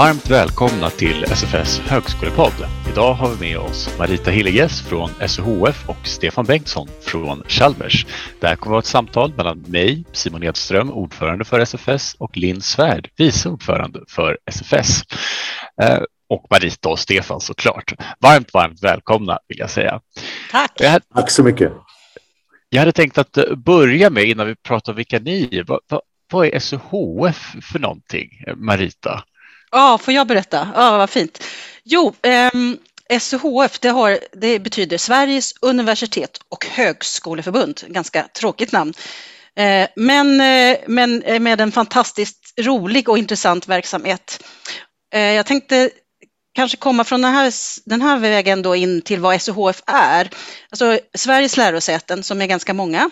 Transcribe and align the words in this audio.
Varmt 0.00 0.30
välkomna 0.30 0.90
till 0.90 1.24
SFS 1.24 1.78
högskolepodd. 1.78 2.52
Idag 2.92 3.14
har 3.14 3.30
vi 3.34 3.40
med 3.40 3.58
oss 3.58 3.98
Marita 3.98 4.30
Hilleges 4.30 4.82
från 4.82 5.10
SUHF 5.28 5.88
och 5.88 6.06
Stefan 6.06 6.44
Bengtsson 6.44 6.88
från 7.00 7.42
Chalmers. 7.48 8.06
Det 8.40 8.46
här 8.46 8.56
kommer 8.56 8.70
att 8.70 8.70
vara 8.70 8.78
ett 8.78 8.86
samtal 8.86 9.34
mellan 9.36 9.58
mig, 9.58 10.04
Simon 10.12 10.42
Edström, 10.42 10.90
ordförande 10.90 11.44
för 11.44 11.60
SFS 11.60 12.14
och 12.18 12.36
Linn 12.36 12.60
Svärd, 12.60 13.10
vice 13.16 13.48
ordförande 13.48 14.00
för 14.08 14.38
SFS. 14.46 15.02
Eh, 15.82 16.02
och 16.28 16.46
Marita 16.50 16.88
och 16.88 16.98
Stefan 16.98 17.40
såklart. 17.40 17.92
Varmt, 18.20 18.54
varmt 18.54 18.82
välkomna 18.82 19.38
vill 19.48 19.58
jag 19.58 19.70
säga. 19.70 20.00
Tack! 20.50 20.82
Hade, 20.82 21.04
Tack 21.14 21.30
så 21.30 21.42
mycket. 21.42 21.72
Jag 22.68 22.80
hade 22.80 22.92
tänkt 22.92 23.18
att 23.18 23.38
börja 23.64 24.10
med, 24.10 24.24
innan 24.24 24.46
vi 24.46 24.56
pratar 24.56 24.92
om 24.92 24.96
vilka 24.96 25.18
ni 25.18 25.48
är, 25.52 25.64
vad, 25.64 25.80
vad, 25.88 26.00
vad 26.32 26.46
är 26.46 26.58
SUHF 26.58 27.54
för 27.62 27.78
någonting, 27.78 28.30
Marita? 28.56 29.24
Ja, 29.70 29.98
får 29.98 30.14
jag 30.14 30.26
berätta? 30.26 30.68
Ja, 30.74 30.98
vad 30.98 31.10
fint. 31.10 31.44
Jo, 31.84 32.14
eh, 32.22 32.50
SUHF 33.20 33.78
det, 33.78 33.88
har, 33.88 34.18
det 34.32 34.58
betyder 34.58 34.98
Sveriges 34.98 35.54
universitet 35.60 36.40
och 36.48 36.66
högskoleförbund. 36.66 37.80
Ganska 37.88 38.22
tråkigt 38.22 38.72
namn. 38.72 38.94
Eh, 39.56 39.88
men, 39.96 40.40
eh, 40.40 40.78
men 40.86 41.22
eh, 41.22 41.40
med 41.40 41.60
en 41.60 41.72
fantastiskt 41.72 42.54
rolig 42.60 43.08
och 43.08 43.18
intressant 43.18 43.68
verksamhet. 43.68 44.44
Eh, 45.14 45.20
jag 45.20 45.46
tänkte 45.46 45.90
kanske 46.52 46.76
komma 46.76 47.04
från 47.04 47.22
den 47.22 47.34
här, 47.34 47.52
den 47.84 48.02
här 48.02 48.18
vägen 48.18 48.62
då 48.62 48.76
in 48.76 49.02
till 49.02 49.20
vad 49.20 49.42
SUHF 49.42 49.82
är. 49.86 50.30
Alltså 50.70 50.98
Sveriges 51.14 51.56
lärosäten 51.56 52.22
som 52.22 52.42
är 52.42 52.46
ganska 52.46 52.74
många, 52.74 53.10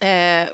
eh, 0.00 0.48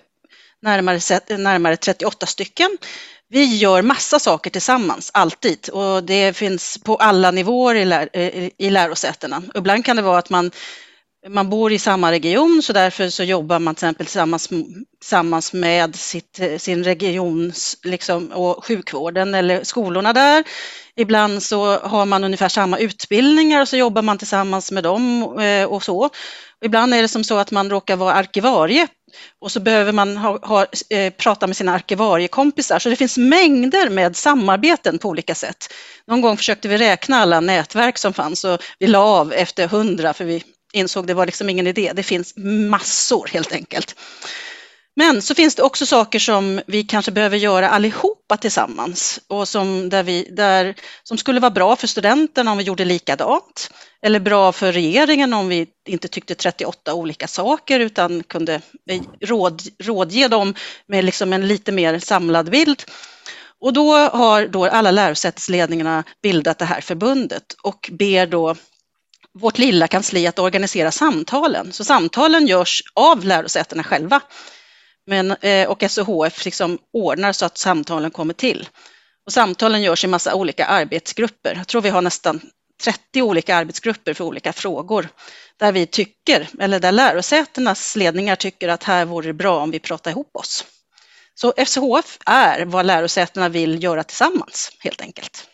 närmare, 0.63 1.21
närmare 1.39 1.77
38 1.77 2.27
stycken, 2.27 2.79
vi 3.29 3.57
gör 3.57 3.83
massa 3.83 4.19
saker 4.19 4.51
tillsammans, 4.51 5.11
alltid. 5.15 5.69
Och 5.69 6.05
det 6.05 6.37
finns 6.37 6.79
på 6.85 6.97
alla 6.97 7.31
nivåer 7.31 7.75
i, 7.75 7.85
lär, 7.85 8.09
eh, 8.13 8.51
i 8.59 8.71
lärosätena. 8.71 9.43
Ibland 9.55 9.85
kan 9.85 9.97
det 9.97 10.03
vara 10.03 10.19
att 10.19 10.31
man, 10.31 10.51
man 11.29 11.51
bor 11.51 11.73
i 11.73 11.79
samma 11.79 12.13
region 12.13 12.63
så 12.63 12.73
därför 12.73 13.09
så 13.09 13.23
jobbar 13.23 13.59
man 13.59 13.75
till 13.75 13.85
exempel 13.85 14.07
tillsammans, 14.07 14.49
tillsammans 15.01 15.53
med 15.53 15.97
sitt, 15.97 16.41
eh, 16.41 16.59
sin 16.59 16.85
regions 16.85 17.77
liksom, 17.83 18.33
och 18.33 18.65
sjukvården 18.65 19.35
eller 19.35 19.65
skolorna 19.65 20.13
där. 20.13 20.45
Ibland 20.97 21.43
så 21.43 21.79
har 21.79 22.07
man 22.07 22.25
ungefär 22.25 22.49
samma 22.49 22.79
utbildningar 22.79 23.61
och 23.61 23.69
så 23.69 23.77
jobbar 23.77 24.03
man 24.03 24.19
tillsammans 24.19 24.71
med 24.71 24.85
dem 24.85 25.23
eh, 25.41 25.65
och 25.65 25.83
så. 25.83 26.11
Ibland 26.65 26.95
är 26.95 27.03
det 27.03 27.09
som 27.09 27.25
så 27.25 27.39
att 27.39 27.51
man 27.51 27.71
råkar 27.71 27.97
vara 27.97 28.15
arkivarie 28.15 28.89
och 29.41 29.53
så 29.53 29.61
behöver 29.61 29.93
man 29.93 30.17
ha, 30.17 30.39
ha, 30.47 30.67
eh, 30.91 31.13
prata 31.13 31.47
med 31.47 31.57
sina 31.57 31.73
arkivariekompisar. 31.73 32.79
Så 32.79 32.89
det 32.89 32.97
finns 32.97 33.19
mängder 33.19 33.91
med 33.91 34.17
samarbeten 34.17 34.99
på 34.99 35.09
olika 35.09 35.35
sätt. 35.35 35.73
Någon 36.07 36.21
gång 36.21 36.37
försökte 36.37 36.69
vi 36.69 36.79
räkna 36.79 37.17
alla 37.17 37.41
nätverk 37.41 37.99
som 37.99 38.13
fanns 38.13 38.45
och 38.45 38.61
vi 38.79 38.87
la 38.87 38.99
av 38.99 39.33
efter 39.33 39.69
hundra 39.69 40.15
för 40.15 40.25
vi 40.25 40.43
insåg 40.73 41.07
det 41.07 41.15
var 41.15 41.27
liksom 41.27 41.49
ingen 41.49 41.67
idé. 41.67 41.93
Det 41.95 42.03
finns 42.03 42.35
massor 42.71 43.31
helt 43.33 43.53
enkelt. 43.53 43.97
Men 44.97 45.23
så 45.23 45.35
finns 45.35 45.55
det 45.55 45.63
också 45.63 45.87
saker 45.87 46.19
som 46.19 46.61
vi 46.67 46.85
kanske 46.85 47.13
behöver 47.13 47.37
göra 47.37 47.71
allihopa 47.71 48.37
tillsammans 48.37 49.21
och 49.29 49.49
som, 49.49 49.89
där 49.89 50.03
vi, 50.03 50.29
där, 50.31 50.75
som 51.03 51.19
skulle 51.19 51.41
vara 51.41 51.51
bra 51.51 51.77
för 51.77 51.87
studenterna 51.87 52.53
om 52.53 52.59
vi 52.59 52.65
gjorde 52.65 52.85
likadant. 52.85 53.71
Eller 54.03 54.21
bra 54.21 54.53
för 54.53 54.73
regeringen 54.73 55.35
om 55.35 55.49
vi 55.49 55.67
inte 55.89 56.09
tyckte 56.09 56.35
38 56.35 56.95
olika 56.95 57.29
saker 57.29 57.81
utan 57.81 58.23
kunde 58.23 58.55
eh, 58.91 59.03
råd, 59.21 59.63
rådge 59.83 60.29
dem 60.29 60.55
med 60.87 61.05
liksom 61.05 61.33
en 61.33 61.49
lite 61.49 61.73
mer 61.73 61.99
samlad 61.99 62.51
bild. 62.51 62.83
Och 63.61 63.73
då 63.73 63.93
har 63.97 64.47
då 64.47 64.67
alla 64.67 64.91
lärosätesledningarna 64.91 66.05
bildat 66.23 66.59
det 66.59 66.65
här 66.65 66.81
förbundet 66.81 67.45
och 67.63 67.91
ber 67.93 68.27
då 68.27 68.55
vårt 69.39 69.59
lilla 69.59 69.89
kansli 69.89 70.27
att 70.27 70.39
organisera 70.39 70.91
samtalen. 70.91 71.73
Så 71.73 71.85
samtalen 71.85 72.47
görs 72.47 72.83
av 72.95 73.25
lärosätena 73.25 73.83
själva. 73.83 74.21
Men, 75.07 75.31
eh, 75.31 75.69
och 75.69 75.85
SOHF 75.91 76.45
liksom 76.45 76.79
ordnar 76.93 77.33
så 77.33 77.47
att 77.47 77.59
samtalen 77.59 78.11
kommer 78.11 78.35
till. 78.35 78.69
Och 79.27 79.33
samtalen 79.33 79.83
görs 79.83 80.05
i 80.05 80.07
massa 80.07 80.35
olika 80.35 80.67
arbetsgrupper. 80.67 81.55
Jag 81.55 81.69
tror 81.69 81.83
vi 81.83 81.89
har 81.89 82.03
nästan 82.03 82.41
30 82.83 83.23
olika 83.23 83.57
arbetsgrupper 83.57 84.15
för 84.15 84.25
olika 84.25 84.53
frågor 84.53 85.09
där 85.57 85.73
vi 85.73 85.87
tycker, 85.87 86.49
eller 86.61 86.81
där 86.81 86.93
lärosätenas 86.93 87.97
ledningar 87.97 88.37
tycker 88.37 88.69
att 88.69 88.83
här 88.83 89.05
vore 89.05 89.27
det 89.27 89.33
bra 89.33 89.59
om 89.59 89.71
vi 89.71 89.79
pratar 89.79 90.11
ihop 90.11 90.37
oss. 90.37 90.65
Så 91.35 91.53
SHF 91.53 92.19
är 92.27 92.65
vad 92.65 92.87
lärosätena 92.87 93.49
vill 93.49 93.83
göra 93.83 94.05
tillsammans 94.05 94.77
helt 94.81 95.01
enkelt. 95.01 95.49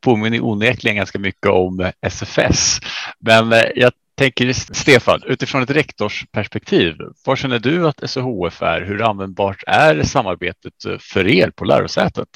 Påminner 0.00 0.44
onekligen 0.44 0.96
ganska 0.96 1.18
mycket 1.18 1.46
om 1.46 1.92
SFS, 2.00 2.78
men 3.18 3.52
eh, 3.52 3.62
jag 3.74 3.92
tänker 4.14 4.52
Stefan, 4.52 5.20
utifrån 5.26 5.62
ett 5.62 5.70
rektorsperspektiv, 5.70 6.94
vad 7.26 7.38
känner 7.38 7.58
du 7.58 7.88
att 7.88 8.10
SHF 8.10 8.62
är? 8.62 8.80
Hur 8.80 9.02
användbart 9.02 9.62
är 9.66 10.02
samarbetet 10.02 10.84
eh, 10.88 10.98
för 11.00 11.26
er 11.26 11.50
på 11.50 11.64
lärosätet? 11.64 12.28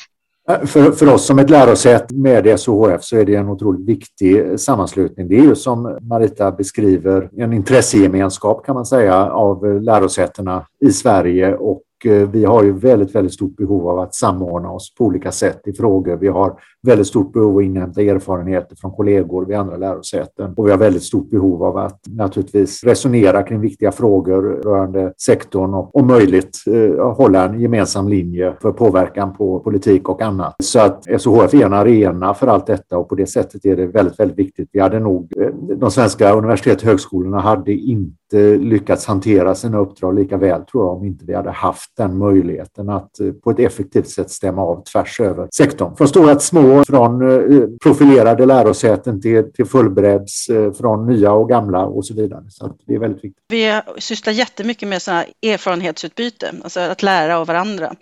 För, 0.65 0.93
för 0.93 1.15
oss 1.15 1.27
som 1.27 1.39
ett 1.39 1.51
lärosäte 1.51 2.15
med 2.15 2.61
SOHF 2.61 3.05
så 3.05 3.17
är 3.17 3.25
det 3.25 3.35
en 3.35 3.49
otroligt 3.49 3.89
viktig 3.89 4.61
sammanslutning. 4.61 5.29
Det 5.29 5.39
är 5.39 5.43
ju 5.43 5.55
som 5.55 5.99
Marita 6.03 6.53
beskriver 6.53 7.31
en 7.37 7.53
intressegemenskap 7.53 8.67
kan 8.67 8.75
man 8.75 8.87
säga 8.87 9.31
av 9.31 9.83
lärosätena 9.83 10.67
i 10.87 10.93
Sverige 10.93 11.55
och 11.55 11.83
Eh, 12.05 12.29
vi 12.31 12.45
har 12.45 12.65
ju 12.65 12.73
väldigt, 12.73 13.15
väldigt 13.15 13.35
stort 13.35 13.57
behov 13.57 13.89
av 13.89 13.99
att 13.99 14.15
samordna 14.15 14.71
oss 14.71 14.95
på 14.95 15.05
olika 15.05 15.33
sätt 15.33 15.61
i 15.67 15.73
frågor. 15.73 16.17
Vi 16.17 16.29
har 16.29 16.61
väldigt 16.83 17.07
stort 17.07 17.33
behov 17.33 17.51
av 17.51 17.59
att 17.59 17.65
inhämta 17.65 18.03
erfarenheter 18.03 18.77
från 18.77 18.91
kollegor 18.91 19.45
vid 19.45 19.57
andra 19.57 19.77
lärosäten 19.77 20.55
och 20.57 20.67
vi 20.67 20.71
har 20.71 20.79
väldigt 20.79 21.03
stort 21.03 21.31
behov 21.31 21.65
av 21.65 21.77
att 21.77 22.01
naturligtvis 22.07 22.85
resonera 22.85 23.43
kring 23.43 23.61
viktiga 23.61 23.93
frågor 23.93 24.43
rörande 24.43 25.13
sektorn 25.17 25.75
och 25.75 25.97
om 25.97 26.07
möjligt 26.07 26.59
eh, 26.67 27.15
hålla 27.15 27.49
en 27.49 27.61
gemensam 27.61 28.09
linje 28.09 28.55
för 28.63 28.73
påverkan 28.73 29.33
på 29.33 29.61
politik 29.61 30.09
och 30.09 30.23
annat. 30.23 30.57
Så 30.63 30.81
att 30.81 31.05
SOHF 31.19 31.55
är 31.55 31.67
en 31.67 31.73
arena 31.73 32.35
för 32.35 32.47
allt 32.47 32.67
detta 32.67 32.99
och 32.99 33.09
på 33.09 33.15
det 33.15 33.27
sättet 33.27 33.65
är 33.65 33.77
det 33.77 33.87
väldigt, 33.87 34.21
väldigt 34.21 34.39
viktigt. 34.39 34.69
Vi 34.73 34.81
hade 34.81 35.01
nog, 35.01 35.33
eh, 35.37 35.77
de 35.77 35.91
svenska 35.91 36.35
universitet 36.35 36.79
och 36.79 36.85
högskolorna 36.85 37.41
hade 37.41 37.73
inte 37.73 38.18
lyckats 38.59 39.07
hantera 39.07 39.55
sina 39.55 39.79
uppdrag 39.79 40.15
lika 40.15 40.37
väl 40.37 40.65
tror 40.65 40.85
jag 40.85 40.97
om 40.97 41.05
inte 41.05 41.25
vi 41.25 41.35
hade 41.35 41.51
haft 41.51 41.97
den 41.97 42.19
möjligheten 42.19 42.89
att 42.89 43.21
eh, 43.21 43.33
på 43.33 43.51
ett 43.51 43.59
effektivt 43.59 44.09
sätt 44.09 44.31
stämma 44.31 44.63
av 44.63 44.85
tvärs 44.85 45.21
över 45.21 45.49
sektorn. 45.55 45.97
Från 45.97 46.09
stora 46.09 46.35
till 46.35 46.47
små, 46.47 46.85
från 46.85 47.31
eh, 47.31 47.69
profilerade 47.83 48.47
lärosäten 48.47 49.21
till, 49.21 49.53
till 49.53 49.65
fullbredds, 49.65 50.49
eh, 50.49 50.73
från 50.73 51.07
nya 51.07 51.33
och 51.33 51.49
gamla 51.49 51.87
och 51.87 52.07
så 52.07 52.15
vidare. 52.15 52.45
Så 52.49 52.77
det 52.87 52.95
är 52.95 52.99
väldigt 52.99 53.25
viktigt. 53.25 53.45
Vi 53.49 53.81
sysslar 53.99 54.33
jättemycket 54.33 54.89
med 54.89 55.03
sådana 55.03 55.25
erfarenhetsutbyte, 55.43 56.55
alltså 56.63 56.81
att 56.81 57.03
lära 57.03 57.39
av 57.39 57.47
varandra 57.47 57.95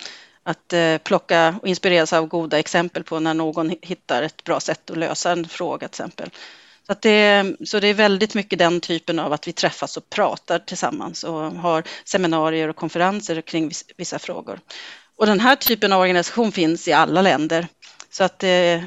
att 0.42 0.74
plocka 1.04 1.54
och 1.62 1.68
inspireras 1.68 2.12
av 2.12 2.26
goda 2.26 2.58
exempel 2.58 3.04
på 3.04 3.20
när 3.20 3.34
någon 3.34 3.72
hittar 3.82 4.22
ett 4.22 4.44
bra 4.44 4.60
sätt 4.60 4.90
att 4.90 4.96
lösa 4.96 5.32
en 5.32 5.44
fråga 5.44 5.88
till 5.88 6.04
exempel. 6.04 6.30
Så, 6.86 6.94
det, 7.00 7.56
så 7.64 7.80
det 7.80 7.88
är 7.88 7.94
väldigt 7.94 8.34
mycket 8.34 8.58
den 8.58 8.80
typen 8.80 9.18
av 9.18 9.32
att 9.32 9.48
vi 9.48 9.52
träffas 9.52 9.96
och 9.96 10.10
pratar 10.10 10.58
tillsammans 10.58 11.24
och 11.24 11.40
har 11.40 11.82
seminarier 12.04 12.68
och 12.68 12.76
konferenser 12.76 13.40
kring 13.40 13.70
vissa 13.96 14.18
frågor. 14.18 14.60
Och 15.16 15.26
den 15.26 15.40
här 15.40 15.56
typen 15.56 15.92
av 15.92 16.00
organisation 16.00 16.52
finns 16.52 16.88
i 16.88 16.92
alla 16.92 17.22
länder. 17.22 17.68
Så 18.10 18.24
att 18.24 18.38
det, 18.38 18.84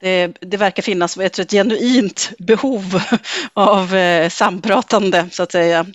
det, 0.00 0.32
det 0.40 0.56
verkar 0.56 0.82
finnas 0.82 1.18
ett, 1.18 1.38
ett 1.38 1.50
genuint 1.50 2.32
behov 2.38 3.02
av 3.52 3.96
eh, 3.96 4.28
sampratande 4.28 5.28
så 5.30 5.42
att 5.42 5.52
säga. 5.52 5.86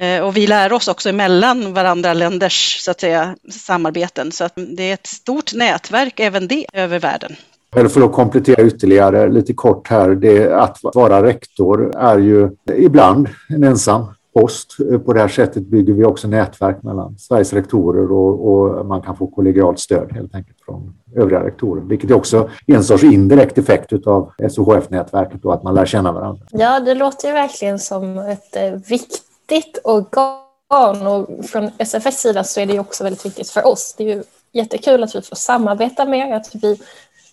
Eh, 0.00 0.20
och 0.20 0.36
vi 0.36 0.46
lär 0.46 0.72
oss 0.72 0.88
också 0.88 1.08
emellan 1.08 1.74
varandra 1.74 2.14
länders 2.14 2.78
så 2.80 2.90
att 2.90 3.00
säga, 3.00 3.36
samarbeten. 3.50 4.32
Så 4.32 4.44
att 4.44 4.52
det 4.56 4.82
är 4.82 4.94
ett 4.94 5.06
stort 5.06 5.54
nätverk 5.54 6.20
även 6.20 6.48
det 6.48 6.66
över 6.72 6.98
världen. 6.98 7.36
Eller 7.76 7.88
för 7.88 8.00
att 8.00 8.12
komplettera 8.12 8.66
ytterligare 8.66 9.28
lite 9.28 9.54
kort 9.54 9.88
här, 9.88 10.08
det 10.08 10.52
att 10.52 10.78
vara 10.82 11.22
rektor 11.22 11.96
är 11.96 12.18
ju 12.18 12.50
ibland 12.76 13.28
en 13.48 13.64
ensam 13.64 14.04
post. 14.34 14.76
På 15.04 15.12
det 15.12 15.20
här 15.20 15.28
sättet 15.28 15.62
bygger 15.62 15.92
vi 15.92 16.04
också 16.04 16.28
nätverk 16.28 16.82
mellan 16.82 17.18
Sveriges 17.18 17.52
rektorer 17.52 18.12
och, 18.12 18.48
och 18.48 18.86
man 18.86 19.02
kan 19.02 19.16
få 19.16 19.26
kollegialt 19.26 19.78
stöd 19.78 20.12
helt 20.12 20.34
enkelt 20.34 20.56
från 20.64 20.94
övriga 21.16 21.44
rektorer, 21.44 21.82
vilket 21.82 22.10
är 22.10 22.14
också 22.14 22.50
en 22.66 22.84
sorts 22.84 23.04
indirekt 23.04 23.58
effekt 23.58 24.06
av 24.06 24.32
SOHF-nätverket 24.50 25.44
och 25.44 25.54
att 25.54 25.62
man 25.62 25.74
lär 25.74 25.86
känna 25.86 26.12
varandra. 26.12 26.46
Ja, 26.50 26.80
det 26.80 26.94
låter 26.94 27.28
ju 27.28 27.34
verkligen 27.34 27.78
som 27.78 28.18
ett 28.18 28.56
eh, 28.56 28.72
viktigt 28.72 29.78
organ 29.84 31.06
och 31.06 31.44
från 31.44 31.70
SFS 31.78 32.20
sida 32.20 32.44
så 32.44 32.60
är 32.60 32.66
det 32.66 32.78
också 32.78 33.04
väldigt 33.04 33.26
viktigt 33.26 33.50
för 33.50 33.66
oss. 33.66 33.94
Det 33.98 34.10
är 34.10 34.16
ju 34.16 34.22
jättekul 34.52 35.02
att 35.02 35.14
vi 35.14 35.22
får 35.22 35.36
samarbeta 35.36 36.04
med, 36.04 36.36
att 36.36 36.54
vi 36.54 36.80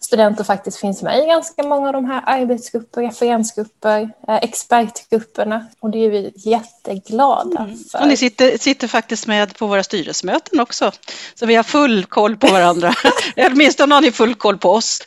studenter 0.05 0.43
faktiskt 0.43 0.77
finns 0.77 1.01
med 1.01 1.23
i 1.23 1.25
ganska 1.25 1.63
många 1.63 1.87
av 1.87 1.93
de 1.93 2.05
här 2.05 2.23
arbetsgrupper, 2.25 3.01
referensgrupper, 3.01 4.09
eh, 4.27 4.35
expertgrupperna 4.35 5.65
och 5.79 5.89
det 5.89 6.05
är 6.05 6.09
vi 6.09 6.31
jätteglada 6.35 7.59
mm. 7.59 7.77
för. 7.91 8.01
Och 8.01 8.07
ni 8.07 8.17
sitter, 8.17 8.57
sitter 8.57 8.87
faktiskt 8.87 9.27
med 9.27 9.57
på 9.57 9.67
våra 9.67 9.83
styrelsemöten 9.83 10.59
också, 10.59 10.91
så 11.35 11.45
vi 11.45 11.55
har 11.55 11.63
full 11.63 12.05
koll 12.05 12.37
på 12.37 12.47
varandra. 12.47 12.93
Åtminstone 13.51 13.95
har 13.95 14.01
ni 14.01 14.11
full 14.11 14.35
koll 14.35 14.57
på 14.57 14.71
oss. 14.71 15.01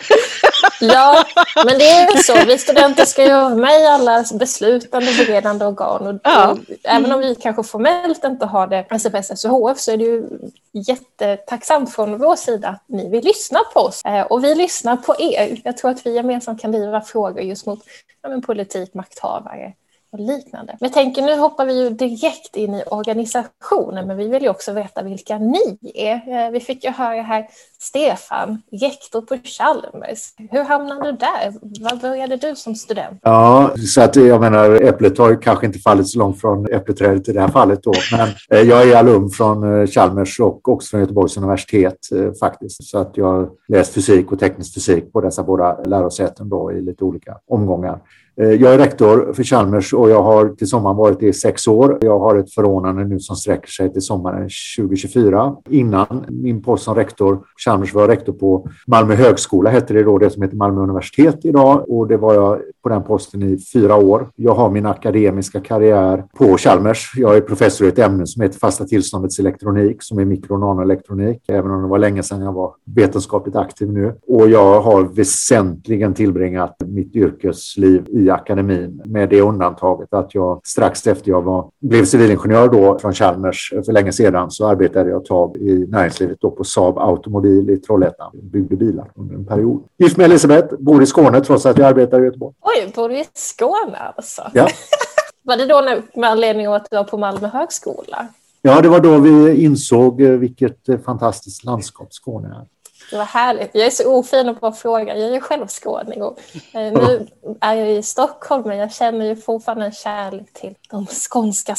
Ja, 0.80 1.24
men 1.66 1.78
det 1.78 1.90
är 1.90 2.22
så. 2.22 2.46
Vi 2.46 2.58
studenter 2.58 3.04
ska 3.04 3.24
ju 3.24 3.32
vara 3.32 3.54
med 3.54 3.80
i 3.80 3.86
alla 3.86 4.24
beslutande 4.34 5.12
beredande 5.18 5.64
organ 5.64 6.06
och, 6.06 6.20
ja. 6.24 6.50
och 6.50 6.58
även 6.84 7.12
om 7.12 7.20
vi 7.20 7.34
kanske 7.34 7.62
formellt 7.62 8.24
inte 8.24 8.46
har 8.46 8.66
det 8.66 8.86
SFS 8.90 9.40
SUHF 9.40 9.78
så 9.78 9.92
är 9.92 9.96
det 9.96 10.04
ju 10.04 10.28
jättetacksamt 10.72 11.94
från 11.94 12.18
vår 12.18 12.36
sida 12.36 12.68
att 12.68 12.84
ni 12.86 13.10
vill 13.10 13.24
lyssna 13.24 13.60
på 13.74 13.80
oss 13.80 14.04
eh, 14.04 14.22
och 14.22 14.44
vi 14.44 14.54
lyssnar 14.54 14.96
på 14.96 15.14
er. 15.18 15.60
Jag 15.64 15.76
tror 15.76 15.90
att 15.90 16.06
vi 16.06 16.14
gemensamt 16.14 16.60
kan 16.60 16.72
driva 16.72 17.00
frågor 17.00 17.42
just 17.42 17.66
mot 17.66 17.80
ja, 18.22 18.40
politik, 18.40 18.94
makthavare 18.94 19.72
och 20.10 20.20
liknande. 20.20 20.76
Men 20.80 20.86
jag 20.88 20.92
tänker, 20.92 21.22
nu 21.22 21.36
hoppar 21.36 21.66
vi 21.66 21.82
ju 21.82 21.90
direkt 21.90 22.56
in 22.56 22.74
i 22.74 22.82
organisationen, 22.82 24.06
men 24.06 24.16
vi 24.16 24.28
vill 24.28 24.42
ju 24.42 24.48
också 24.48 24.72
veta 24.72 25.02
vilka 25.02 25.38
ni 25.38 25.78
är. 25.94 26.44
Eh, 26.44 26.50
vi 26.50 26.60
fick 26.60 26.84
ju 26.84 26.90
höra 26.90 27.22
här 27.22 27.48
Stefan, 27.80 28.62
rektor 28.72 29.20
på 29.20 29.36
Chalmers. 29.44 30.32
Hur 30.50 30.64
hamnade 30.64 31.12
du 31.12 31.16
där? 31.16 31.52
Var 31.60 32.00
började 32.00 32.36
du 32.36 32.56
som 32.56 32.74
student? 32.74 33.20
Ja, 33.22 33.70
så 33.86 34.00
att 34.00 34.16
jag 34.16 34.40
menar, 34.40 34.70
äpplet 34.70 35.18
har 35.18 35.30
ju 35.30 35.36
kanske 35.36 35.66
inte 35.66 35.78
fallit 35.78 36.08
så 36.08 36.18
långt 36.18 36.40
från 36.40 36.66
äppelträdet 36.72 37.28
i 37.28 37.32
det 37.32 37.40
här 37.40 37.48
fallet 37.48 37.82
då, 37.82 37.92
men 38.12 38.28
eh, 38.50 38.68
jag 38.68 38.88
är 38.88 38.96
alum 38.96 39.30
från 39.30 39.80
eh, 39.80 39.86
Chalmers 39.86 40.40
och 40.40 40.68
också 40.68 40.90
från 40.90 41.00
Göteborgs 41.00 41.36
universitet 41.36 41.98
eh, 42.14 42.32
faktiskt, 42.40 42.84
så 42.84 42.98
att 42.98 43.16
jag 43.16 43.26
har 43.26 43.48
läst 43.68 43.94
fysik 43.94 44.32
och 44.32 44.40
teknisk 44.40 44.74
fysik 44.74 45.12
på 45.12 45.20
dessa 45.20 45.42
båda 45.42 45.82
lärosäten 45.82 46.48
då 46.48 46.72
i 46.72 46.80
lite 46.80 47.04
olika 47.04 47.36
omgångar. 47.48 48.00
Jag 48.40 48.74
är 48.74 48.78
rektor 48.78 49.32
för 49.32 49.42
Chalmers 49.42 49.94
och 49.94 50.10
jag 50.10 50.22
har 50.22 50.48
till 50.48 50.66
sommaren 50.66 50.96
varit 50.96 51.20
det 51.20 51.26
i 51.26 51.32
sex 51.32 51.68
år. 51.68 51.98
Jag 52.00 52.18
har 52.18 52.36
ett 52.36 52.54
förordnande 52.54 53.04
nu 53.04 53.20
som 53.20 53.36
sträcker 53.36 53.68
sig 53.68 53.92
till 53.92 54.02
sommaren 54.02 54.48
2024. 54.78 55.56
Innan 55.70 56.24
min 56.28 56.62
post 56.62 56.84
som 56.84 56.94
rektor 56.94 57.40
Chalmers 57.68 57.94
var 57.94 58.08
rektor 58.08 58.32
på 58.32 58.68
Malmö 58.86 59.14
högskola, 59.14 59.70
hette 59.70 59.94
det 59.94 60.02
då, 60.02 60.18
det 60.18 60.30
som 60.30 60.42
heter 60.42 60.56
Malmö 60.56 60.80
universitet 60.80 61.44
idag. 61.44 61.90
Och 61.90 62.08
det 62.08 62.16
var 62.16 62.34
jag 62.34 62.60
på 62.82 62.88
den 62.88 63.02
posten 63.02 63.42
i 63.42 63.58
fyra 63.72 63.96
år. 63.96 64.28
Jag 64.36 64.54
har 64.54 64.70
min 64.70 64.86
akademiska 64.86 65.60
karriär 65.60 66.24
på 66.38 66.56
Chalmers. 66.56 67.12
Jag 67.16 67.36
är 67.36 67.40
professor 67.40 67.86
i 67.86 67.90
ett 67.90 67.98
ämne 67.98 68.26
som 68.26 68.42
heter 68.42 68.58
fasta 68.58 68.84
tillståndets 68.84 69.38
elektronik, 69.38 70.02
som 70.02 70.18
är 70.18 70.24
mikro 70.24 70.54
och 70.54 70.60
nanoelektronik, 70.60 71.42
även 71.48 71.70
om 71.70 71.82
det 71.82 71.88
var 71.88 71.98
länge 71.98 72.22
sedan 72.22 72.40
jag 72.40 72.52
var 72.52 72.74
vetenskapligt 72.96 73.56
aktiv 73.56 73.92
nu. 73.92 74.14
Och 74.26 74.48
jag 74.48 74.80
har 74.80 75.02
väsentligen 75.02 76.14
tillbringat 76.14 76.76
mitt 76.86 77.16
yrkesliv 77.16 78.04
i 78.08 78.30
akademin 78.30 79.02
med 79.04 79.28
det 79.28 79.40
undantaget 79.40 80.14
att 80.14 80.34
jag 80.34 80.60
strax 80.64 81.06
efter 81.06 81.30
jag 81.30 81.42
var, 81.42 81.70
blev 81.80 82.04
civilingenjör 82.04 82.68
då 82.68 82.98
från 82.98 83.12
Chalmers 83.12 83.74
för 83.86 83.92
länge 83.92 84.12
sedan 84.12 84.50
så 84.50 84.66
arbetade 84.66 85.10
jag 85.10 85.20
ett 85.20 85.28
tag 85.28 85.56
i 85.56 85.86
näringslivet 85.88 86.40
då 86.40 86.50
på 86.50 86.64
Saab 86.64 86.98
Automobil 86.98 87.57
i 87.58 87.76
Trollhättan. 87.76 88.30
Byggde 88.42 88.76
bilar 88.76 89.10
under 89.14 89.34
en 89.34 89.46
period. 89.46 89.82
Gift 89.98 90.16
med 90.16 90.24
Elisabeth, 90.24 90.74
bor 90.78 91.02
i 91.02 91.06
Skåne 91.06 91.40
trots 91.40 91.66
att 91.66 91.78
jag 91.78 91.88
arbetar 91.88 92.22
i 92.22 92.24
Göteborg. 92.24 92.54
Oj, 92.60 92.92
bor 92.94 93.08
du 93.08 93.18
i 93.18 93.24
Skåne 93.34 93.98
alltså? 94.16 94.50
Ja. 94.54 94.68
var 95.42 95.56
det 95.56 95.66
då 95.66 96.02
med 96.20 96.30
anledning 96.30 96.68
av 96.68 96.74
att 96.74 96.86
du 96.90 96.96
var 96.96 97.04
på 97.04 97.18
Malmö 97.18 97.48
högskola? 97.48 98.28
Ja, 98.62 98.80
det 98.80 98.88
var 98.88 99.00
då 99.00 99.18
vi 99.18 99.64
insåg 99.64 100.22
eh, 100.22 100.30
vilket 100.30 100.88
eh, 100.88 100.98
fantastiskt 100.98 101.64
landskap 101.64 102.12
Skåne 102.12 102.48
är. 102.48 102.66
Det 103.10 103.16
var 103.16 103.24
härligt. 103.24 103.70
Jag 103.72 103.86
är 103.86 103.90
så 103.90 104.18
ofin 104.18 104.56
att 104.60 104.78
fråga. 104.78 105.16
Jag 105.16 105.28
är 105.28 105.34
ju 105.34 105.40
själv 105.40 105.66
skåning 105.66 106.22
och 106.22 106.38
eh, 106.72 106.92
nu 106.92 107.26
är 107.60 107.74
jag 107.74 107.92
i 107.92 108.02
Stockholm 108.02 108.62
men 108.66 108.78
jag 108.78 108.92
känner 108.92 109.26
ju 109.26 109.36
fortfarande 109.36 109.84
en 109.84 109.92
kärlek 109.92 110.52
till 110.52 110.74
de 110.90 111.06
skånska 111.06 111.74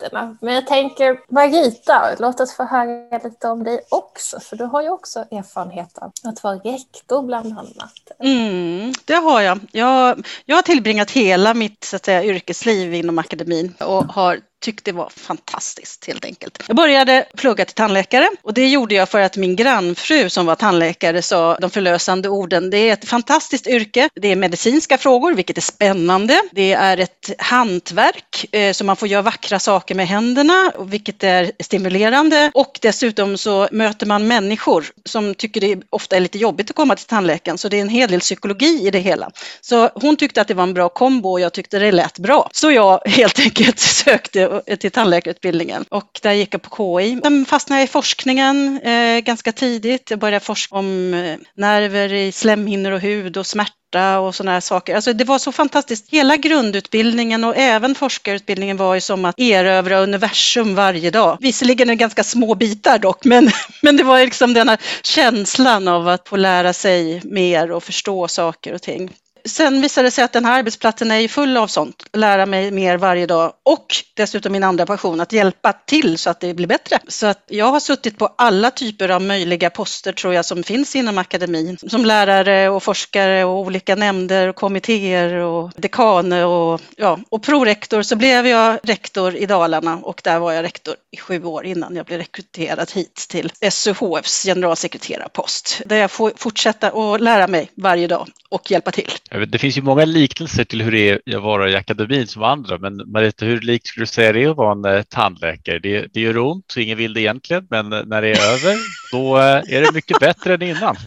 favoriterna. 0.00 0.36
Men 0.40 0.54
jag 0.54 0.66
tänker, 0.66 1.20
Margita, 1.28 2.16
låt 2.18 2.40
oss 2.40 2.56
få 2.56 2.64
höra 2.64 3.18
lite 3.24 3.48
om 3.48 3.64
dig 3.64 3.80
också, 3.88 4.40
för 4.40 4.56
du 4.56 4.64
har 4.64 4.82
ju 4.82 4.90
också 4.90 5.18
erfarenhet 5.30 5.98
av 5.98 6.12
att 6.24 6.42
vara 6.42 6.54
rektor 6.54 7.22
bland 7.22 7.58
annat. 7.58 7.92
Mm, 8.18 8.92
det 9.04 9.14
har 9.14 9.40
jag. 9.40 9.58
jag. 9.72 10.26
Jag 10.44 10.56
har 10.56 10.62
tillbringat 10.62 11.10
hela 11.10 11.54
mitt 11.54 11.84
så 11.84 11.96
att 11.96 12.04
säga, 12.04 12.24
yrkesliv 12.24 12.94
inom 12.94 13.18
akademin 13.18 13.74
och 13.80 14.04
har 14.04 14.40
tyckte 14.60 14.90
det 14.90 14.96
var 14.96 15.10
fantastiskt 15.16 16.06
helt 16.06 16.24
enkelt. 16.24 16.62
Jag 16.66 16.76
började 16.76 17.26
plugga 17.36 17.64
till 17.64 17.74
tandläkare 17.74 18.28
och 18.42 18.54
det 18.54 18.68
gjorde 18.68 18.94
jag 18.94 19.08
för 19.08 19.20
att 19.20 19.36
min 19.36 19.56
grannfru 19.56 20.30
som 20.30 20.46
var 20.46 20.54
tandläkare 20.54 21.22
sa 21.22 21.58
de 21.58 21.70
förlösande 21.70 22.28
orden. 22.28 22.70
Det 22.70 22.78
är 22.78 22.92
ett 22.92 23.08
fantastiskt 23.08 23.66
yrke. 23.66 24.08
Det 24.14 24.28
är 24.28 24.36
medicinska 24.36 24.98
frågor, 24.98 25.34
vilket 25.34 25.56
är 25.56 25.62
spännande. 25.62 26.40
Det 26.52 26.72
är 26.72 26.98
ett 26.98 27.30
hantverk 27.38 28.46
eh, 28.52 28.72
så 28.72 28.84
man 28.84 28.96
får 28.96 29.08
göra 29.08 29.22
vackra 29.22 29.58
saker 29.58 29.94
med 29.94 30.08
händerna, 30.08 30.72
vilket 30.78 31.24
är 31.24 31.52
stimulerande 31.60 32.50
och 32.54 32.78
dessutom 32.82 33.38
så 33.38 33.68
möter 33.72 34.06
man 34.06 34.26
människor 34.26 34.84
som 35.04 35.34
tycker 35.34 35.60
det 35.60 35.82
ofta 35.90 36.16
är 36.16 36.20
lite 36.20 36.38
jobbigt 36.38 36.70
att 36.70 36.76
komma 36.76 36.96
till 36.96 37.06
tandläkaren 37.06 37.58
så 37.58 37.68
det 37.68 37.76
är 37.76 37.80
en 37.80 37.88
hel 37.88 38.10
del 38.10 38.20
psykologi 38.20 38.86
i 38.86 38.90
det 38.90 38.98
hela. 38.98 39.30
Så 39.60 39.88
hon 39.94 40.16
tyckte 40.16 40.40
att 40.40 40.48
det 40.48 40.54
var 40.54 40.62
en 40.62 40.74
bra 40.74 40.88
kombo 40.88 41.30
och 41.30 41.40
jag 41.40 41.52
tyckte 41.52 41.78
det 41.78 41.92
lät 41.92 42.18
bra. 42.18 42.48
Så 42.52 42.70
jag 42.70 43.00
helt 43.06 43.40
enkelt 43.40 43.78
sökte 44.04 44.49
Eh, 44.66 44.76
till 44.76 44.90
tandläkarutbildningen 44.90 45.84
och 45.88 46.20
där 46.22 46.32
gick 46.32 46.54
jag 46.54 46.62
på 46.62 47.00
KI. 47.00 47.20
Sen 47.22 47.46
fastnade 47.46 47.80
jag 47.80 47.84
i 47.84 47.90
forskningen 47.90 48.80
eh, 48.82 49.20
ganska 49.20 49.52
tidigt. 49.52 50.10
Jag 50.10 50.18
började 50.18 50.44
forska 50.44 50.76
om 50.76 51.14
eh, 51.14 51.36
nerver 51.54 52.12
i 52.12 52.32
slemhinnor 52.32 52.92
och 52.92 53.00
hud 53.00 53.36
och 53.36 53.46
smärta 53.46 54.18
och 54.18 54.34
sådana 54.34 54.52
här 54.52 54.60
saker. 54.60 54.94
Alltså 54.94 55.12
det 55.12 55.24
var 55.24 55.38
så 55.38 55.52
fantastiskt. 55.52 56.10
Hela 56.10 56.36
grundutbildningen 56.36 57.44
och 57.44 57.56
även 57.56 57.94
forskarutbildningen 57.94 58.76
var 58.76 58.94
ju 58.94 59.00
som 59.00 59.24
att 59.24 59.40
erövra 59.40 59.98
universum 59.98 60.74
varje 60.74 61.10
dag. 61.10 61.36
Visserligen 61.40 61.88
är 61.88 61.92
det 61.92 61.96
ganska 61.96 62.24
små 62.24 62.54
bitar 62.54 62.98
dock, 62.98 63.24
men, 63.24 63.50
men 63.82 63.96
det 63.96 64.04
var 64.04 64.20
liksom 64.20 64.54
den 64.54 64.68
här 64.68 64.78
känslan 65.02 65.88
av 65.88 66.08
att 66.08 66.28
få 66.28 66.36
lära 66.36 66.72
sig 66.72 67.20
mer 67.24 67.70
och 67.70 67.84
förstå 67.84 68.28
saker 68.28 68.74
och 68.74 68.82
ting. 68.82 69.10
Sen 69.44 69.80
visade 69.80 70.06
det 70.06 70.10
sig 70.10 70.24
att 70.24 70.32
den 70.32 70.44
här 70.44 70.58
arbetsplatsen 70.58 71.10
är 71.10 71.28
full 71.28 71.56
av 71.56 71.66
sånt, 71.66 72.04
lära 72.12 72.46
mig 72.46 72.70
mer 72.70 72.96
varje 72.96 73.26
dag 73.26 73.52
och 73.62 73.86
dessutom 74.14 74.52
min 74.52 74.64
andra 74.64 74.86
passion, 74.86 75.20
att 75.20 75.32
hjälpa 75.32 75.72
till 75.72 76.18
så 76.18 76.30
att 76.30 76.40
det 76.40 76.54
blir 76.54 76.66
bättre. 76.66 76.98
Så 77.08 77.26
att 77.26 77.44
jag 77.46 77.66
har 77.66 77.80
suttit 77.80 78.18
på 78.18 78.34
alla 78.38 78.70
typer 78.70 79.08
av 79.08 79.22
möjliga 79.22 79.70
poster 79.70 80.12
tror 80.12 80.34
jag 80.34 80.44
som 80.44 80.62
finns 80.62 80.96
inom 80.96 81.18
akademin, 81.18 81.78
som 81.88 82.04
lärare 82.04 82.68
och 82.68 82.82
forskare 82.82 83.44
och 83.44 83.58
olika 83.58 83.94
nämnder 83.94 84.48
och 84.48 84.56
kommittéer 84.56 85.34
och 85.34 85.70
dekan 85.76 86.32
och, 86.32 86.80
ja, 86.96 87.18
och 87.28 87.42
prorektor 87.42 88.02
så 88.02 88.16
blev 88.16 88.46
jag 88.46 88.78
rektor 88.82 89.36
i 89.36 89.46
Dalarna 89.46 89.98
och 90.02 90.20
där 90.24 90.38
var 90.38 90.52
jag 90.52 90.62
rektor 90.62 90.94
i 91.10 91.16
sju 91.16 91.44
år 91.44 91.66
innan 91.66 91.96
jag 91.96 92.06
blev 92.06 92.18
rekryterad 92.18 92.90
hit 92.90 93.26
till 93.28 93.52
SUHFs 93.70 94.42
generalsekreterarpost, 94.44 95.80
där 95.86 95.96
jag 95.96 96.10
får 96.10 96.32
fortsätta 96.36 96.88
att 96.88 97.20
lära 97.20 97.46
mig 97.46 97.70
varje 97.74 98.06
dag 98.06 98.28
och 98.48 98.70
hjälpa 98.70 98.90
till. 98.90 99.12
Det 99.30 99.58
finns 99.58 99.78
ju 99.78 99.82
många 99.82 100.04
liknelser 100.04 100.64
till 100.64 100.82
hur 100.82 100.92
det 100.92 101.10
är 101.10 101.36
att 101.36 101.42
vara 101.42 101.70
i 101.70 101.76
akademin 101.76 102.26
som 102.26 102.42
andra, 102.42 102.78
men 102.78 103.12
Marita, 103.12 103.44
hur 103.44 103.60
likt 103.60 103.86
skulle 103.86 104.02
du 104.02 104.06
säga 104.06 104.32
det 104.32 104.42
är 104.42 104.50
att 104.50 104.56
vara 104.56 104.72
en 104.72 104.96
eh, 104.96 105.02
tandläkare? 105.02 105.78
Det, 105.78 106.06
det 106.12 106.20
gör 106.20 106.38
ont, 106.38 106.64
så 106.68 106.80
ingen 106.80 106.98
vill 106.98 107.14
det 107.14 107.20
egentligen, 107.20 107.66
men 107.70 107.92
eh, 107.92 108.02
när 108.06 108.22
det 108.22 108.28
är 108.28 108.52
över, 108.52 108.76
då 109.12 109.38
eh, 109.38 109.76
är 109.76 109.80
det 109.80 109.94
mycket 109.94 110.20
bättre 110.20 110.54
än 110.54 110.62
innan. 110.62 110.96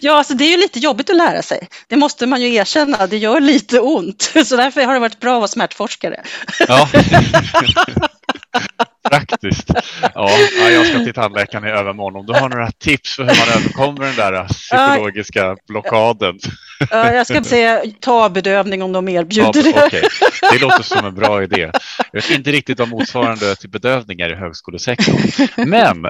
Ja, 0.00 0.18
alltså 0.18 0.34
det 0.34 0.44
är 0.44 0.50
ju 0.50 0.56
lite 0.56 0.78
jobbigt 0.78 1.10
att 1.10 1.16
lära 1.16 1.42
sig. 1.42 1.68
Det 1.86 1.96
måste 1.96 2.26
man 2.26 2.42
ju 2.42 2.54
erkänna. 2.54 3.06
Det 3.06 3.16
gör 3.16 3.40
lite 3.40 3.80
ont, 3.80 4.22
så 4.44 4.56
därför 4.56 4.84
har 4.84 4.94
det 4.94 5.00
varit 5.00 5.20
bra 5.20 5.34
att 5.34 5.40
vara 5.40 5.48
smärtforskare. 5.48 6.20
Ja. 6.68 6.88
Praktiskt. 9.10 9.70
Ja, 10.14 10.30
jag 10.70 10.86
ska 10.86 10.98
till 10.98 11.14
tandläkaren 11.14 11.64
i 11.64 11.70
övermorgon. 11.70 12.20
Om 12.20 12.26
du 12.26 12.32
har 12.32 12.48
några 12.48 12.70
tips 12.70 13.16
för 13.16 13.22
hur 13.22 13.30
man 13.30 13.62
överkommer 13.62 14.06
den 14.06 14.16
där 14.16 14.44
psykologiska 14.44 15.56
blockaden. 15.68 16.38
Ja, 16.90 17.12
jag 17.12 17.26
ska 17.26 17.44
säga 17.44 17.82
ta 18.00 18.28
bedövning 18.28 18.82
om 18.82 18.92
de 18.92 19.08
erbjuder 19.08 19.62
ja, 19.66 19.72
det. 19.72 19.86
Okay. 19.86 20.02
Det 20.52 20.58
låter 20.60 20.82
som 20.82 21.06
en 21.06 21.14
bra 21.14 21.42
idé. 21.42 21.70
Jag 22.12 22.22
vet 22.22 22.30
inte 22.30 22.52
riktigt 22.52 22.78
vad 22.78 22.88
motsvarande 22.88 23.56
till 23.56 23.70
bedövningar 23.70 24.32
i 24.32 24.34
högskolesektorn. 24.34 25.16
Men 25.68 26.06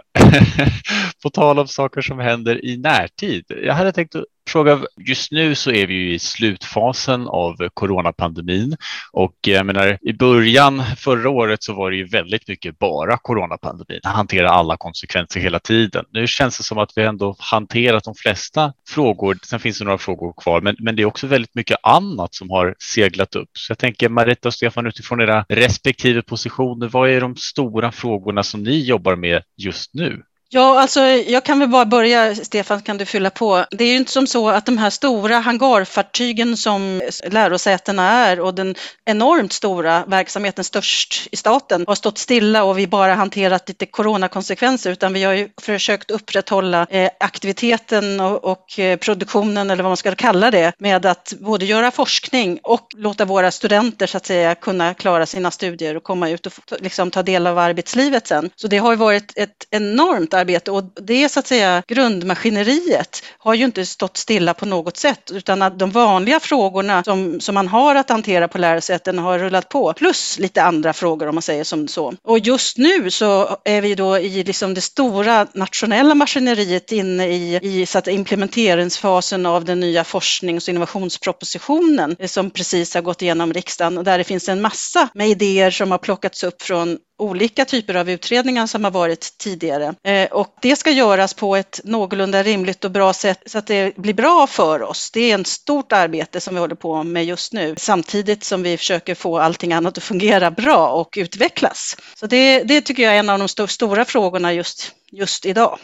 på 1.22 1.30
tal 1.30 1.58
om 1.58 1.68
saker 1.68 2.00
som 2.00 2.18
händer 2.18 2.64
i 2.64 2.76
närtid. 2.76 3.44
Jag 3.62 3.74
hade 3.74 3.92
tänkt 3.92 4.14
att 4.14 4.24
fråga, 4.48 4.80
just 5.08 5.32
nu 5.32 5.54
så 5.54 5.70
är 5.70 5.86
vi 5.86 5.94
ju 5.94 6.14
i 6.14 6.18
slutfasen 6.18 7.28
av 7.28 7.68
coronapandemin 7.74 8.76
och 9.12 9.36
jag 9.46 9.66
menar 9.66 9.98
i 10.00 10.12
början 10.12 10.82
förra 10.96 11.30
året 11.30 11.62
så 11.62 11.74
var 11.74 11.90
det 11.90 11.96
ju 11.96 12.04
väldigt 12.04 12.48
mycket 12.48 12.78
bara 12.88 13.18
coronapandemin, 13.18 14.00
hantera 14.04 14.50
alla 14.50 14.76
konsekvenser 14.76 15.40
hela 15.40 15.58
tiden. 15.58 16.04
Nu 16.10 16.26
känns 16.26 16.58
det 16.58 16.64
som 16.64 16.78
att 16.78 16.92
vi 16.96 17.02
ändå 17.02 17.36
hanterat 17.38 18.04
de 18.04 18.14
flesta 18.14 18.72
frågor. 18.88 19.38
Sen 19.42 19.60
finns 19.60 19.78
det 19.78 19.84
några 19.84 19.98
frågor 19.98 20.34
kvar, 20.42 20.60
men, 20.60 20.76
men 20.78 20.96
det 20.96 21.02
är 21.02 21.06
också 21.06 21.26
väldigt 21.26 21.54
mycket 21.54 21.76
annat 21.82 22.34
som 22.34 22.50
har 22.50 22.74
seglat 22.78 23.36
upp. 23.36 23.48
Så 23.52 23.70
jag 23.70 23.78
tänker 23.78 24.08
Marita 24.08 24.48
och 24.48 24.54
Stefan 24.54 24.86
utifrån 24.86 25.20
era 25.20 25.44
respektive 25.48 26.22
positioner, 26.22 26.88
vad 26.88 27.10
är 27.10 27.20
de 27.20 27.36
stora 27.36 27.92
frågorna 27.92 28.42
som 28.42 28.62
ni 28.62 28.84
jobbar 28.84 29.16
med 29.16 29.42
just 29.56 29.94
nu? 29.94 30.22
Ja, 30.50 30.80
alltså 30.80 31.00
jag 31.00 31.44
kan 31.44 31.58
väl 31.58 31.68
bara 31.68 31.84
börja, 31.84 32.34
Stefan 32.34 32.82
kan 32.82 32.98
du 32.98 33.04
fylla 33.04 33.30
på. 33.30 33.64
Det 33.70 33.84
är 33.84 33.88
ju 33.88 33.96
inte 33.96 34.12
som 34.12 34.26
så 34.26 34.48
att 34.48 34.66
de 34.66 34.78
här 34.78 34.90
stora 34.90 35.38
hangarfartygen 35.38 36.56
som 36.56 37.02
lärosätena 37.30 38.10
är 38.10 38.40
och 38.40 38.54
den 38.54 38.74
enormt 39.04 39.52
stora 39.52 40.04
verksamheten, 40.06 40.64
störst 40.64 41.28
i 41.32 41.36
staten, 41.36 41.84
har 41.86 41.94
stått 41.94 42.18
stilla 42.18 42.64
och 42.64 42.78
vi 42.78 42.86
bara 42.86 43.14
hanterat 43.14 43.68
lite 43.68 43.86
coronakonsekvenser 43.86 44.90
utan 44.90 45.12
vi 45.12 45.24
har 45.24 45.32
ju 45.32 45.48
försökt 45.60 46.10
upprätthålla 46.10 46.86
eh, 46.90 47.10
aktiviteten 47.20 48.20
och, 48.20 48.44
och 48.44 48.78
eh, 48.78 48.96
produktionen 48.96 49.70
eller 49.70 49.82
vad 49.82 49.90
man 49.90 49.96
ska 49.96 50.14
kalla 50.14 50.50
det 50.50 50.72
med 50.78 51.06
att 51.06 51.32
både 51.40 51.64
göra 51.64 51.90
forskning 51.90 52.60
och 52.62 52.88
låta 52.96 53.24
våra 53.24 53.50
studenter 53.50 54.06
så 54.06 54.16
att 54.16 54.26
säga 54.26 54.54
kunna 54.54 54.94
klara 54.94 55.26
sina 55.26 55.50
studier 55.50 55.96
och 55.96 56.02
komma 56.02 56.30
ut 56.30 56.46
och 56.46 56.52
liksom 56.78 57.10
ta 57.10 57.22
del 57.22 57.46
av 57.46 57.58
arbetslivet 57.58 58.26
sen. 58.26 58.50
Så 58.56 58.68
det 58.68 58.78
har 58.78 58.90
ju 58.90 58.96
varit 58.96 59.32
ett 59.36 59.66
enormt 59.70 60.34
arbete 60.38 60.70
och 60.70 60.84
det 60.94 61.24
är 61.24 61.28
så 61.28 61.40
att 61.40 61.46
säga 61.46 61.82
grundmaskineriet 61.86 63.22
har 63.38 63.54
ju 63.54 63.64
inte 63.64 63.86
stått 63.86 64.16
stilla 64.16 64.54
på 64.54 64.66
något 64.66 64.96
sätt 64.96 65.30
utan 65.30 65.62
att 65.62 65.78
de 65.78 65.90
vanliga 65.90 66.40
frågorna 66.40 67.04
som, 67.04 67.40
som 67.40 67.54
man 67.54 67.68
har 67.68 67.94
att 67.94 68.10
hantera 68.10 68.48
på 68.48 68.58
lärosäten 68.58 69.18
har 69.18 69.38
rullat 69.38 69.68
på 69.68 69.92
plus 69.92 70.38
lite 70.38 70.62
andra 70.62 70.92
frågor 70.92 71.28
om 71.28 71.34
man 71.34 71.42
säger 71.42 71.64
som 71.64 71.88
så. 71.88 72.14
Och 72.22 72.38
just 72.38 72.78
nu 72.78 73.10
så 73.10 73.56
är 73.64 73.80
vi 73.80 73.94
då 73.94 74.18
i 74.18 74.44
liksom 74.44 74.74
det 74.74 74.80
stora 74.80 75.46
nationella 75.54 76.14
maskineriet 76.14 76.92
inne 76.92 77.28
i, 77.28 77.60
i 77.62 77.86
så 77.86 77.98
att 77.98 78.08
implementeringsfasen 78.08 79.46
av 79.46 79.64
den 79.64 79.80
nya 79.80 80.04
forsknings 80.04 80.68
och 80.68 80.68
innovationspropositionen 80.68 82.16
eh, 82.18 82.26
som 82.26 82.50
precis 82.50 82.94
har 82.94 83.02
gått 83.02 83.22
igenom 83.22 83.52
riksdagen 83.52 83.98
och 83.98 84.04
där 84.04 84.18
det 84.18 84.24
finns 84.24 84.48
en 84.48 84.60
massa 84.60 85.08
med 85.14 85.28
idéer 85.28 85.70
som 85.70 85.90
har 85.90 85.98
plockats 85.98 86.44
upp 86.44 86.62
från 86.62 86.98
olika 87.18 87.64
typer 87.64 87.94
av 87.94 88.10
utredningar 88.10 88.66
som 88.66 88.84
har 88.84 88.90
varit 88.90 89.38
tidigare. 89.38 89.94
Eh, 90.04 90.30
och 90.30 90.54
det 90.62 90.76
ska 90.76 90.90
göras 90.90 91.34
på 91.34 91.56
ett 91.56 91.80
någorlunda 91.84 92.42
rimligt 92.42 92.84
och 92.84 92.90
bra 92.90 93.12
sätt 93.12 93.42
så 93.46 93.58
att 93.58 93.66
det 93.66 93.96
blir 93.96 94.14
bra 94.14 94.46
för 94.46 94.82
oss. 94.82 95.10
Det 95.10 95.30
är 95.32 95.40
ett 95.40 95.46
stort 95.46 95.92
arbete 95.92 96.40
som 96.40 96.54
vi 96.54 96.60
håller 96.60 96.74
på 96.74 97.02
med 97.02 97.24
just 97.24 97.52
nu 97.52 97.74
samtidigt 97.78 98.44
som 98.44 98.62
vi 98.62 98.76
försöker 98.76 99.14
få 99.14 99.38
allting 99.38 99.72
annat 99.72 99.98
att 99.98 100.04
fungera 100.04 100.50
bra 100.50 100.88
och 100.88 101.14
utvecklas. 101.16 101.96
Så 102.14 102.26
det, 102.26 102.62
det 102.62 102.80
tycker 102.80 103.02
jag 103.02 103.14
är 103.14 103.18
en 103.18 103.30
av 103.30 103.38
de 103.38 103.44
st 103.44 103.68
stora 103.68 104.04
frågorna 104.04 104.52
just, 104.52 104.92
just 105.10 105.46
idag 105.46 105.78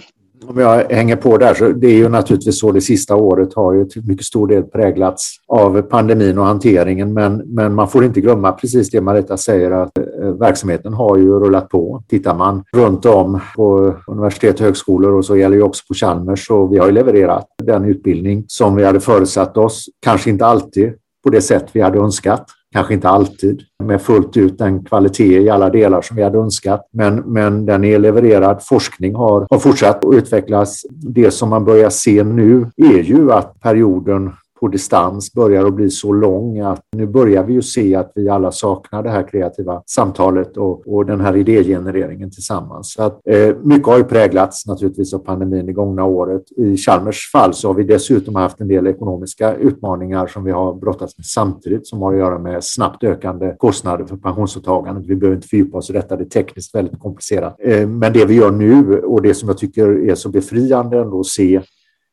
om 0.48 0.58
jag 0.58 0.92
hänger 0.92 1.16
på 1.16 1.38
där 1.38 1.54
så 1.54 1.68
det 1.68 1.86
är 1.86 1.96
ju 1.96 2.08
naturligtvis 2.08 2.60
så 2.60 2.72
det 2.72 2.80
sista 2.80 3.16
året 3.16 3.54
har 3.54 3.72
ju 3.72 3.84
till 3.84 4.02
mycket 4.06 4.26
stor 4.26 4.48
del 4.48 4.62
präglats 4.62 5.36
av 5.48 5.82
pandemin 5.82 6.38
och 6.38 6.44
hanteringen 6.44 7.12
men, 7.12 7.42
men 7.46 7.74
man 7.74 7.88
får 7.88 8.04
inte 8.04 8.20
glömma 8.20 8.52
precis 8.52 8.90
det 8.90 9.00
Marita 9.00 9.36
säger 9.36 9.70
att 9.70 9.98
eh, 9.98 10.28
verksamheten 10.28 10.94
har 10.94 11.16
ju 11.16 11.30
rullat 11.30 11.68
på. 11.68 12.02
Tittar 12.08 12.34
man 12.34 12.64
runt 12.72 13.06
om 13.06 13.40
på 13.56 13.94
universitet 14.06 14.54
och 14.54 14.66
högskolor 14.66 15.12
och 15.12 15.24
så 15.24 15.36
gäller 15.36 15.56
ju 15.56 15.62
också 15.62 15.84
på 15.88 15.94
Chalmers 15.94 16.46
så 16.46 16.66
vi 16.66 16.78
har 16.78 16.86
ju 16.86 16.92
levererat 16.92 17.46
den 17.62 17.84
utbildning 17.84 18.44
som 18.46 18.76
vi 18.76 18.84
hade 18.84 19.00
förutsatt 19.00 19.56
oss. 19.56 19.84
Kanske 20.02 20.30
inte 20.30 20.46
alltid 20.46 20.92
på 21.24 21.30
det 21.30 21.40
sätt 21.40 21.66
vi 21.72 21.80
hade 21.80 21.98
önskat 21.98 22.46
kanske 22.74 22.94
inte 22.94 23.08
alltid 23.08 23.62
med 23.82 24.02
fullt 24.02 24.36
ut 24.36 24.58
den 24.58 24.84
kvalitet 24.84 25.40
i 25.40 25.50
alla 25.50 25.70
delar 25.70 26.02
som 26.02 26.16
vi 26.16 26.22
hade 26.22 26.38
önskat. 26.38 26.88
Men, 26.92 27.16
men 27.16 27.66
den 27.66 27.84
är 27.84 27.98
levererad. 27.98 28.62
Forskning 28.62 29.14
har, 29.14 29.46
har 29.50 29.58
fortsatt 29.58 30.04
att 30.04 30.14
utvecklas. 30.14 30.82
Det 30.90 31.30
som 31.30 31.50
man 31.50 31.64
börjar 31.64 31.90
se 31.90 32.24
nu 32.24 32.70
är 32.76 33.02
ju 33.02 33.32
att 33.32 33.60
perioden 33.60 34.32
på 34.64 34.68
distans 34.68 35.32
börjar 35.32 35.66
att 35.66 35.74
bli 35.74 35.90
så 35.90 36.12
lång 36.12 36.60
att 36.60 36.80
nu 36.96 37.06
börjar 37.06 37.44
vi 37.44 37.52
ju 37.52 37.62
se 37.62 37.94
att 37.94 38.12
vi 38.14 38.28
alla 38.28 38.52
saknar 38.52 39.02
det 39.02 39.10
här 39.10 39.28
kreativa 39.28 39.82
samtalet 39.86 40.56
och, 40.56 40.94
och 40.94 41.06
den 41.06 41.20
här 41.20 41.36
idégenereringen 41.36 42.30
tillsammans. 42.30 42.92
Så 42.92 43.02
att, 43.02 43.20
eh, 43.24 43.56
mycket 43.62 43.86
har 43.86 43.98
ju 43.98 44.04
präglats 44.04 44.66
naturligtvis 44.66 45.14
av 45.14 45.18
pandemin 45.18 45.66
det 45.66 45.72
gångna 45.72 46.04
året. 46.04 46.42
I 46.56 46.76
Chalmers 46.76 47.30
fall 47.32 47.54
så 47.54 47.68
har 47.68 47.74
vi 47.74 47.82
dessutom 47.82 48.34
haft 48.34 48.60
en 48.60 48.68
del 48.68 48.86
ekonomiska 48.86 49.54
utmaningar 49.54 50.26
som 50.26 50.44
vi 50.44 50.50
har 50.50 50.74
brottats 50.74 51.18
med 51.18 51.26
samtidigt 51.26 51.86
som 51.86 52.02
har 52.02 52.12
att 52.12 52.18
göra 52.18 52.38
med 52.38 52.64
snabbt 52.64 53.04
ökande 53.04 53.54
kostnader 53.58 54.04
för 54.04 54.16
pensionsåtagandet. 54.16 55.06
Vi 55.06 55.16
behöver 55.16 55.36
inte 55.36 55.48
fördjupa 55.48 55.78
oss 55.78 55.90
i 55.90 55.92
detta, 55.92 56.16
det 56.16 56.24
är 56.24 56.28
tekniskt 56.28 56.74
väldigt 56.74 56.98
komplicerat. 57.00 57.56
Eh, 57.58 57.88
men 57.88 58.12
det 58.12 58.24
vi 58.24 58.34
gör 58.34 58.50
nu 58.50 59.00
och 59.00 59.22
det 59.22 59.34
som 59.34 59.48
jag 59.48 59.58
tycker 59.58 60.08
är 60.10 60.14
så 60.14 60.28
befriande 60.28 60.98
ändå 60.98 61.20
att 61.20 61.26
se 61.26 61.60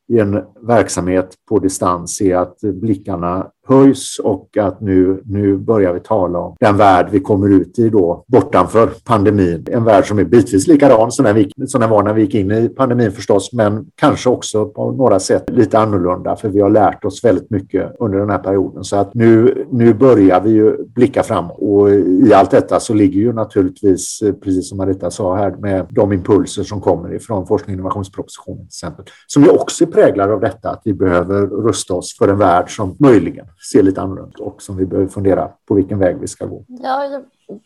i 0.07 0.19
en 0.19 0.43
verksamhet 0.61 1.35
på 1.49 1.59
distans 1.59 2.21
är 2.21 2.35
att 2.35 2.59
blickarna 2.61 3.51
höjs 3.67 4.19
och 4.23 4.57
att 4.57 4.81
nu, 4.81 5.21
nu 5.25 5.57
börjar 5.57 5.93
vi 5.93 5.99
tala 5.99 6.39
om 6.39 6.55
den 6.59 6.77
värld 6.77 7.07
vi 7.11 7.19
kommer 7.19 7.49
ut 7.49 7.79
i 7.79 7.89
då 7.89 8.23
bortanför 8.27 8.89
pandemin. 9.05 9.65
En 9.71 9.83
värld 9.83 10.07
som 10.07 10.19
är 10.19 10.23
bitvis 10.23 10.67
likadan 10.67 11.11
som 11.11 11.25
den, 11.25 11.35
vi, 11.35 11.67
som 11.67 11.81
den 11.81 11.89
var 11.89 12.03
när 12.03 12.13
vi 12.13 12.21
gick 12.21 12.35
in 12.35 12.51
i 12.51 12.69
pandemin 12.69 13.11
förstås, 13.11 13.53
men 13.53 13.85
kanske 13.95 14.29
också 14.29 14.65
på 14.65 14.91
några 14.91 15.19
sätt 15.19 15.49
lite 15.49 15.79
annorlunda 15.79 16.35
för 16.35 16.49
vi 16.49 16.61
har 16.61 16.69
lärt 16.69 17.05
oss 17.05 17.23
väldigt 17.23 17.49
mycket 17.49 17.95
under 17.99 18.19
den 18.19 18.29
här 18.29 18.37
perioden. 18.37 18.83
Så 18.83 18.95
att 18.95 19.13
nu, 19.13 19.65
nu 19.71 19.93
börjar 19.93 20.41
vi 20.41 20.49
ju 20.49 20.87
blicka 20.87 21.23
framåt 21.23 21.57
och 21.59 21.89
i 21.91 22.33
allt 22.33 22.51
detta 22.51 22.79
så 22.79 22.93
ligger 22.93 23.19
ju 23.19 23.33
naturligtvis, 23.33 24.19
precis 24.43 24.69
som 24.69 24.77
Marita 24.77 25.11
sa 25.11 25.35
här, 25.35 25.51
med 25.51 25.87
de 25.89 26.13
impulser 26.13 26.63
som 26.63 26.81
kommer 26.81 27.13
ifrån 27.13 27.47
forskning 27.47 27.73
och 27.73 27.79
innovationspropositionen 27.79 28.59
till 28.59 28.65
exempel, 28.65 29.05
som 29.27 29.43
ju 29.43 29.49
också 29.49 29.83
är 29.83 29.87
präglade 29.87 30.33
av 30.33 30.39
detta 30.39 30.69
att 30.69 30.81
vi 30.85 30.93
behöver 30.93 31.47
rusta 31.47 31.93
oss 31.93 32.17
för 32.17 32.27
en 32.27 32.37
värld 32.37 32.75
som 32.75 32.95
möjligen 32.99 33.45
ser 33.71 33.83
lite 33.83 34.01
annorlunda 34.01 34.43
och 34.43 34.61
som 34.61 34.77
vi 34.77 34.85
behöver 34.85 35.09
fundera 35.09 35.51
på 35.67 35.73
vilken 35.73 35.99
väg 35.99 36.17
vi 36.19 36.27
ska 36.27 36.45
gå. 36.45 36.65
Ja, 36.67 37.05
jag 37.05 37.23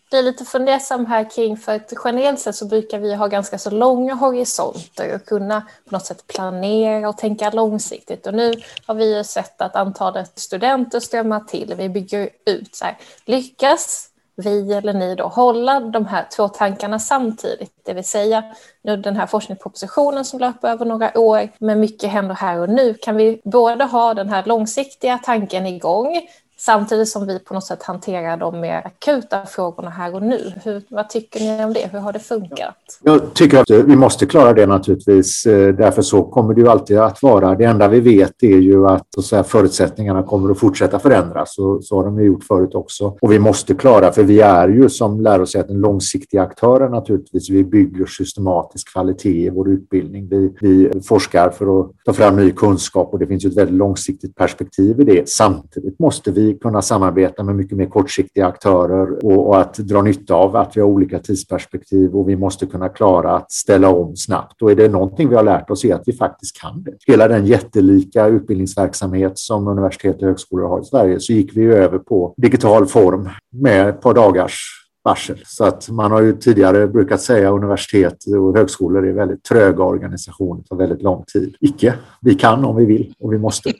blir 0.09 0.23
lite 0.23 0.45
fundersam 0.45 1.05
här 1.05 1.29
kring, 1.29 1.57
för 1.57 1.75
att 1.75 1.93
generellt 2.03 2.39
sett 2.39 2.55
så 2.55 2.65
brukar 2.65 2.99
vi 2.99 3.15
ha 3.15 3.27
ganska 3.27 3.57
så 3.57 3.69
långa 3.69 4.13
horisonter 4.13 5.15
och 5.15 5.25
kunna 5.25 5.61
på 5.61 5.95
något 5.95 6.05
sätt 6.05 6.27
planera 6.27 7.09
och 7.09 7.17
tänka 7.17 7.51
långsiktigt. 7.51 8.27
Och 8.27 8.33
nu 8.33 8.53
har 8.85 8.95
vi 8.95 9.17
ju 9.17 9.23
sett 9.23 9.61
att 9.61 9.75
antalet 9.75 10.39
studenter 10.39 10.99
strömmar 10.99 11.39
till, 11.39 11.73
vi 11.77 11.89
bygger 11.89 12.29
ut. 12.45 12.75
Så 12.75 12.85
här. 12.85 12.97
Lyckas 13.25 14.09
vi 14.35 14.73
eller 14.73 14.93
ni 14.93 15.15
då 15.15 15.27
hålla 15.27 15.79
de 15.79 16.05
här 16.05 16.27
två 16.35 16.47
tankarna 16.47 16.99
samtidigt, 16.99 17.71
det 17.85 17.93
vill 17.93 18.03
säga 18.03 18.43
nu 18.83 18.97
den 18.97 19.15
här 19.15 19.25
forskningspropositionen 19.25 20.25
som 20.25 20.39
löper 20.39 20.67
över 20.67 20.85
några 20.85 21.19
år, 21.19 21.49
men 21.59 21.79
mycket 21.79 22.09
händer 22.09 22.35
här 22.35 22.59
och 22.59 22.69
nu. 22.69 22.93
Kan 22.93 23.15
vi 23.15 23.41
både 23.43 23.83
ha 23.83 24.13
den 24.13 24.29
här 24.29 24.43
långsiktiga 24.45 25.17
tanken 25.23 25.65
igång 25.65 26.21
Samtidigt 26.65 27.09
som 27.09 27.27
vi 27.27 27.39
på 27.39 27.53
något 27.53 27.63
sätt 27.63 27.83
hanterar 27.83 28.37
de 28.37 28.59
mer 28.59 28.81
akuta 28.85 29.45
frågorna 29.45 29.89
här 29.89 30.15
och 30.15 30.23
nu. 30.23 30.53
Hur, 30.63 30.81
vad 30.89 31.09
tycker 31.09 31.39
ni 31.39 31.65
om 31.65 31.73
det? 31.73 31.89
Hur 31.91 31.99
har 31.99 32.13
det 32.13 32.19
funkat? 32.19 32.75
Jag 33.03 33.33
tycker 33.33 33.59
att 33.61 33.69
eh, 33.69 33.77
vi 33.77 33.95
måste 33.95 34.25
klara 34.25 34.53
det 34.53 34.65
naturligtvis. 34.65 35.45
Eh, 35.45 35.75
därför 35.75 36.01
så 36.01 36.23
kommer 36.23 36.53
det 36.53 36.61
ju 36.61 36.67
alltid 36.67 36.97
att 36.97 37.21
vara. 37.21 37.55
Det 37.55 37.63
enda 37.63 37.87
vi 37.87 37.99
vet 37.99 38.43
är 38.43 38.57
ju 38.57 38.87
att 38.87 39.07
så 39.21 39.43
förutsättningarna 39.43 40.23
kommer 40.23 40.51
att 40.51 40.59
fortsätta 40.59 40.99
förändras. 40.99 41.57
Och 41.57 41.83
så 41.83 41.95
har 41.95 42.03
de 42.03 42.23
gjort 42.23 42.43
förut 42.43 42.75
också. 42.75 43.17
Och 43.21 43.31
vi 43.31 43.39
måste 43.39 43.73
klara, 43.73 44.11
för 44.11 44.23
vi 44.23 44.41
är 44.41 44.67
ju 44.67 44.89
som 44.89 45.21
lärosäten 45.21 45.77
långsiktiga 45.77 46.41
aktörer 46.41 46.89
naturligtvis. 46.89 47.49
Vi 47.49 47.63
bygger 47.63 48.05
systematisk 48.05 48.91
kvalitet 48.93 49.45
i 49.45 49.49
vår 49.49 49.69
utbildning. 49.69 50.27
Vi, 50.29 50.53
vi 50.61 51.01
forskar 51.01 51.49
för 51.49 51.79
att 51.79 51.91
ta 52.05 52.13
fram 52.13 52.35
ny 52.35 52.51
kunskap 52.51 53.13
och 53.13 53.19
det 53.19 53.27
finns 53.27 53.45
ju 53.45 53.49
ett 53.49 53.57
väldigt 53.57 53.75
långsiktigt 53.75 54.35
perspektiv 54.35 55.01
i 55.01 55.03
det. 55.03 55.29
Samtidigt 55.29 55.99
måste 55.99 56.31
vi 56.31 56.54
kunna 56.61 56.81
samarbeta 56.81 57.43
med 57.43 57.55
mycket 57.55 57.77
mer 57.77 57.85
kortsiktiga 57.85 58.47
aktörer 58.47 59.25
och, 59.25 59.47
och, 59.47 59.59
att 59.59 59.77
dra 59.77 60.01
nytta 60.01 60.33
av 60.33 60.55
att 60.55 60.77
vi 60.77 60.81
har 60.81 60.87
olika 60.87 61.19
tidsperspektiv 61.19 62.15
och 62.15 62.29
vi 62.29 62.35
måste 62.35 62.65
kunna 62.65 62.89
klara 62.89 63.35
att 63.35 63.51
ställa 63.51 63.89
om 63.89 64.15
snabbt. 64.15 64.61
Och 64.61 64.71
är 64.71 64.75
det 64.75 64.89
någonting 64.89 65.29
vi 65.29 65.35
har 65.35 65.43
lärt 65.43 65.69
oss 65.69 65.85
är 65.85 65.95
att 65.95 66.03
vi 66.05 66.13
faktiskt 66.13 66.61
kan 66.61 66.83
det. 66.83 66.91
Hela 67.07 67.27
den 67.27 67.45
jättelika 67.45 68.27
utbildningsverksamhet 68.27 69.39
som 69.39 69.67
universitet 69.67 70.21
och 70.21 70.27
högskolor 70.27 70.67
har 70.67 70.81
i 70.81 70.85
Sverige 70.85 71.19
så 71.19 71.33
gick 71.33 71.57
vi 71.57 71.65
över 71.65 71.99
på 71.99 72.33
digital 72.37 72.85
form 72.85 73.29
med 73.51 73.89
ett 73.89 74.01
par 74.01 74.13
dagars 74.13 74.84
varsel. 75.05 75.43
Så 75.45 75.65
att 75.65 75.89
man 75.89 76.11
har 76.11 76.21
ju 76.21 76.33
tidigare 76.33 76.87
brukat 76.87 77.21
säga 77.21 77.49
universitet 77.49 78.17
och 78.39 78.57
högskolor 78.57 79.07
är 79.07 79.13
väldigt 79.13 79.43
tröga 79.43 79.83
organisationer, 79.83 80.63
tar 80.63 80.75
väldigt 80.75 81.01
lång 81.01 81.23
tid. 81.25 81.55
Icke, 81.59 81.93
vi 82.21 82.35
kan 82.35 82.65
om 82.65 82.75
vi 82.75 82.85
vill 82.85 83.13
och 83.19 83.33
vi 83.33 83.37
måste. 83.37 83.73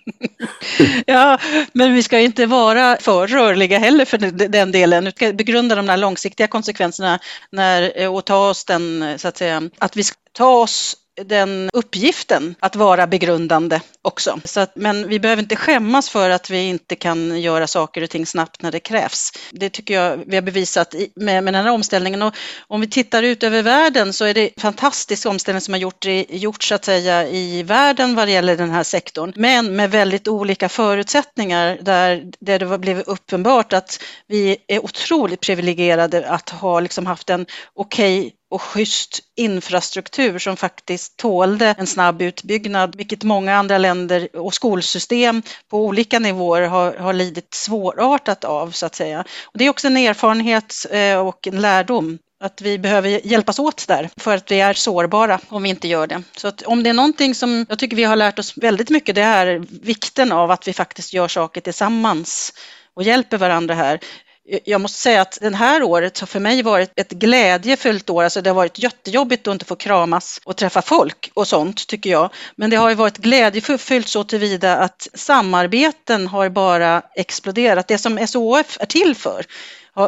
ja, 1.05 1.39
men 1.73 1.93
vi 1.93 2.03
ska 2.03 2.19
inte 2.19 2.45
vara 2.45 2.97
för 2.99 3.27
rörliga 3.27 3.79
heller 3.79 4.05
för 4.05 4.17
den 4.47 4.71
delen. 4.71 5.05
Vi 5.05 5.11
ska 5.11 5.33
begrunda 5.33 5.75
de 5.75 5.85
där 5.85 5.97
långsiktiga 5.97 6.47
konsekvenserna 6.47 7.19
när, 7.51 8.01
eh, 8.01 8.15
och 8.15 8.25
ta 8.25 8.49
oss 8.49 8.65
den, 8.65 9.01
eh, 9.01 9.17
så 9.17 9.27
att 9.27 9.37
säga, 9.37 9.61
att 9.77 9.97
vi 9.97 10.03
ska 10.03 10.15
ta 10.31 10.61
oss 10.61 10.95
den 11.23 11.69
uppgiften 11.73 12.55
att 12.59 12.75
vara 12.75 13.07
begrundande 13.07 13.81
också. 14.01 14.39
Så 14.43 14.59
att, 14.59 14.75
men 14.75 15.07
vi 15.07 15.19
behöver 15.19 15.43
inte 15.43 15.55
skämmas 15.55 16.09
för 16.09 16.29
att 16.29 16.49
vi 16.49 16.67
inte 16.67 16.95
kan 16.95 17.41
göra 17.41 17.67
saker 17.67 18.01
och 18.01 18.09
ting 18.09 18.25
snabbt 18.25 18.61
när 18.61 18.71
det 18.71 18.79
krävs. 18.79 19.31
Det 19.51 19.69
tycker 19.69 19.93
jag 19.93 20.23
vi 20.27 20.35
har 20.35 20.41
bevisat 20.41 20.95
med, 21.15 21.43
med 21.43 21.53
den 21.53 21.65
här 21.65 21.71
omställningen. 21.71 22.21
Och 22.21 22.33
om 22.67 22.81
vi 22.81 22.87
tittar 22.87 23.23
ut 23.23 23.43
över 23.43 23.61
världen 23.61 24.13
så 24.13 24.25
är 24.25 24.33
det 24.33 24.49
fantastisk 24.57 25.25
omställning 25.25 25.61
som 25.61 25.73
har 25.73 25.79
gjort, 25.79 26.05
gjorts 26.29 26.69
så 26.69 26.75
att 26.75 26.85
säga 26.85 27.27
i 27.27 27.63
världen 27.63 28.15
vad 28.15 28.27
det 28.27 28.31
gäller 28.31 28.57
den 28.57 28.69
här 28.69 28.83
sektorn. 28.83 29.33
Men 29.35 29.75
med 29.75 29.91
väldigt 29.91 30.27
olika 30.27 30.69
förutsättningar 30.69 31.77
där, 31.81 32.31
där 32.39 32.59
det 32.59 32.77
blivit 32.77 33.07
uppenbart 33.07 33.73
att 33.73 34.03
vi 34.27 34.57
är 34.67 34.85
otroligt 34.85 35.41
privilegierade 35.41 36.29
att 36.29 36.49
ha 36.49 36.79
liksom 36.79 37.05
haft 37.05 37.29
en 37.29 37.45
okej 37.73 38.19
okay 38.19 38.31
och 38.55 38.61
schysst 38.61 39.19
infrastruktur 39.35 40.39
som 40.39 40.57
faktiskt 40.57 41.17
tålde 41.17 41.75
en 41.77 41.87
snabb 41.87 42.21
utbyggnad, 42.21 42.95
vilket 42.95 43.23
många 43.23 43.55
andra 43.55 43.77
länder 43.77 44.27
och 44.33 44.53
skolsystem 44.53 45.41
på 45.69 45.85
olika 45.85 46.19
nivåer 46.19 46.61
har, 46.61 46.93
har 46.93 47.13
lidit 47.13 47.53
svårartat 47.53 48.43
av 48.43 48.71
så 48.71 48.85
att 48.85 48.95
säga. 48.95 49.25
Och 49.45 49.57
det 49.57 49.65
är 49.65 49.69
också 49.69 49.87
en 49.87 49.97
erfarenhet 49.97 50.85
eh, 50.91 51.17
och 51.17 51.47
en 51.47 51.61
lärdom 51.61 52.17
att 52.43 52.61
vi 52.61 52.79
behöver 52.79 53.27
hjälpas 53.27 53.59
åt 53.59 53.87
där 53.87 54.09
för 54.17 54.35
att 54.35 54.51
vi 54.51 54.59
är 54.59 54.73
sårbara 54.73 55.39
om 55.49 55.63
vi 55.63 55.69
inte 55.69 55.87
gör 55.87 56.07
det. 56.07 56.23
Så 56.37 56.47
att 56.47 56.61
om 56.61 56.83
det 56.83 56.89
är 56.89 56.93
någonting 56.93 57.35
som 57.35 57.65
jag 57.69 57.79
tycker 57.79 57.95
vi 57.95 58.03
har 58.03 58.15
lärt 58.15 58.39
oss 58.39 58.57
väldigt 58.57 58.89
mycket 58.89 59.15
det 59.15 59.21
är 59.21 59.65
vikten 59.81 60.31
av 60.31 60.51
att 60.51 60.67
vi 60.67 60.73
faktiskt 60.73 61.13
gör 61.13 61.27
saker 61.27 61.61
tillsammans 61.61 62.53
och 62.95 63.03
hjälper 63.03 63.37
varandra 63.37 63.75
här. 63.75 63.99
Jag 64.47 64.81
måste 64.81 64.97
säga 64.97 65.21
att 65.21 65.37
det 65.41 65.55
här 65.55 65.83
året 65.83 66.19
har 66.19 66.27
för 66.27 66.39
mig 66.39 66.63
varit 66.63 66.91
ett 66.95 67.11
glädjefyllt 67.11 68.09
år. 68.09 68.23
Alltså 68.23 68.41
det 68.41 68.49
har 68.49 68.55
varit 68.55 68.79
jättejobbigt 68.79 69.47
att 69.47 69.51
inte 69.51 69.65
få 69.65 69.75
kramas 69.75 70.41
och 70.45 70.57
träffa 70.57 70.81
folk 70.81 71.31
och 71.33 71.47
sånt 71.47 71.87
tycker 71.87 72.09
jag. 72.09 72.29
Men 72.55 72.69
det 72.69 72.75
har 72.75 72.89
ju 72.89 72.95
varit 72.95 73.17
glädjefyllt 73.17 74.07
så 74.07 74.23
tillvida 74.23 74.77
att 74.77 75.07
samarbeten 75.13 76.27
har 76.27 76.49
bara 76.49 77.01
exploderat. 77.15 77.87
Det 77.87 77.97
som 77.97 78.27
SOF 78.27 78.77
är 78.79 78.85
till 78.85 79.15
för 79.15 79.45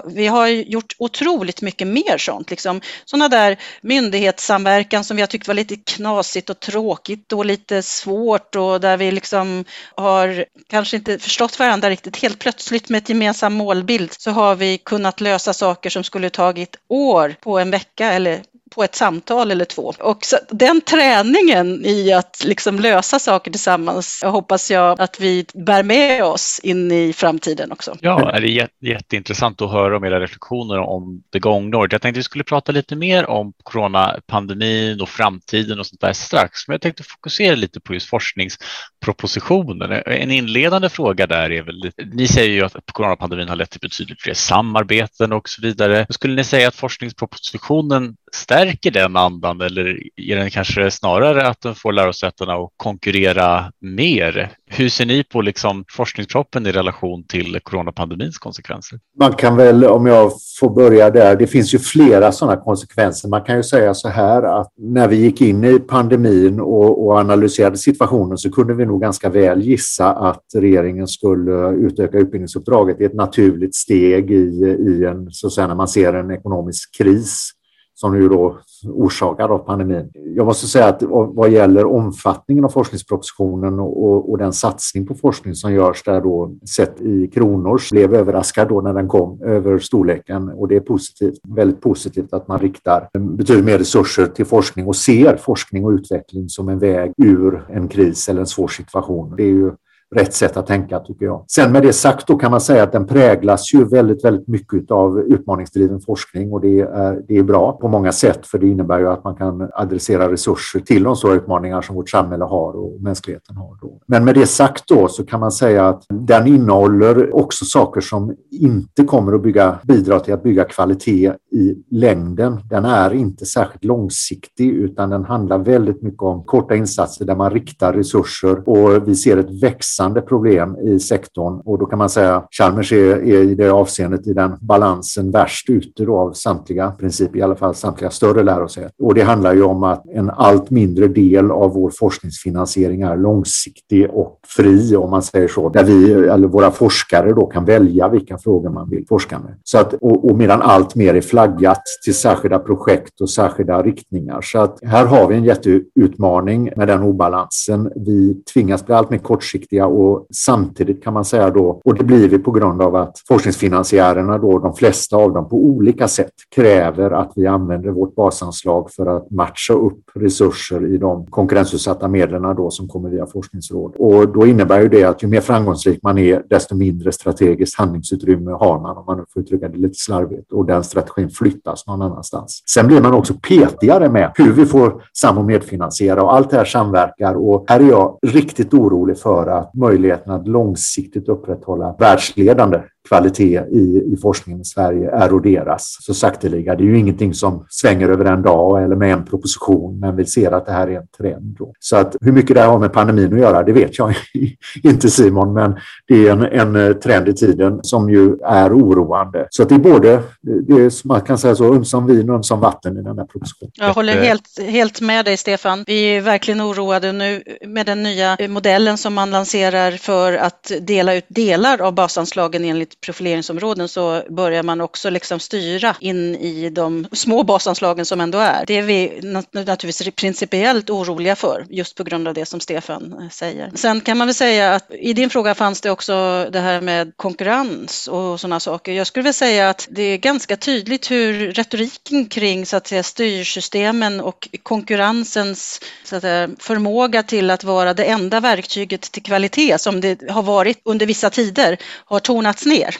vi 0.06 0.28
har 0.28 0.48
gjort 0.48 0.96
otroligt 0.98 1.62
mycket 1.62 1.88
mer 1.88 2.18
sånt, 2.18 2.50
liksom. 2.50 2.82
sådana 3.06 3.28
där 3.30 3.58
myndighetssamverkan 3.82 5.04
som 5.04 5.16
vi 5.18 5.22
har 5.22 5.28
tyckt 5.28 5.48
var 5.48 5.56
lite 5.56 5.76
knasigt 5.76 6.50
och 6.50 6.60
tråkigt 6.60 7.34
och 7.34 7.46
lite 7.46 7.82
svårt 7.82 8.56
och 8.56 8.82
där 8.82 8.98
vi 8.98 9.12
liksom 9.12 9.66
har 9.96 10.46
kanske 10.68 10.98
inte 10.98 11.20
förstått 11.20 11.60
varandra 11.60 11.90
riktigt. 11.90 12.18
Helt 12.18 12.40
plötsligt 12.40 12.90
med 12.90 12.98
ett 12.98 13.10
gemensam 13.10 13.54
målbild 13.54 14.14
så 14.14 14.32
har 14.32 14.56
vi 14.56 14.78
kunnat 14.78 15.22
lösa 15.22 15.54
saker 15.54 15.90
som 15.90 16.04
skulle 16.04 16.30
tagit 16.30 16.76
år 16.88 17.36
på 17.42 17.60
en 17.60 17.72
vecka 17.72 18.14
eller 18.14 18.42
på 18.72 18.84
ett 18.84 18.96
samtal 18.96 19.52
eller 19.52 19.66
två. 19.66 19.94
Och 20.00 20.26
så, 20.26 20.38
den 20.50 20.82
träningen 20.82 21.86
i 21.86 22.14
att 22.14 22.44
liksom 22.46 22.80
lösa 22.80 23.20
saker 23.20 23.52
tillsammans 23.52 24.24
hoppas 24.24 24.72
jag 24.72 25.02
att 25.02 25.20
vi 25.20 25.46
bär 25.54 25.84
med 25.84 26.24
oss 26.24 26.60
in 26.64 26.92
i 26.92 27.14
framtiden 27.14 27.72
också. 27.72 27.98
Ja, 28.02 28.40
det 28.40 28.48
är 28.48 28.70
jätteintressant 28.82 29.62
att 29.62 29.72
höra 29.72 29.98
om 29.98 30.04
era 30.04 30.20
reflektioner 30.20 30.78
om 30.78 31.24
det 31.30 31.40
gångna 31.40 31.78
året. 31.78 31.92
Jag 31.92 32.02
tänkte 32.02 32.18
att 32.18 32.20
vi 32.20 32.24
skulle 32.24 32.44
prata 32.44 32.72
lite 32.72 32.96
mer 32.96 33.30
om 33.30 33.54
coronapandemin 33.64 35.02
och 35.02 35.10
framtiden 35.10 35.80
och 35.80 35.88
sånt 35.88 36.02
där 36.02 36.14
strax, 36.14 36.68
men 36.68 36.74
jag 36.74 36.82
tänkte 36.82 37.04
fokusera 37.04 37.56
lite 37.56 37.80
på 37.80 37.94
just 37.94 38.10
forskningspropositionen. 38.10 40.02
En 40.06 40.32
inledande 40.32 40.90
fråga 40.90 41.28
där 41.28 41.52
är 41.52 41.62
väl, 41.62 41.92
ni 42.14 42.28
säger 42.28 42.50
ju 42.50 42.64
att 42.66 42.92
coronapandemin 42.92 43.50
har 43.50 43.56
lett 43.56 43.70
till 43.70 43.80
betydligt 43.80 44.22
fler 44.22 44.34
samarbeten 44.34 45.34
och 45.34 45.50
så 45.50 45.62
vidare. 45.62 46.06
Skulle 46.10 46.36
ni 46.36 46.44
säga 46.44 46.68
att 46.68 46.76
forskningspropositionen 46.76 48.16
stärker 48.32 48.92
den 48.92 49.16
andan 49.16 49.62
eller 49.62 50.00
är 50.16 50.36
den 50.36 50.50
kanske 50.50 50.92
snarare 50.92 51.48
att 51.48 51.62
den 51.62 51.76
får 51.76 51.94
lärosätena 51.94 52.54
att 52.54 52.70
konkurrera 52.78 53.72
mer? 53.82 54.52
Hur 54.70 54.90
ser 54.90 55.06
ni 55.06 55.24
på 55.24 55.42
liksom 55.42 55.86
forskningsproppen 55.90 56.66
i 56.68 56.72
relation 56.72 57.24
till 57.24 57.60
coronapandemins 57.64 58.38
konsekvenser? 58.38 59.00
Man 59.20 59.34
kan 59.34 59.56
väl, 59.56 59.86
om 59.86 60.06
jag 60.06 60.32
får 60.60 60.70
börja 60.70 61.10
där, 61.10 61.36
det 61.36 61.48
finns 61.48 61.74
ju 61.74 61.80
flera 61.80 62.32
sådana 62.32 62.58
konsekvenser. 62.58 63.30
Man 63.30 63.44
kan 63.44 63.56
ju 63.56 63.64
säga 63.64 63.94
så 63.94 64.10
här 64.10 64.44
att 64.44 64.74
när 64.78 65.08
vi 65.08 65.16
gick 65.16 65.42
in 65.42 65.64
i 65.64 65.80
pandemin 65.80 66.60
och, 66.60 67.06
och 67.06 67.20
analyserade 67.20 67.78
situationen 67.78 68.38
så 68.38 68.52
kunde 68.52 68.74
vi 68.74 68.86
nog 68.86 69.02
ganska 69.02 69.30
väl 69.30 69.62
gissa 69.62 70.14
att 70.14 70.44
regeringen 70.56 71.08
skulle 71.08 71.70
utöka 71.70 72.18
utbildningsuppdraget. 72.18 72.98
Det 72.98 73.04
är 73.04 73.10
ett 73.10 73.16
naturligt 73.16 73.76
steg 73.76 74.32
i, 74.32 74.78
i 74.88 75.06
en, 75.06 75.32
så 75.32 75.48
att 75.48 75.54
säga, 75.54 75.68
när 75.68 75.76
man 75.76 75.88
ser 75.88 76.14
en 76.14 76.32
ekonomisk 76.32 76.98
kris 76.98 77.52
som 78.00 78.20
nu 78.20 78.30
då 78.30 78.58
orsakad 78.86 79.52
av 79.52 79.58
pandemin. 79.58 80.10
Jag 80.14 80.46
måste 80.46 80.68
säga 80.68 80.86
att 80.86 81.04
vad 81.10 81.50
gäller 81.50 81.86
omfattningen 81.86 82.66
av 82.66 82.70
forskningspropositionen 82.70 83.80
och, 83.80 84.32
och 84.32 84.38
den 84.38 84.54
satsning 84.54 85.08
på 85.08 85.16
forskning 85.16 85.56
som 85.56 85.74
görs 85.74 86.04
där 86.04 86.22
då 86.22 86.52
sett 86.76 87.02
i 87.02 87.28
kronor 87.28 87.82
blev 87.92 88.16
överraskad 88.16 88.70
då 88.70 88.82
när 88.82 88.94
den 88.94 89.08
kom 89.08 89.42
över 89.42 89.80
storleken 89.80 90.50
och 90.50 90.68
det 90.68 90.76
är 90.76 90.80
positivt. 90.80 91.40
Väldigt 91.48 91.82
positivt 91.82 92.34
att 92.34 92.48
man 92.48 92.60
riktar 92.60 93.10
betydligt 93.20 93.66
mer 93.66 93.78
resurser 93.78 94.26
till 94.26 94.46
forskning 94.46 94.88
och 94.88 94.96
ser 94.96 95.38
forskning 95.38 95.86
och 95.86 95.92
utveckling 95.92 96.50
som 96.50 96.70
en 96.70 96.80
väg 96.80 97.14
ur 97.18 97.66
en 97.70 97.88
kris 97.88 98.30
eller 98.30 98.40
en 98.40 98.48
svår 98.48 98.68
situation. 98.68 99.36
Det 99.38 99.44
är 99.44 99.48
ju 99.48 99.72
rätt 100.16 100.34
sätt 100.34 100.58
att 100.58 100.68
tänka 100.68 101.00
tycker 101.00 101.26
jag. 101.26 101.46
Sen 101.48 101.72
med 101.72 101.84
det 101.84 101.94
sagt 101.94 102.28
då 102.28 102.36
kan 102.36 102.52
man 102.52 102.62
säga 102.62 102.84
att 102.84 102.92
den 102.92 103.08
präglas 103.08 103.74
ju 103.74 103.86
väldigt, 103.86 104.26
väldigt 104.26 104.48
mycket 104.48 104.92
av 104.92 105.20
utmaningsdriven 105.20 106.02
forskning 106.02 106.54
och 106.54 106.62
det 106.62 106.80
är, 106.80 107.24
det 107.28 107.38
är 107.38 107.44
bra 107.44 107.72
på 107.72 107.88
många 107.88 108.12
sätt 108.12 108.48
för 108.48 108.60
det 108.60 108.68
innebär 108.68 109.00
ju 109.00 109.10
att 109.10 109.24
man 109.24 109.36
kan 109.36 109.70
adressera 109.74 110.32
resurser 110.32 110.80
till 110.80 111.04
de 111.04 111.16
stora 111.16 111.34
utmaningar 111.34 111.82
som 111.82 111.96
vårt 111.96 112.10
samhälle 112.10 112.46
har 112.46 112.74
och 112.74 113.02
mänskligheten 113.02 113.58
har. 113.58 113.78
Då. 113.82 114.00
Men 114.06 114.26
med 114.26 114.36
det 114.36 114.46
sagt 114.46 114.84
då 114.88 115.08
så 115.08 115.26
kan 115.26 115.40
man 115.40 115.52
säga 115.52 115.88
att 115.88 116.04
den 116.10 116.48
innehåller 116.48 117.36
också 117.36 117.66
saker 117.66 118.02
som 118.02 118.36
inte 118.52 119.04
kommer 119.04 119.34
att 119.34 119.44
bygga, 119.44 119.80
bidra 119.84 120.20
till 120.20 120.34
att 120.34 120.44
bygga 120.44 120.64
kvalitet 120.64 121.34
i 121.52 121.76
längden. 121.92 122.60
Den 122.70 122.86
är 122.86 123.14
inte 123.14 123.46
särskilt 123.46 123.84
långsiktig 123.84 124.70
utan 124.70 125.10
den 125.10 125.26
handlar 125.26 125.58
väldigt 125.58 126.02
mycket 126.02 126.22
om 126.22 126.44
korta 126.44 126.76
insatser 126.76 127.26
där 127.26 127.36
man 127.36 127.52
riktar 127.52 127.94
resurser 127.94 128.70
och 128.70 129.08
vi 129.08 129.16
ser 129.16 129.38
ett 129.38 129.64
växande 129.64 129.97
växande 129.98 130.22
problem 130.22 130.78
i 130.78 131.00
sektorn 131.00 131.62
och 131.66 131.80
då 131.80 131.86
kan 131.86 132.00
man 132.00 132.10
säga 132.10 132.44
Chalmers 132.58 132.94
är, 132.94 133.16
är 133.16 133.42
i 133.42 133.56
det 133.56 133.70
avseendet 133.70 134.28
i 134.28 134.34
den 134.34 134.58
balansen 134.62 135.32
värst 135.32 135.70
ute 135.70 136.06
då 136.06 136.18
av 136.18 136.34
samtliga, 136.34 136.92
princip 136.92 137.36
i 137.36 137.42
alla 137.42 137.56
fall 137.56 137.76
samtliga 137.76 138.10
större 138.10 138.44
lärosäten. 138.44 138.92
Och 139.04 139.14
det 139.14 139.22
handlar 139.22 139.54
ju 139.54 139.64
om 139.64 139.84
att 139.84 140.06
en 140.06 140.30
allt 140.30 140.70
mindre 140.70 141.08
del 141.08 141.52
av 141.52 141.74
vår 141.74 141.90
forskningsfinansiering 141.90 143.02
är 143.02 143.18
långsiktig 143.18 144.10
och 144.10 144.40
fri 144.58 144.96
om 144.96 145.10
man 145.10 145.22
säger 145.22 145.48
så, 145.48 145.70
där 145.70 145.84
vi 145.84 146.14
eller 146.14 146.48
våra 146.48 146.72
forskare 146.72 147.34
då 147.34 147.46
kan 147.46 147.66
välja 147.66 148.10
vilka 148.10 148.38
frågor 148.38 148.70
man 148.70 148.90
vill 148.90 149.06
forska 149.10 149.40
med. 149.40 149.56
Så 149.64 149.78
att, 149.78 149.94
och, 149.94 150.30
och 150.30 150.38
medan 150.38 150.62
allt 150.62 150.96
mer 150.96 151.14
är 151.14 151.22
flaggat 151.22 151.82
till 152.04 152.16
särskilda 152.16 152.60
projekt 152.60 153.22
och 153.22 153.30
särskilda 153.30 153.82
riktningar. 153.82 154.42
Så 154.42 154.60
att 154.60 154.80
här 154.84 155.06
har 155.06 155.28
vi 155.28 155.36
en 155.36 155.44
jätteutmaning 155.44 156.70
med 156.76 156.88
den 156.88 157.04
obalansen. 157.04 157.92
Vi 157.96 158.44
tvingas 158.54 158.86
bli 158.86 158.96
allt 158.96 159.10
mer 159.10 159.18
kortsiktiga 159.18 159.87
och 159.88 160.28
samtidigt 160.34 161.04
kan 161.04 161.14
man 161.14 161.26
säga 161.26 161.50
då, 161.50 161.82
och 161.86 161.96
det 161.96 162.04
blir 162.04 162.30
vi 162.30 162.40
på 162.40 162.52
grund 162.52 162.82
av 162.82 162.96
att 162.96 163.20
forskningsfinansiärerna 163.28 164.38
då, 164.38 164.60
de 164.60 164.74
flesta 164.74 165.18
av 165.18 165.34
dem 165.34 165.50
på 165.50 165.56
olika 165.56 166.08
sätt 166.08 166.32
kräver 166.56 167.12
att 167.12 167.32
vi 167.36 167.48
använder 167.48 167.90
vårt 167.90 168.16
basanslag 168.16 168.92
för 168.92 169.06
att 169.06 169.32
matcha 169.32 169.74
upp 169.74 170.04
resurser 170.14 170.94
i 170.94 170.98
de 170.98 171.26
konkurrensutsatta 171.26 172.08
medlen 172.08 172.56
då 172.56 172.72
som 172.72 172.88
kommer 172.88 173.10
via 173.10 173.26
forskningsråd. 173.26 173.94
Och 173.98 174.30
då 174.34 174.48
innebär 174.48 174.82
ju 174.82 174.88
det 174.88 175.04
att 175.04 175.24
ju 175.24 175.28
mer 175.28 175.42
framgångsrik 175.42 176.00
man 176.04 176.18
är, 176.18 176.44
desto 176.50 176.76
mindre 176.76 177.12
strategiskt 177.12 177.78
handlingsutrymme 177.78 178.52
har 178.52 178.80
man 178.80 178.98
om 178.98 179.04
man 179.08 179.26
får 179.34 179.42
uttrycka 179.42 179.68
det 179.68 179.78
lite 179.78 179.96
slarvigt 179.96 180.52
och 180.52 180.66
den 180.66 180.84
strategin 180.84 181.30
flyttas 181.30 181.88
någon 181.88 182.02
annanstans. 182.02 182.64
Sen 182.74 182.88
blir 182.88 183.02
man 183.02 183.14
också 183.14 183.34
petigare 183.34 184.10
med 184.10 184.32
hur 184.36 184.54
vi 184.54 184.66
får 184.66 185.04
sam 185.14 185.38
och 185.38 185.46
medfinansiera 185.46 186.24
och 186.24 186.36
allt 186.36 186.50
det 186.50 186.58
här 186.58 186.66
samverkar 186.66 187.36
och 187.36 187.66
här 187.68 187.80
är 187.80 187.90
jag 187.90 188.18
riktigt 188.22 188.74
orolig 188.74 189.18
för 189.18 189.48
att 189.48 189.74
möjligheten 189.78 190.34
att 190.34 190.48
långsiktigt 190.48 191.30
upprätthålla 191.30 191.96
världsledande 192.00 192.80
kvalitet 193.08 193.62
i, 193.72 194.14
i 194.14 194.18
forskningen 194.22 194.62
i 194.62 194.66
Sverige 194.66 195.12
eroderas 195.12 195.98
så 196.00 196.14
sakteliga. 196.14 196.76
Det 196.76 196.84
är 196.84 196.86
ju 196.86 197.00
ingenting 197.00 197.34
som 197.34 197.66
svänger 197.70 198.10
över 198.10 198.26
en 198.26 198.42
dag 198.42 198.84
eller 198.84 198.96
med 198.96 199.14
en 199.14 199.26
proposition, 199.26 200.00
men 200.00 200.16
vi 200.16 200.26
ser 200.26 200.52
att 200.52 200.66
det 200.66 200.72
här 200.72 200.88
är 200.88 200.98
en 200.98 201.08
trend. 201.18 201.56
Då. 201.60 201.74
Så 201.80 201.96
att 201.96 202.16
hur 202.22 202.32
mycket 202.32 202.56
det 202.56 202.62
har 202.62 202.80
med 202.80 202.94
pandemin 202.94 203.34
att 203.34 203.40
göra, 203.40 203.64
det 203.64 203.74
vet 203.74 203.98
jag 203.98 204.14
inte 204.84 205.10
Simon, 205.10 205.54
men 205.54 205.76
det 206.08 206.28
är 206.28 206.32
en, 206.32 206.44
en 206.44 206.76
eh, 206.76 206.94
trend 206.94 207.28
i 207.28 207.34
tiden 207.34 207.80
som 207.84 208.10
ju 208.10 208.38
är 208.46 208.74
oroande. 208.74 209.48
Så 209.50 209.64
att 209.64 209.70
det 209.70 209.76
är 209.76 209.80
både, 209.80 210.24
det 210.42 210.74
är, 210.74 211.08
man 211.08 211.22
kan 211.22 211.38
säga 211.38 211.56
så, 211.56 211.74
ömsom 211.74 212.08
vin 212.08 212.30
och 212.30 212.36
ömsom 212.36 212.60
vatten 212.60 212.98
i 212.98 213.02
den 213.02 213.18
här 213.18 213.26
propositionen. 213.26 213.72
Jag 213.74 213.94
håller 213.94 214.14
helt, 214.14 214.60
helt 214.60 215.02
med 215.02 215.26
dig 215.26 215.38
Stefan. 215.38 215.84
Vi 215.88 216.04
är 216.04 216.22
verkligen 216.22 216.62
oroade 216.62 217.12
nu 217.12 217.44
med 217.68 217.86
den 217.86 218.04
nya 218.04 218.38
modellen 218.50 218.98
som 218.98 219.14
man 219.14 219.32
lanserar 219.32 219.92
för 219.92 220.34
att 220.34 220.72
dela 220.82 221.16
ut 221.16 221.26
delar 221.28 221.82
av 221.82 221.94
basanslagen 221.94 222.66
enligt 222.66 222.97
profileringsområden 223.02 223.88
så 223.88 224.24
börjar 224.30 224.64
man 224.64 224.82
också 224.82 225.10
liksom 225.10 225.40
styra 225.40 225.96
in 226.00 226.36
i 226.36 226.70
de 226.70 227.08
små 227.12 227.44
basanslagen 227.44 228.06
som 228.06 228.22
ändå 228.22 228.38
är. 228.38 228.64
Det 228.68 228.78
är 228.78 228.82
vi 228.82 229.20
naturligtvis 229.52 230.16
principiellt 230.16 230.90
oroliga 230.90 231.36
för 231.36 231.66
just 231.70 231.96
på 231.96 232.04
grund 232.04 232.28
av 232.28 232.34
det 232.34 232.46
som 232.46 232.60
Stefan 232.60 233.16
eh, 233.22 233.30
säger. 233.30 233.72
Sen 233.76 234.02
kan 234.02 234.18
man 234.18 234.28
väl 234.28 234.36
säga 234.36 234.74
att 234.74 234.92
i 234.92 235.14
din 235.14 235.30
fråga 235.30 235.56
fanns 235.56 235.82
det 235.82 235.92
också 235.92 236.48
det 236.52 236.60
här 236.60 236.82
med 236.82 237.12
konkurrens 237.16 238.08
och 238.08 238.40
sådana 238.40 238.60
saker. 238.60 238.92
Jag 238.92 239.08
skulle 239.08 239.24
vilja 239.24 239.34
säga 239.34 239.70
att 239.70 239.88
det 239.92 240.02
är 240.02 240.18
ganska 240.18 240.58
tydligt 240.58 241.12
hur 241.12 241.52
retoriken 241.52 242.26
kring 242.26 242.66
så 242.66 242.78
att 242.78 242.88
säga, 242.88 243.04
styrsystemen 243.04 244.22
och 244.22 244.50
konkurrensens 244.64 245.82
så 246.04 246.16
att 246.16 246.22
säga, 246.22 246.50
förmåga 246.60 247.24
till 247.24 247.50
att 247.50 247.64
vara 247.64 247.94
det 247.94 248.06
enda 248.06 248.40
verktyget 248.40 249.02
till 249.02 249.24
kvalitet 249.24 249.78
som 249.78 250.02
det 250.02 250.30
har 250.30 250.44
varit 250.44 250.82
under 250.84 251.06
vissa 251.06 251.30
tider 251.30 251.78
har 252.06 252.20
tonats 252.20 252.66
ner 252.66 252.87
ner. 252.88 252.98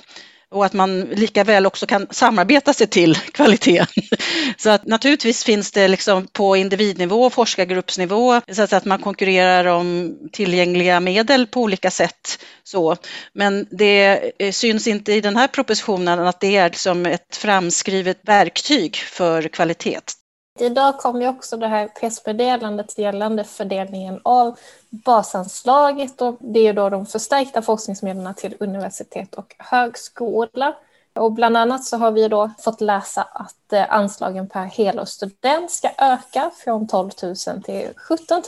och 0.50 0.66
att 0.66 0.74
man 0.74 1.02
lika 1.02 1.44
väl 1.44 1.66
också 1.66 1.86
kan 1.86 2.08
samarbeta 2.10 2.74
sig 2.74 2.88
till 2.88 3.16
kvalitet. 3.34 3.86
Så 4.58 4.70
att 4.70 4.86
naturligtvis 4.86 5.44
finns 5.44 5.72
det 5.72 5.88
liksom 5.88 6.28
på 6.28 6.56
individnivå, 6.56 7.30
forskargruppsnivå, 7.30 8.42
så 8.52 8.76
att 8.76 8.86
man 8.86 9.02
konkurrerar 9.02 9.66
om 9.66 10.18
tillgängliga 10.32 11.00
medel 11.00 11.48
på 11.48 11.62
olika 11.62 11.92
sätt. 11.92 12.40
Så. 12.64 12.96
Men 13.34 13.68
det 13.72 14.32
syns 14.52 14.88
inte 14.88 15.14
i 15.14 15.22
den 15.22 15.38
här 15.38 15.48
propositionen 15.48 16.20
att 16.20 16.40
det 16.40 16.56
är 16.56 16.70
liksom 16.70 17.06
ett 17.06 17.36
framskrivet 17.36 18.20
verktyg 18.24 18.96
för 18.96 19.42
kvalitet. 19.48 20.00
Idag 20.62 20.98
kom 20.98 21.22
ju 21.22 21.28
också 21.28 21.58
det 21.58 21.68
här 21.68 21.88
pressmeddelandet 21.88 22.98
gällande 22.98 23.44
fördelningen 23.44 24.20
av 24.24 24.60
basanslaget 24.90 26.22
och 26.22 26.38
det 26.40 26.68
är 26.68 26.74
då 26.74 26.90
de 26.90 27.06
förstärkta 27.06 27.62
forskningsmedlen 27.62 28.34
till 28.34 28.56
universitet 28.60 29.36
och 29.36 29.56
högskola. 29.58 30.76
Och 31.14 31.32
bland 31.32 31.58
annat 31.58 31.84
så 31.84 31.98
har 31.98 32.12
vi 32.12 32.28
då 32.28 32.52
fått 32.60 32.82
läsa 32.82 33.22
att 33.22 33.74
eh, 33.74 33.94
anslagen 33.94 34.50
per 34.50 34.66
helårsstudent 34.66 35.72
ska 35.72 35.90
öka 35.98 36.52
från 36.64 36.88
12 36.88 37.10
000 37.24 37.36
till 37.64 37.90
17 37.96 38.42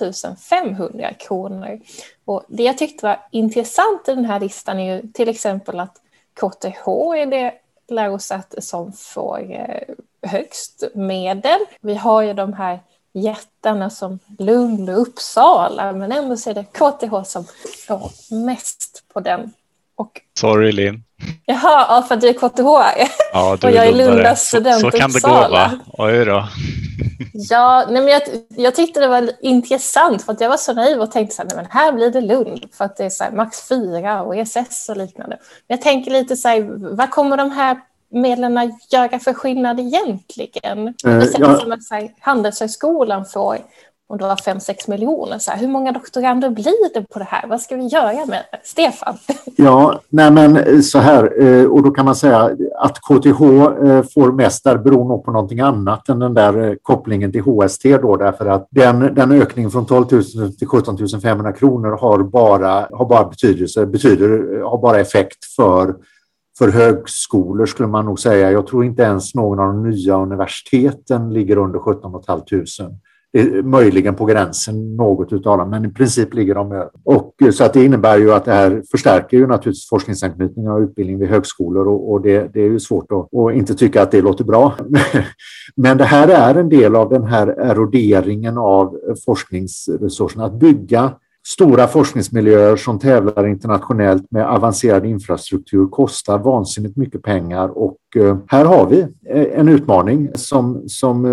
500 0.50 1.14
kronor. 1.14 1.80
Och 2.26 2.44
det 2.48 2.64
jag 2.64 2.78
tyckte 2.78 3.06
var 3.06 3.28
intressant 3.32 4.08
i 4.08 4.16
den 4.16 4.26
här 4.26 4.40
listan 4.40 4.80
är 4.80 4.96
ju 4.96 5.12
till 5.12 5.30
exempel 5.30 5.80
att 5.80 6.02
KTH 6.34 6.88
är 7.16 7.26
det 7.26 7.54
lärosäte 7.92 8.62
som 8.62 8.94
får 8.94 9.52
eh, 9.52 9.96
högst 10.30 10.84
medel. 10.94 11.60
Vi 11.82 11.96
har 11.96 12.22
ju 12.22 12.34
de 12.34 12.54
här 12.54 12.80
jättarna 13.14 13.90
som 13.90 14.20
Lund 14.40 14.90
och 14.90 15.02
Uppsala, 15.02 15.92
men 15.92 16.12
ändå 16.12 16.38
så 16.38 16.50
är 16.50 16.54
det 16.54 16.64
KTH 16.64 17.24
som 17.24 17.46
får 17.88 18.36
mest 18.46 19.04
på 19.14 19.20
den. 19.20 19.54
Och... 20.00 20.22
Sorry 20.40 20.72
Linn. 20.72 21.04
Jaha, 21.46 21.86
ja, 21.90 22.06
för 22.08 22.16
att 22.16 22.22
du 22.22 22.28
är 22.28 22.34
KTH 22.34 22.60
ja, 23.34 23.58
du 23.62 23.68
och 23.68 23.74
jag 23.74 23.88
är 23.88 23.92
Lundas 23.92 24.48
student 24.48 24.82
Så, 24.82 24.92
så 24.92 24.98
kan 24.98 25.12
det 25.12 25.20
gå 25.20 25.30
va? 25.30 25.72
Oj 25.88 26.26
då. 26.26 26.48
ja, 27.34 27.86
nej, 27.90 28.02
men 28.02 28.14
jag, 28.14 28.22
jag 28.50 28.76
tyckte 28.76 29.00
det 29.00 29.08
var 29.08 29.32
intressant 29.42 30.24
för 30.24 30.32
att 30.34 30.42
jag 30.42 30.50
var 30.50 30.58
så 30.58 30.74
naiv 30.74 31.02
och 31.02 31.12
tänkte 31.12 31.36
så 31.36 31.42
här, 31.42 31.50
nej, 31.50 31.56
men 31.58 31.66
här 31.70 31.92
blir 31.92 32.12
det 32.12 32.22
Lund 32.22 32.66
för 32.74 32.86
att 32.86 32.98
det 32.98 33.06
är 33.06 33.10
så 33.10 33.24
här, 33.24 33.32
max 33.32 33.68
4 33.68 34.24
och 34.24 34.36
ESS 34.36 34.90
och 34.90 34.98
liknande. 34.98 35.38
Men 35.68 35.78
jag 35.78 35.82
tänker 35.82 36.12
lite 36.12 36.36
så 36.36 36.48
här, 36.48 36.96
vad 36.96 37.12
kommer 37.12 37.38
de 37.38 37.52
här 37.52 37.78
medlen 38.12 38.72
göra 38.92 39.20
för 39.20 39.34
skillnad 39.34 39.80
egentligen? 39.80 40.88
Eh, 40.88 41.24
ja. 41.38 41.60
som 41.60 41.72
att 41.72 41.80
Handelshögskolan 42.20 43.26
får 43.26 43.58
om 44.10 44.18
det 44.18 44.24
var 44.24 44.36
5-6 44.36 44.90
miljoner. 44.90 45.40
Så 45.40 45.52
här, 45.52 45.60
hur 45.60 45.68
många 45.68 45.92
doktorander 45.92 46.50
blir 46.50 46.94
det 46.94 47.02
på 47.02 47.20
det 47.20 47.26
här? 47.26 47.48
Vad 47.48 47.62
ska 47.62 47.76
vi 47.76 47.88
göra 47.88 48.26
med 48.26 48.44
det? 48.52 48.60
Stefan? 48.64 49.18
Ja, 49.56 50.00
nej 50.10 50.32
men 50.32 50.58
eh, 50.58 50.80
så 50.80 51.00
här, 51.00 51.44
eh, 51.44 51.66
och 51.66 51.84
då 51.84 51.92
kan 51.92 52.06
man 52.06 52.16
säga 52.16 52.52
att 52.80 53.00
KTH 53.02 53.42
eh, 53.42 54.04
får 54.14 54.32
mest 54.32 54.64
där 54.64 54.78
beror 54.78 55.08
nog 55.08 55.26
på 55.26 55.32
någonting 55.32 55.60
annat 55.60 56.10
än 56.10 56.20
den 56.20 56.34
där 56.34 56.78
kopplingen 56.82 57.32
till 57.32 57.42
HST 57.42 57.84
då, 58.02 58.16
därför 58.16 58.46
att 58.46 58.68
den, 58.72 59.16
den 59.16 59.32
ökningen 59.32 59.72
från 59.72 59.86
12 59.86 60.06
000 60.12 60.54
till 60.54 60.68
17 60.68 60.98
500 61.22 61.54
kronor 61.54 61.98
har 62.02 62.24
bara, 62.24 62.88
har 62.92 63.06
bara 63.06 63.30
betydelse, 63.30 63.86
betyder, 63.86 64.62
har 64.62 64.82
bara 64.82 65.00
effekt 65.00 65.46
för 65.56 65.96
för 66.58 66.72
högskolor 66.72 67.66
skulle 67.66 67.90
man 67.90 68.06
nog 68.06 68.20
säga. 68.20 68.52
Jag 68.52 68.68
tror 68.68 68.86
inte 68.86 69.04
ens 69.04 69.36
någon 69.36 69.60
av 69.60 69.68
de 69.68 69.90
nya 69.90 70.16
universiteten 70.16 71.34
ligger 71.34 71.58
under 71.58 71.80
17 71.80 72.24
500. 72.28 73.00
Eh, 73.34 73.64
möjligen 73.64 74.16
på 74.16 74.26
gränsen 74.26 74.96
något 74.96 75.34
utav 75.34 75.58
dem, 75.58 75.70
men 75.70 75.86
i 75.86 75.90
princip 75.90 76.34
ligger 76.34 76.56
de 76.56 76.72
över. 76.72 76.90
Och, 77.04 77.34
eh, 77.42 77.52
så 77.52 77.64
att 77.64 77.74
det 77.74 77.86
innebär 77.86 78.18
ju 78.18 78.34
att 78.34 78.46
det 78.46 78.52
här 78.52 78.84
förstärker 78.92 79.38
ju 79.38 79.48
naturligtvis 79.48 79.90
forskningsanknytningen 79.90 80.72
och 80.72 80.80
utbildning 80.80 81.20
vid 81.20 81.30
högskolor 81.30 81.88
och, 81.88 82.12
och 82.12 82.22
det, 82.22 82.54
det, 82.54 82.62
är 82.62 82.70
ju 82.70 82.80
svårt 82.80 83.12
att 83.12 83.28
och 83.32 83.54
inte 83.54 83.76
tycka 83.76 84.02
att 84.02 84.12
det 84.12 84.22
låter 84.22 84.44
bra. 84.44 84.74
men 85.76 85.98
det 85.98 86.04
här 86.04 86.28
är 86.28 86.60
en 86.60 86.70
del 86.70 86.96
av 86.96 87.10
den 87.10 87.24
här 87.24 87.48
eroderingen 87.48 88.58
av 88.58 88.98
forskningsresurserna. 89.26 90.46
Att 90.46 90.60
bygga 90.60 91.12
Stora 91.48 91.88
forskningsmiljöer 91.88 92.76
som 92.76 93.00
tävlar 93.00 93.48
internationellt 93.48 94.32
med 94.32 94.46
avancerad 94.46 95.06
infrastruktur 95.06 95.88
kostar 95.88 96.40
vansinnigt 96.40 96.98
mycket 96.98 97.24
pengar 97.24 97.78
och 97.78 97.98
eh, 98.16 98.38
här 98.48 98.66
har 98.66 98.88
vi 98.90 99.08
en 99.54 99.70
utmaning 99.70 100.30
som, 100.36 100.84
som 100.88 101.26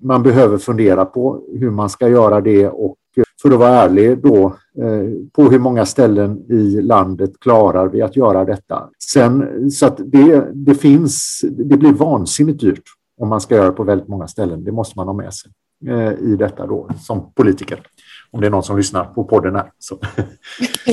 man 0.00 0.22
behöver 0.22 0.58
fundera 0.58 1.04
på 1.04 1.42
hur 1.58 1.70
man 1.70 1.88
ska 1.88 2.08
göra 2.08 2.40
det 2.40 2.68
och 2.68 2.96
eh, 3.16 3.24
för 3.42 3.50
att 3.50 3.58
vara 3.58 3.70
ärlig 3.70 4.22
då 4.22 4.46
eh, 4.82 5.10
på 5.32 5.50
hur 5.50 5.58
många 5.58 5.86
ställen 5.86 6.50
i 6.50 6.82
landet 6.82 7.30
klarar 7.40 7.88
vi 7.88 8.02
att 8.02 8.16
göra 8.16 8.44
detta. 8.44 8.88
Sen 9.12 9.70
så 9.70 9.86
att 9.86 10.00
det, 10.04 10.44
det 10.54 10.74
finns, 10.74 11.40
det 11.48 11.76
blir 11.76 11.92
vansinnigt 11.92 12.60
dyrt 12.60 12.84
om 13.20 13.28
man 13.28 13.40
ska 13.40 13.54
göra 13.54 13.66
det 13.66 13.72
på 13.72 13.84
väldigt 13.84 14.08
många 14.08 14.28
ställen. 14.28 14.64
Det 14.64 14.72
måste 14.72 14.98
man 14.98 15.06
ha 15.06 15.14
med 15.14 15.34
sig 15.34 15.52
eh, 15.86 16.12
i 16.12 16.36
detta 16.36 16.66
då 16.66 16.88
som 17.00 17.32
politiker 17.32 17.82
om 18.30 18.40
det 18.40 18.46
är 18.46 18.50
någon 18.50 18.62
som 18.62 18.76
lyssnar 18.76 19.04
på 19.04 19.24
podden 19.24 19.54
här. 19.54 19.70
Så. 19.78 19.98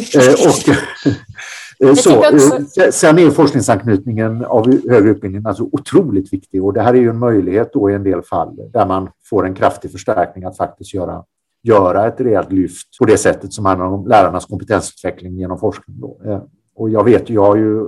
Eh, 0.04 0.34
och, 0.34 1.90
eh, 1.90 1.94
så, 1.94 2.24
eh, 2.24 2.90
sen 2.92 3.20
är 3.20 3.30
forskningsanknytningen 3.30 4.46
av 4.46 4.90
högre 4.90 5.10
utbildning 5.10 5.46
alltså 5.46 5.64
otroligt 5.72 6.34
viktig 6.34 6.64
och 6.64 6.74
det 6.74 6.82
här 6.82 6.94
är 6.94 6.98
ju 6.98 7.10
en 7.10 7.20
möjlighet 7.20 7.74
då 7.74 7.92
i 7.92 7.94
en 7.94 8.04
del 8.04 8.22
fall 8.22 8.56
där 8.74 8.86
man 8.86 9.10
får 9.30 9.46
en 9.46 9.54
kraftig 9.54 9.92
förstärkning 9.92 10.44
att 10.44 10.58
faktiskt 10.58 10.94
göra, 10.94 11.24
göra 11.64 12.08
ett 12.08 12.22
rejält 12.22 12.52
lyft 12.52 12.98
på 13.00 13.06
det 13.06 13.18
sättet 13.18 13.54
som 13.54 13.66
handlar 13.66 13.86
om 13.86 14.08
lärarnas 14.08 14.46
kompetensutveckling 14.46 15.38
genom 15.38 15.60
forskning. 15.60 16.00
Då. 16.00 16.42
Och 16.76 16.90
jag 16.90 17.04
vet, 17.04 17.30
jag 17.30 17.46
har 17.46 17.56
ju 17.56 17.86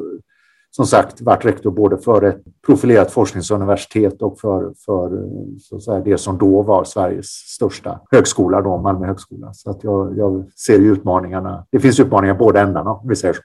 som 0.77 0.85
sagt 0.85 1.21
varit 1.21 1.45
rektor 1.45 1.71
både 1.71 1.97
för 1.97 2.21
ett 2.21 2.43
profilerat 2.65 3.11
forskningsuniversitet 3.11 4.21
och 4.21 4.39
för, 4.39 4.73
för 4.85 5.09
så 5.59 5.75
att 5.75 5.83
säga, 5.83 5.99
det 5.99 6.17
som 6.17 6.37
då 6.37 6.61
var 6.61 6.83
Sveriges 6.83 7.27
största 7.27 7.99
högskola, 8.11 8.61
då, 8.61 8.77
Malmö 8.77 9.07
högskola. 9.07 9.53
Så 9.53 9.69
att 9.69 9.83
jag, 9.83 10.17
jag 10.17 10.51
ser 10.55 10.79
utmaningarna. 10.79 11.65
Det 11.71 11.79
finns 11.79 11.99
utmaningar 11.99 12.33
båda 12.33 12.61
ändarna. 12.61 12.91
Om, 12.91 13.07
vi 13.09 13.15
säger 13.15 13.33
så. 13.33 13.41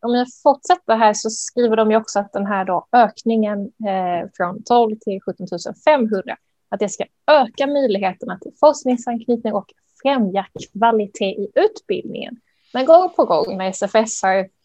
om 0.00 0.14
jag 0.14 0.26
fortsätter 0.42 0.96
här 0.96 1.14
så 1.14 1.30
skriver 1.30 1.76
de 1.76 1.90
ju 1.90 1.96
också 1.96 2.18
att 2.18 2.32
den 2.32 2.46
här 2.46 2.64
då 2.64 2.86
ökningen 2.92 3.60
eh, 3.60 4.30
från 4.36 4.62
12 4.62 4.96
till 5.00 5.20
17 5.22 5.46
500 5.84 6.36
att 6.68 6.80
det 6.80 6.88
ska 6.88 7.04
öka 7.26 7.66
möjligheterna 7.66 8.38
till 8.38 8.52
forskningsanknytning 8.60 9.52
och 9.52 9.66
främja 10.02 10.46
kvalitet 10.72 11.30
i 11.30 11.48
utbildningen. 11.54 12.36
Men 12.74 12.86
gång 12.86 13.10
på 13.16 13.24
gång 13.24 13.56
när 13.58 13.68
SFS 13.68 14.22
har 14.22 14.55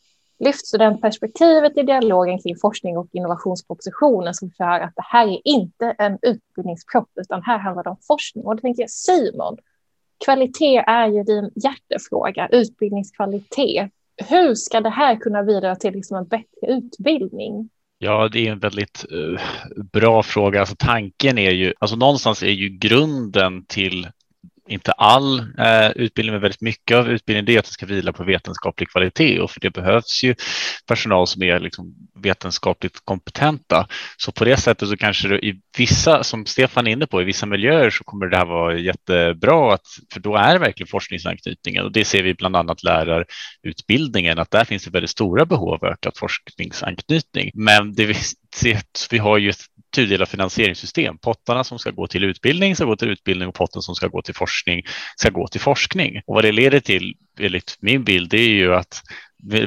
lyft 0.45 0.67
studentperspektivet 0.67 1.77
i 1.77 1.83
dialogen 1.83 2.39
kring 2.41 2.55
forskning 2.61 2.97
och 2.97 3.07
innovationspropositionen 3.11 4.33
som 4.33 4.51
för 4.57 4.79
att 4.79 4.95
det 4.95 5.05
här 5.05 5.27
är 5.27 5.39
inte 5.43 5.95
en 5.97 6.17
utbildningspropp 6.21 7.09
utan 7.15 7.43
här 7.43 7.57
handlar 7.57 7.83
det 7.83 7.89
om 7.89 7.97
forskning. 8.07 8.45
Och 8.45 8.55
då 8.55 8.61
tänker 8.61 8.83
jag 8.83 8.89
Simon, 8.89 9.57
kvalitet 10.25 10.83
är 10.87 11.07
ju 11.07 11.23
din 11.23 11.51
hjärtefråga, 11.55 12.47
utbildningskvalitet. 12.51 13.91
Hur 14.29 14.55
ska 14.55 14.81
det 14.81 14.89
här 14.89 15.15
kunna 15.15 15.43
bidra 15.43 15.75
till 15.75 15.93
liksom 15.93 16.17
en 16.17 16.27
bättre 16.27 16.67
utbildning? 16.67 17.69
Ja, 17.97 18.29
det 18.31 18.47
är 18.47 18.51
en 18.51 18.59
väldigt 18.59 19.05
uh, 19.11 19.39
bra 19.93 20.23
fråga. 20.23 20.59
Alltså, 20.59 20.75
tanken 20.79 21.37
är 21.37 21.51
ju, 21.51 21.73
alltså 21.79 21.95
någonstans 21.95 22.43
är 22.43 22.51
ju 22.51 22.69
grunden 22.69 23.65
till 23.65 24.07
inte 24.69 24.91
all 24.91 25.39
eh, 25.39 25.91
utbildning, 25.95 26.33
men 26.33 26.41
väldigt 26.41 26.61
mycket 26.61 26.97
av 26.97 27.09
utbildningen 27.09 27.45
det 27.45 27.55
är 27.55 27.59
att 27.59 27.65
det 27.65 27.71
ska 27.71 27.85
vila 27.85 28.13
på 28.13 28.23
vetenskaplig 28.23 28.89
kvalitet 28.89 29.39
och 29.39 29.51
för 29.51 29.59
det 29.59 29.69
behövs 29.69 30.23
ju 30.23 30.35
personal 30.87 31.27
som 31.27 31.43
är 31.43 31.59
liksom 31.59 31.93
vetenskapligt 32.15 32.99
kompetenta. 33.05 33.87
Så 34.17 34.31
på 34.31 34.45
det 34.45 34.57
sättet 34.57 34.89
så 34.89 34.97
kanske 34.97 35.27
det 35.27 35.45
i 35.45 35.61
vissa, 35.77 36.23
som 36.23 36.45
Stefan 36.45 36.87
är 36.87 36.91
inne 36.91 37.07
på, 37.07 37.21
i 37.21 37.25
vissa 37.25 37.45
miljöer 37.45 37.89
så 37.89 38.03
kommer 38.03 38.27
det 38.27 38.37
här 38.37 38.45
vara 38.45 38.77
jättebra, 38.77 39.73
att, 39.73 39.87
för 40.13 40.19
då 40.19 40.35
är 40.35 40.53
det 40.53 40.59
verkligen 40.59 40.87
forskningsanknytningen 40.87 41.85
och 41.85 41.91
det 41.91 42.05
ser 42.05 42.23
vi 42.23 42.33
bland 42.33 42.55
annat 42.55 42.83
lärarutbildningen, 42.83 44.39
att 44.39 44.51
där 44.51 44.65
finns 44.65 44.83
det 44.83 44.91
väldigt 44.91 45.09
stora 45.09 45.45
behov 45.45 45.73
av 45.73 45.85
ökad 45.85 46.13
forskningsanknytning. 46.17 47.51
Men 47.53 47.93
det 47.93 48.05
vi 48.05 48.15
ser, 48.55 48.81
vi 49.11 49.17
har 49.17 49.37
ju 49.37 49.49
ett 49.49 49.65
tudelat 49.91 50.29
finansieringssystem. 50.29 51.17
Pottarna 51.17 51.63
som 51.63 51.79
ska 51.79 51.91
gå 51.91 52.07
till 52.07 52.23
utbildning 52.23 52.75
ska 52.75 52.85
gå 52.85 52.95
till 52.95 53.09
utbildning 53.09 53.47
och 53.47 53.55
potten 53.55 53.81
som 53.81 53.95
ska 53.95 54.07
gå 54.07 54.21
till 54.21 54.35
forskning 54.35 54.81
ska 55.15 55.29
gå 55.29 55.47
till 55.47 55.61
forskning. 55.61 56.21
Och 56.25 56.35
vad 56.35 56.43
det 56.43 56.51
leder 56.51 56.79
till, 56.79 57.13
enligt 57.39 57.77
min 57.79 58.03
bild, 58.03 58.29
det 58.29 58.37
är 58.37 58.49
ju 58.49 58.75
att 58.75 59.01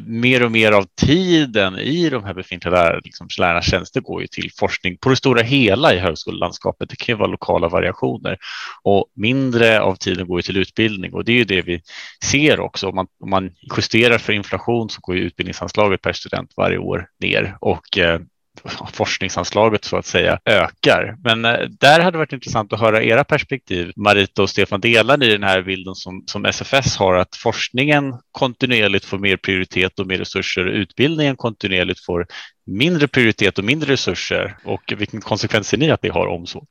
mer 0.06 0.44
och 0.44 0.52
mer 0.52 0.72
av 0.72 0.86
tiden 0.96 1.78
i 1.78 2.10
de 2.10 2.24
här 2.24 2.34
befintliga 2.34 2.74
lärare, 2.74 3.00
liksom, 3.04 3.28
lärarnas 3.38 3.70
tjänster 3.70 4.00
går 4.00 4.20
ju 4.20 4.26
till 4.26 4.50
forskning 4.58 4.96
på 4.96 5.08
det 5.08 5.16
stora 5.16 5.42
hela 5.42 5.94
i 5.94 5.98
högskolelandskapet. 5.98 6.90
Det 6.90 6.96
kan 6.96 7.12
ju 7.12 7.18
vara 7.18 7.30
lokala 7.30 7.68
variationer 7.68 8.38
och 8.82 9.06
mindre 9.16 9.80
av 9.80 9.96
tiden 9.96 10.26
går 10.26 10.38
ju 10.38 10.42
till 10.42 10.56
utbildning 10.56 11.14
och 11.14 11.24
det 11.24 11.32
är 11.32 11.36
ju 11.36 11.44
det 11.44 11.62
vi 11.62 11.82
ser 12.24 12.60
också. 12.60 12.88
Om 12.88 12.94
man, 12.94 13.06
om 13.20 13.30
man 13.30 13.50
justerar 13.76 14.18
för 14.18 14.32
inflation 14.32 14.90
så 14.90 15.00
går 15.00 15.16
ju 15.16 15.22
utbildningsanslaget 15.22 16.02
per 16.02 16.12
student 16.12 16.52
varje 16.56 16.78
år 16.78 17.06
ner 17.20 17.56
och 17.60 17.98
eh, 17.98 18.20
forskningsanslaget 18.92 19.84
så 19.84 19.96
att 19.96 20.06
säga 20.06 20.38
ökar. 20.44 21.16
Men 21.24 21.44
eh, 21.44 21.68
där 21.80 22.00
hade 22.00 22.10
det 22.10 22.18
varit 22.18 22.32
intressant 22.32 22.72
att 22.72 22.80
höra 22.80 23.02
era 23.02 23.24
perspektiv. 23.24 23.92
Marita 23.96 24.42
och 24.42 24.50
Stefan, 24.50 24.80
delar 24.80 25.16
ni 25.16 25.28
den 25.28 25.42
här 25.42 25.62
bilden 25.62 25.94
som, 25.94 26.22
som 26.26 26.44
SFS 26.44 26.96
har 26.96 27.14
att 27.14 27.36
forskningen 27.36 28.14
kontinuerligt 28.32 29.04
får 29.04 29.18
mer 29.18 29.36
prioritet 29.36 29.98
och 29.98 30.06
mer 30.06 30.18
resurser 30.18 30.66
och 30.66 30.74
utbildningen 30.74 31.36
kontinuerligt 31.36 32.04
får 32.04 32.26
mindre 32.66 33.08
prioritet 33.08 33.58
och 33.58 33.64
mindre 33.64 33.92
resurser 33.92 34.56
och 34.64 34.92
vilken 34.96 35.20
konsekvens 35.20 35.68
ser 35.68 35.78
ni 35.78 35.90
att 35.90 36.02
det 36.02 36.08
har 36.08 36.26
om 36.26 36.46
så? 36.46 36.66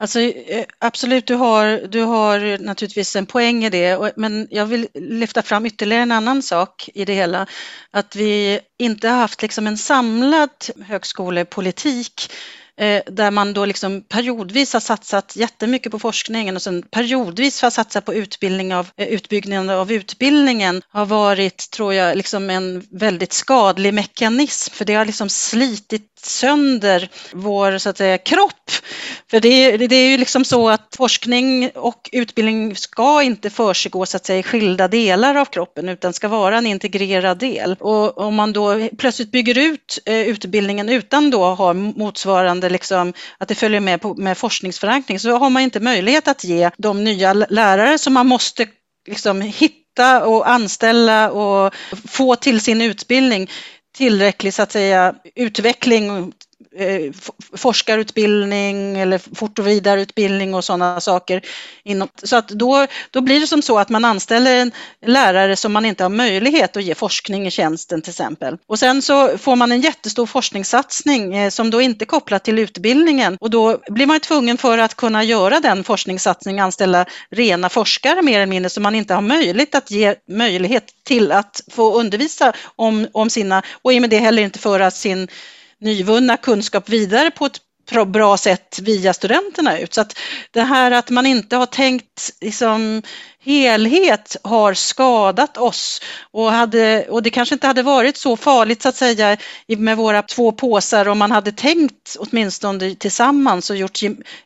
Alltså, 0.00 0.20
eh, 0.20 0.64
absolut, 0.78 1.26
du 1.26 1.34
har, 1.34 1.88
du 1.88 2.02
har 2.02 2.58
naturligtvis 2.58 3.16
en 3.16 3.26
poäng 3.26 3.64
i 3.64 3.70
det, 3.70 4.12
men 4.16 4.48
jag 4.50 4.66
vill 4.66 4.88
lyfta 4.94 5.42
fram 5.42 5.66
ytterligare 5.66 6.02
en 6.02 6.12
annan 6.12 6.42
sak 6.42 6.88
i 6.94 7.04
det 7.04 7.14
hela. 7.14 7.46
Att 7.90 8.16
vi 8.16 8.60
inte 8.78 9.08
har 9.08 9.16
haft 9.16 9.42
liksom 9.42 9.66
en 9.66 9.78
samlad 9.78 10.50
högskolepolitik 10.86 12.32
Eh, 12.80 13.02
där 13.06 13.30
man 13.30 13.52
då 13.52 13.64
liksom 13.64 14.02
periodvis 14.08 14.72
har 14.72 14.80
satsat 14.80 15.36
jättemycket 15.36 15.92
på 15.92 15.98
forskningen 15.98 16.56
och 16.56 16.62
sen 16.62 16.82
periodvis 16.82 17.62
har 17.62 17.70
satsat 17.70 18.04
på 18.04 18.14
utbildning 18.14 18.74
av, 18.74 18.88
eh, 18.96 19.08
utbyggnaden 19.08 19.70
av 19.70 19.92
utbildningen 19.92 20.82
har 20.88 21.06
varit, 21.06 21.70
tror 21.70 21.94
jag, 21.94 22.16
liksom 22.16 22.50
en 22.50 22.82
väldigt 22.90 23.32
skadlig 23.32 23.94
mekanism 23.94 24.74
för 24.74 24.84
det 24.84 24.94
har 24.94 25.04
liksom 25.04 25.28
slitit 25.28 26.10
sönder 26.22 27.08
vår 27.32 27.78
så 27.78 27.88
att 27.90 27.96
säga, 27.96 28.18
kropp. 28.18 28.70
För 29.30 29.40
det, 29.40 29.76
det 29.76 29.96
är 29.96 30.10
ju 30.10 30.18
liksom 30.18 30.44
så 30.44 30.68
att 30.68 30.94
forskning 30.96 31.70
och 31.74 32.10
utbildning 32.12 32.76
ska 32.76 33.22
inte 33.22 33.50
försiggå 33.50 34.06
så 34.06 34.16
att 34.16 34.26
säga, 34.26 34.38
i 34.38 34.42
skilda 34.42 34.88
delar 34.88 35.34
av 35.34 35.44
kroppen 35.44 35.88
utan 35.88 36.12
ska 36.12 36.28
vara 36.28 36.58
en 36.58 36.66
integrerad 36.66 37.38
del. 37.38 37.76
Och 37.80 38.18
om 38.18 38.34
man 38.34 38.52
då 38.52 38.88
plötsligt 38.98 39.32
bygger 39.32 39.58
ut 39.58 39.98
eh, 40.06 40.20
utbildningen 40.20 40.88
utan 40.88 41.30
då 41.30 41.44
ha 41.54 41.72
motsvarande 41.72 42.69
liksom, 42.70 43.12
att 43.38 43.48
det 43.48 43.54
följer 43.54 43.80
med 43.80 44.00
på, 44.00 44.14
med 44.14 44.38
forskningsförankring. 44.38 45.20
Så 45.20 45.38
har 45.38 45.50
man 45.50 45.62
inte 45.62 45.80
möjlighet 45.80 46.28
att 46.28 46.44
ge 46.44 46.70
de 46.76 47.04
nya 47.04 47.32
lärare 47.32 47.98
som 47.98 48.12
man 48.12 48.26
måste 48.26 48.66
liksom 49.08 49.40
hitta 49.40 50.26
och 50.26 50.48
anställa 50.50 51.30
och 51.30 51.74
få 52.08 52.36
till 52.36 52.60
sin 52.60 52.80
utbildning 52.80 53.50
tillräcklig 53.96 54.54
så 54.54 54.62
att 54.62 54.72
säga, 54.72 55.14
utveckling 55.34 56.32
Eh, 56.76 57.12
forskarutbildning 57.56 58.98
eller 58.98 59.18
fort 59.36 59.58
och 59.58 59.66
vidareutbildning 59.66 60.54
och 60.54 60.64
sådana 60.64 61.00
saker. 61.00 61.42
Så 62.22 62.36
att 62.36 62.48
då, 62.48 62.86
då 63.10 63.20
blir 63.20 63.40
det 63.40 63.46
som 63.46 63.62
så 63.62 63.78
att 63.78 63.88
man 63.88 64.04
anställer 64.04 64.56
en 64.56 64.72
lärare 65.06 65.56
som 65.56 65.72
man 65.72 65.84
inte 65.84 66.04
har 66.04 66.08
möjlighet 66.08 66.76
att 66.76 66.82
ge 66.82 66.94
forskning 66.94 67.46
i 67.46 67.50
tjänsten 67.50 68.02
till 68.02 68.10
exempel. 68.10 68.56
Och 68.66 68.78
sen 68.78 69.02
så 69.02 69.38
får 69.38 69.56
man 69.56 69.72
en 69.72 69.80
jättestor 69.80 70.26
forskningssatsning 70.26 71.36
eh, 71.36 71.50
som 71.50 71.70
då 71.70 71.80
inte 71.80 72.04
är 72.04 72.06
kopplad 72.06 72.42
till 72.42 72.58
utbildningen 72.58 73.36
och 73.40 73.50
då 73.50 73.78
blir 73.88 74.06
man 74.06 74.20
tvungen 74.20 74.58
för 74.58 74.78
att 74.78 74.94
kunna 74.94 75.24
göra 75.24 75.60
den 75.60 75.84
forskningssatsningen 75.84 76.64
anställa 76.64 77.06
rena 77.30 77.68
forskare 77.68 78.22
mer 78.22 78.36
eller 78.36 78.46
mindre 78.46 78.70
så 78.70 78.80
man 78.80 78.94
inte 78.94 79.14
har 79.14 79.22
möjlighet 79.22 79.74
att 79.74 79.90
ge 79.90 80.14
möjlighet 80.28 80.84
till 81.04 81.32
att 81.32 81.60
få 81.70 81.94
undervisa 81.94 82.52
om, 82.76 83.06
om 83.12 83.30
sina 83.30 83.62
och 83.82 83.92
i 83.92 83.98
och 83.98 84.00
med 84.00 84.10
det 84.10 84.18
heller 84.18 84.42
inte 84.42 84.58
föra 84.58 84.90
sin 84.90 85.28
nyvunna 85.80 86.36
kunskap 86.36 86.88
vidare 86.88 87.30
på 87.30 87.46
ett 87.46 87.60
bra 88.06 88.36
sätt 88.36 88.78
via 88.82 89.12
studenterna 89.12 89.78
ut. 89.78 89.94
Så 89.94 90.00
att 90.00 90.18
det 90.50 90.62
här 90.62 90.90
att 90.90 91.10
man 91.10 91.26
inte 91.26 91.56
har 91.56 91.66
tänkt 91.66 92.30
liksom, 92.40 93.02
helhet 93.42 94.36
har 94.42 94.74
skadat 94.74 95.56
oss 95.56 96.00
och, 96.30 96.52
hade, 96.52 97.06
och 97.08 97.22
det 97.22 97.30
kanske 97.30 97.54
inte 97.54 97.66
hade 97.66 97.82
varit 97.82 98.16
så 98.16 98.36
farligt 98.36 98.82
så 98.82 98.88
att 98.88 98.96
säga 98.96 99.36
med 99.66 99.96
våra 99.96 100.22
två 100.22 100.52
påsar 100.52 101.08
om 101.08 101.18
man 101.18 101.32
hade 101.32 101.52
tänkt 101.52 102.16
åtminstone 102.18 102.94
tillsammans 102.94 103.70
och 103.70 103.76
gjort, 103.76 103.98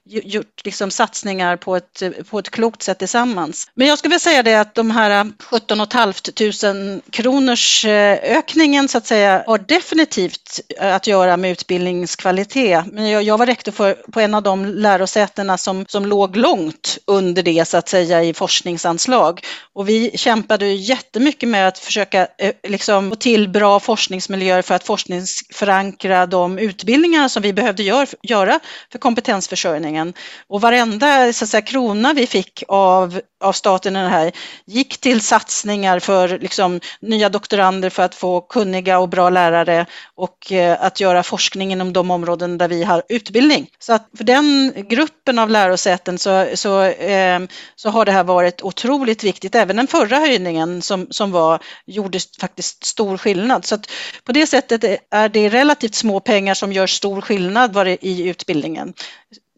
gjort 0.05 0.61
liksom 0.65 0.91
satsningar 0.91 1.57
på 1.57 1.77
ett, 1.77 2.03
på 2.31 2.39
ett 2.39 2.51
klokt 2.51 2.83
sätt 2.83 2.99
tillsammans. 2.99 3.71
Men 3.75 3.87
jag 3.87 3.99
skulle 3.99 4.11
vilja 4.11 4.19
säga 4.19 4.43
det 4.43 4.55
att 4.55 4.75
de 4.75 4.91
här 4.91 5.33
17 5.43 5.87
500 5.93 7.01
kronors 7.11 7.85
eh, 7.85 8.19
ökningen 8.23 8.89
så 8.89 8.99
att 8.99 9.07
säga 9.07 9.45
har 9.47 9.59
definitivt 9.59 10.61
eh, 10.81 10.95
att 10.95 11.07
göra 11.07 11.37
med 11.37 11.51
utbildningskvalitet. 11.51 12.85
Men 12.93 13.11
jag, 13.11 13.23
jag 13.23 13.39
var 13.39 13.47
rektor 13.47 13.73
för, 13.73 13.95
på 13.95 14.21
en 14.21 14.35
av 14.35 14.43
de 14.43 14.65
lärosätena 14.65 15.59
som, 15.59 15.85
som 15.89 16.07
låg 16.07 16.37
långt 16.37 16.99
under 17.07 17.43
det 17.43 17.69
så 17.69 17.77
att 17.77 17.89
säga 17.89 18.25
i 18.25 18.35
forsknings 18.35 18.84
forskningsanslag. 18.85 19.40
Och 19.75 19.88
vi 19.88 20.11
kämpade 20.14 20.66
jättemycket 20.66 21.49
med 21.49 21.68
att 21.68 21.79
försöka 21.79 22.27
eh, 22.38 22.53
liksom, 22.68 23.11
få 23.11 23.16
till 23.16 23.49
bra 23.49 23.81
forskningsmiljöer 23.81 24.62
för 24.62 24.75
att 24.75 24.85
forskningsförankra 24.85 26.27
de 26.27 26.59
utbildningar 26.59 27.29
som 27.29 27.42
vi 27.42 27.53
behövde 27.53 27.83
gör, 27.83 28.09
göra 28.23 28.61
för 28.92 28.99
kompetensförsörjningen. 28.99 30.14
Och 30.49 30.61
varenda 30.61 31.33
så 31.33 31.44
att 31.44 31.51
säga, 31.51 31.62
krona 31.62 32.12
vi 32.12 32.27
fick 32.27 32.62
av, 32.68 33.20
av 33.44 33.53
staten 33.53 33.97
i 33.97 34.03
det 34.03 34.09
här 34.09 34.33
gick 34.66 35.01
till 35.01 35.20
satsningar 35.20 36.01
för 36.01 36.38
liksom, 36.38 36.81
nya 37.01 37.29
doktorander 37.29 37.90
för 37.90 38.03
att 38.03 38.14
få 38.14 38.40
kunniga 38.40 38.99
och 38.99 39.09
bra 39.09 39.31
lärare 39.31 39.87
och 40.16 40.53
eh, 40.53 40.77
att 40.81 41.01
göra 41.01 41.23
forskning 41.23 41.73
inom 41.73 41.92
de 41.92 42.11
områden 42.11 42.59
där 42.59 42.68
vi 42.68 42.85
har 42.85 43.03
utbildning. 43.09 43.66
Så 43.79 43.92
att 43.92 44.09
för 44.16 44.25
den 44.25 44.73
gruppen 44.88 45.38
av 45.38 45.51
lärosäten 45.51 46.18
så, 46.18 46.47
så, 46.55 46.83
eh, 46.83 47.40
så 47.77 47.90
har 47.90 48.05
det 48.05 48.12
här 48.12 48.25
varit 48.25 48.61
otroligt 48.75 49.25
viktigt. 49.25 49.55
Även 49.55 49.77
den 49.77 49.87
förra 49.87 50.17
höjningen 50.17 50.83
som, 50.83 51.07
som 51.11 51.33
var 51.33 51.63
gjorde 51.87 52.19
faktiskt 52.41 52.85
stor 52.85 53.17
skillnad. 53.17 53.65
Så 53.65 53.75
att 53.75 53.91
på 54.25 54.33
det 54.33 54.47
sättet 54.47 54.85
är 55.11 55.29
det 55.29 55.49
relativt 55.49 55.95
små 55.95 56.21
pengar 56.21 56.55
som 56.55 56.73
gör 56.73 56.87
stor 56.87 57.21
skillnad 57.21 57.89
i 58.01 58.29
utbildningen. 58.29 58.93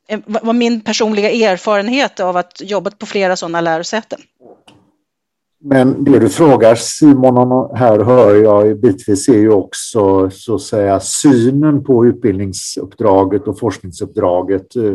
Eh, 0.08 0.20
det 0.26 0.40
var 0.42 0.52
min 0.52 0.80
personliga 0.80 1.30
erfarenhet 1.30 2.20
av 2.20 2.36
att 2.36 2.60
jobbat 2.60 2.98
på 2.98 3.06
flera 3.06 3.36
sådana 3.36 3.60
lärosäten. 3.60 4.20
Men 5.60 6.04
det 6.04 6.18
du 6.18 6.28
frågar 6.28 6.74
Simon 6.74 7.76
här 7.76 8.04
hör 8.04 8.34
jag 8.34 8.80
bitvis 8.80 9.28
är 9.28 9.38
ju 9.38 9.50
också 9.50 10.30
så 10.30 10.54
att 10.54 10.62
säga 10.62 11.00
synen 11.00 11.84
på 11.84 12.06
utbildningsuppdraget 12.06 13.48
och 13.48 13.58
forskningsuppdraget 13.58 14.76
eh, 14.76 14.94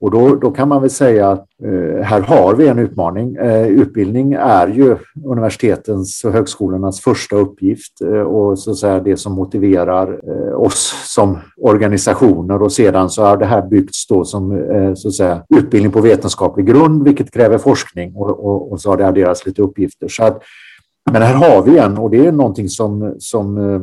och 0.00 0.10
då, 0.10 0.34
då 0.34 0.50
kan 0.50 0.68
man 0.68 0.80
väl 0.80 0.90
säga 0.90 1.30
att 1.30 1.46
eh, 1.64 2.02
här 2.02 2.20
har 2.20 2.54
vi 2.54 2.68
en 2.68 2.78
utmaning. 2.78 3.36
Eh, 3.36 3.66
utbildning 3.66 4.32
är 4.32 4.68
ju 4.68 4.96
universitetens 5.24 6.24
och 6.24 6.32
högskolornas 6.32 7.00
första 7.00 7.36
uppgift 7.36 8.00
eh, 8.00 8.20
och 8.20 8.58
så 8.58 8.70
att 8.70 8.76
säga 8.76 9.00
det 9.00 9.16
som 9.16 9.32
motiverar 9.32 10.20
eh, 10.28 10.60
oss 10.60 10.94
som 11.14 11.38
organisationer 11.56 12.62
och 12.62 12.72
sedan 12.72 13.10
så 13.10 13.22
har 13.22 13.36
det 13.36 13.46
här 13.46 13.68
byggts 13.68 14.06
då 14.06 14.24
som 14.24 14.52
eh, 14.52 14.94
så 14.94 15.08
att 15.08 15.14
säga, 15.14 15.42
utbildning 15.56 15.92
på 15.92 16.00
vetenskaplig 16.00 16.66
grund 16.66 17.04
vilket 17.04 17.30
kräver 17.30 17.58
forskning 17.58 18.14
och, 18.16 18.44
och, 18.44 18.72
och 18.72 18.80
så 18.80 18.90
har 18.90 18.96
det 18.96 19.08
adderats 19.08 19.46
lite 19.46 19.62
uppgifter. 19.62 20.08
Så 20.08 20.24
att, 20.24 20.42
men 21.12 21.22
här 21.22 21.34
har 21.34 21.62
vi 21.62 21.78
en 21.78 21.98
och 21.98 22.10
det 22.10 22.26
är 22.26 22.32
någonting 22.32 22.68
som, 22.68 23.14
som 23.18 23.58
eh, 23.58 23.82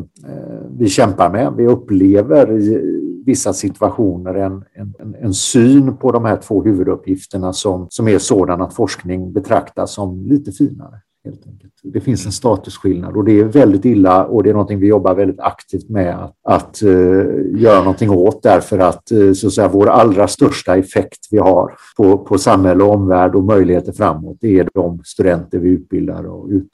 vi 0.77 0.87
kämpar 0.87 1.29
med. 1.29 1.53
Vi 1.57 1.67
upplever 1.67 2.51
i 2.51 3.04
vissa 3.25 3.53
situationer 3.53 4.33
en, 4.33 4.63
en, 4.73 5.15
en, 5.21 5.33
syn 5.33 5.97
på 5.97 6.11
de 6.11 6.25
här 6.25 6.37
två 6.37 6.63
huvuduppgifterna 6.63 7.53
som, 7.53 7.87
som 7.89 8.07
är 8.07 8.19
sådan 8.19 8.61
att 8.61 8.73
forskning 8.73 9.33
betraktas 9.33 9.93
som 9.93 10.25
lite 10.27 10.51
finare. 10.51 11.01
Helt 11.25 11.47
enkelt. 11.47 11.73
Det 11.83 12.01
finns 12.01 12.25
en 12.25 12.31
statusskillnad 12.31 13.17
och 13.17 13.25
det 13.25 13.39
är 13.39 13.43
väldigt 13.43 13.85
illa 13.85 14.25
och 14.25 14.43
det 14.43 14.49
är 14.49 14.53
någonting 14.53 14.79
vi 14.79 14.87
jobbar 14.87 15.15
väldigt 15.15 15.39
aktivt 15.39 15.89
med 15.89 16.23
att, 16.23 16.35
att 16.43 16.79
uh, 16.83 17.61
göra 17.61 17.79
någonting 17.79 18.09
åt 18.09 18.43
därför 18.43 18.79
att, 18.79 19.11
uh, 19.11 19.33
så 19.33 19.47
att 19.47 19.53
säga, 19.53 19.67
vår 19.67 19.87
allra 19.87 20.27
största 20.27 20.77
effekt 20.77 21.27
vi 21.31 21.37
har 21.37 21.73
på, 21.97 22.17
på 22.17 22.37
samhälle 22.37 22.83
och 22.83 22.93
omvärld 22.93 23.35
och 23.35 23.43
möjligheter 23.43 23.91
framåt 23.91 24.37
det 24.41 24.59
är 24.59 24.69
de 24.73 25.01
studenter 25.03 25.59
vi 25.59 25.69
utbildar 25.69 26.23
och 26.23 26.49
ut, 26.49 26.69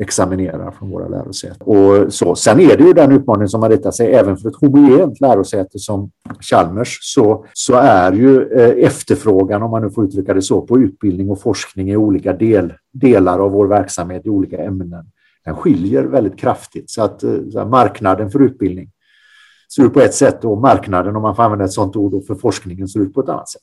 examinerar 0.00 0.70
från 0.70 0.90
våra 0.90 1.08
lärosäten. 1.08 1.66
Och 1.66 2.12
så. 2.12 2.34
Sen 2.34 2.60
är 2.60 2.76
det 2.76 2.84
ju 2.84 2.92
den 2.92 3.12
utmaningen 3.12 3.48
som 3.48 3.60
Marita 3.60 3.92
sig, 3.92 4.14
även 4.14 4.36
för 4.36 4.48
ett 4.48 4.56
homogent 4.56 5.20
lärosäte 5.20 5.78
som 5.78 6.10
Chalmers 6.40 6.98
så, 7.02 7.44
så 7.52 7.74
är 7.74 8.12
ju 8.12 8.52
eh, 8.52 8.86
efterfrågan, 8.86 9.62
om 9.62 9.70
man 9.70 9.82
nu 9.82 9.90
får 9.90 10.04
uttrycka 10.04 10.34
det 10.34 10.42
så, 10.42 10.60
på 10.60 10.78
utbildning 10.78 11.30
och 11.30 11.40
forskning 11.40 11.90
i 11.90 11.96
olika 11.96 12.32
del, 12.32 12.72
delar 12.92 13.38
av 13.38 13.50
vår 13.50 13.66
verksamhet 13.66 14.26
i 14.26 14.28
olika 14.28 14.58
ämnen. 14.64 15.04
Den 15.44 15.56
skiljer 15.56 16.02
väldigt 16.04 16.38
kraftigt 16.38 16.90
så 16.90 17.02
att 17.02 17.22
eh, 17.22 17.30
så 17.52 17.58
här, 17.58 17.66
marknaden 17.66 18.30
för 18.30 18.42
utbildning 18.42 18.90
ser 19.74 19.84
ut 19.84 19.94
på 19.94 20.00
ett 20.00 20.14
sätt 20.14 20.44
och 20.44 20.58
marknaden, 20.58 21.16
om 21.16 21.22
man 21.22 21.36
får 21.36 21.42
använda 21.42 21.64
ett 21.64 21.72
sådant 21.72 21.96
ord, 21.96 22.26
för 22.26 22.34
forskningen 22.34 22.88
ser 22.88 23.00
ut 23.00 23.14
på 23.14 23.20
ett 23.20 23.28
annat 23.28 23.48
sätt. 23.48 23.62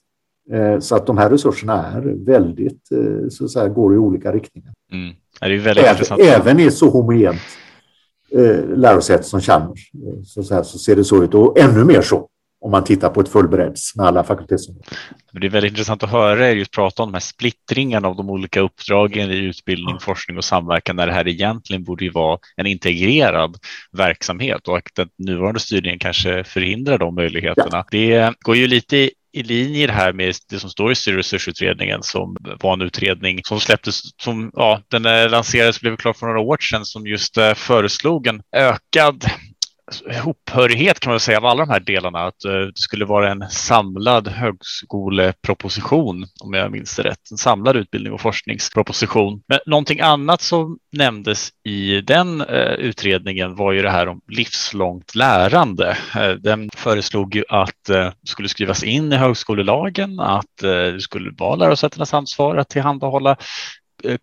Eh, 0.53 0.79
så 0.79 0.95
att 0.95 1.07
de 1.07 1.17
här 1.17 1.29
resurserna 1.29 1.85
är 1.85 2.25
väldigt, 2.25 2.87
så 3.29 3.45
att 3.45 3.51
säga, 3.51 3.67
går 3.67 3.93
i 3.93 3.97
olika 3.97 4.31
riktningar. 4.31 4.73
Mm. 4.91 5.15
Det 5.39 5.45
är 5.45 5.49
väldigt 5.49 5.83
även, 5.83 5.91
intressant. 5.91 6.21
Även 6.21 6.59
i 6.59 6.71
så 6.71 6.89
homogent 6.89 7.41
eh, 8.31 8.77
lärosäte 8.77 9.23
som 9.23 9.41
Chalmers 9.41 9.91
eh, 9.93 10.23
så, 10.23 10.43
så, 10.43 10.53
här, 10.53 10.63
så 10.63 10.77
ser 10.77 10.95
det 10.95 11.03
så 11.03 11.23
ut 11.23 11.33
och 11.33 11.59
ännu 11.59 11.85
mer 11.85 12.01
så 12.01 12.27
om 12.61 12.71
man 12.71 12.83
tittar 12.83 13.09
på 13.09 13.21
ett 13.21 13.29
fullbredds 13.29 13.95
med 13.95 14.05
alla 14.05 14.23
fakultetsområden. 14.23 14.93
Det 15.31 15.47
är 15.47 15.51
väldigt 15.51 15.71
intressant 15.71 16.03
att 16.03 16.09
höra 16.09 16.49
er 16.49 16.55
just 16.55 16.71
prata 16.71 17.03
om 17.03 17.09
de 17.09 17.13
här 17.13 17.21
splittringarna 17.21 18.07
av 18.07 18.15
de 18.15 18.29
olika 18.29 18.61
uppdragen 18.61 19.31
i 19.31 19.37
utbildning, 19.37 19.95
ja. 19.95 19.99
forskning 19.99 20.37
och 20.37 20.43
samverkan 20.43 20.95
när 20.95 21.07
det 21.07 21.13
här 21.13 21.27
egentligen 21.27 21.83
borde 21.83 22.09
vara 22.09 22.39
en 22.55 22.65
integrerad 22.65 23.57
verksamhet 23.91 24.67
och 24.67 24.77
att 24.77 24.83
den 24.95 25.09
nuvarande 25.17 25.59
styrningen 25.59 25.99
kanske 25.99 26.43
förhindrar 26.43 26.97
de 26.97 27.15
möjligheterna. 27.15 27.69
Ja. 27.71 27.85
Det 27.91 28.33
går 28.39 28.55
ju 28.55 28.67
lite 28.67 29.09
i 29.31 29.43
linje 29.43 29.87
det 29.87 29.93
här 29.93 30.13
med 30.13 30.35
det 30.49 30.59
som 30.59 30.69
står 30.69 30.91
i 30.91 30.95
styrresursutredningen 30.95 32.03
som 32.03 32.37
var 32.59 32.73
en 32.73 32.81
utredning 32.81 33.41
som 33.43 33.59
släpptes, 33.59 34.01
som 34.21 34.51
ja, 34.53 34.81
den 34.87 35.31
lanserades, 35.31 35.81
blev 35.81 35.97
klar 35.97 36.13
för 36.13 36.27
några 36.27 36.39
år 36.39 36.57
sedan, 36.57 36.85
som 36.85 37.07
just 37.07 37.37
eh, 37.37 37.53
föreslog 37.53 38.27
en 38.27 38.41
ökad 38.55 39.25
hophörighet 40.23 40.99
kan 40.99 41.11
man 41.11 41.19
säga 41.19 41.37
av 41.37 41.45
alla 41.45 41.65
de 41.65 41.71
här 41.71 41.79
delarna. 41.79 42.19
Att 42.19 42.45
eh, 42.45 42.51
det 42.51 42.71
skulle 42.75 43.05
vara 43.05 43.31
en 43.31 43.49
samlad 43.49 44.27
högskoleproposition 44.27 46.25
om 46.43 46.53
jag 46.53 46.71
minns 46.71 46.95
det 46.95 47.03
rätt. 47.03 47.31
En 47.31 47.37
samlad 47.37 47.75
utbildning 47.75 48.13
och 48.13 48.21
forskningsproposition. 48.21 49.41
Men 49.47 49.59
någonting 49.65 49.99
annat 49.99 50.41
som 50.41 50.77
nämndes 50.91 51.49
i 51.63 52.01
den 52.01 52.41
eh, 52.41 52.73
utredningen 52.73 53.55
var 53.55 53.71
ju 53.71 53.81
det 53.81 53.91
här 53.91 54.07
om 54.07 54.21
livslångt 54.27 55.15
lärande. 55.15 55.97
Eh, 56.15 56.31
den 56.31 56.69
föreslog 56.75 57.35
ju 57.35 57.43
att 57.49 57.83
det 57.87 58.13
skulle 58.23 58.49
skrivas 58.49 58.83
in 58.83 59.13
i 59.13 59.15
högskolelagen 59.15 60.19
att 60.19 60.57
det 60.61 61.01
skulle 61.01 61.31
vara 61.37 61.55
lärosätenas 61.55 62.13
ansvar 62.13 62.57
att 62.57 62.69
tillhandahålla 62.69 63.37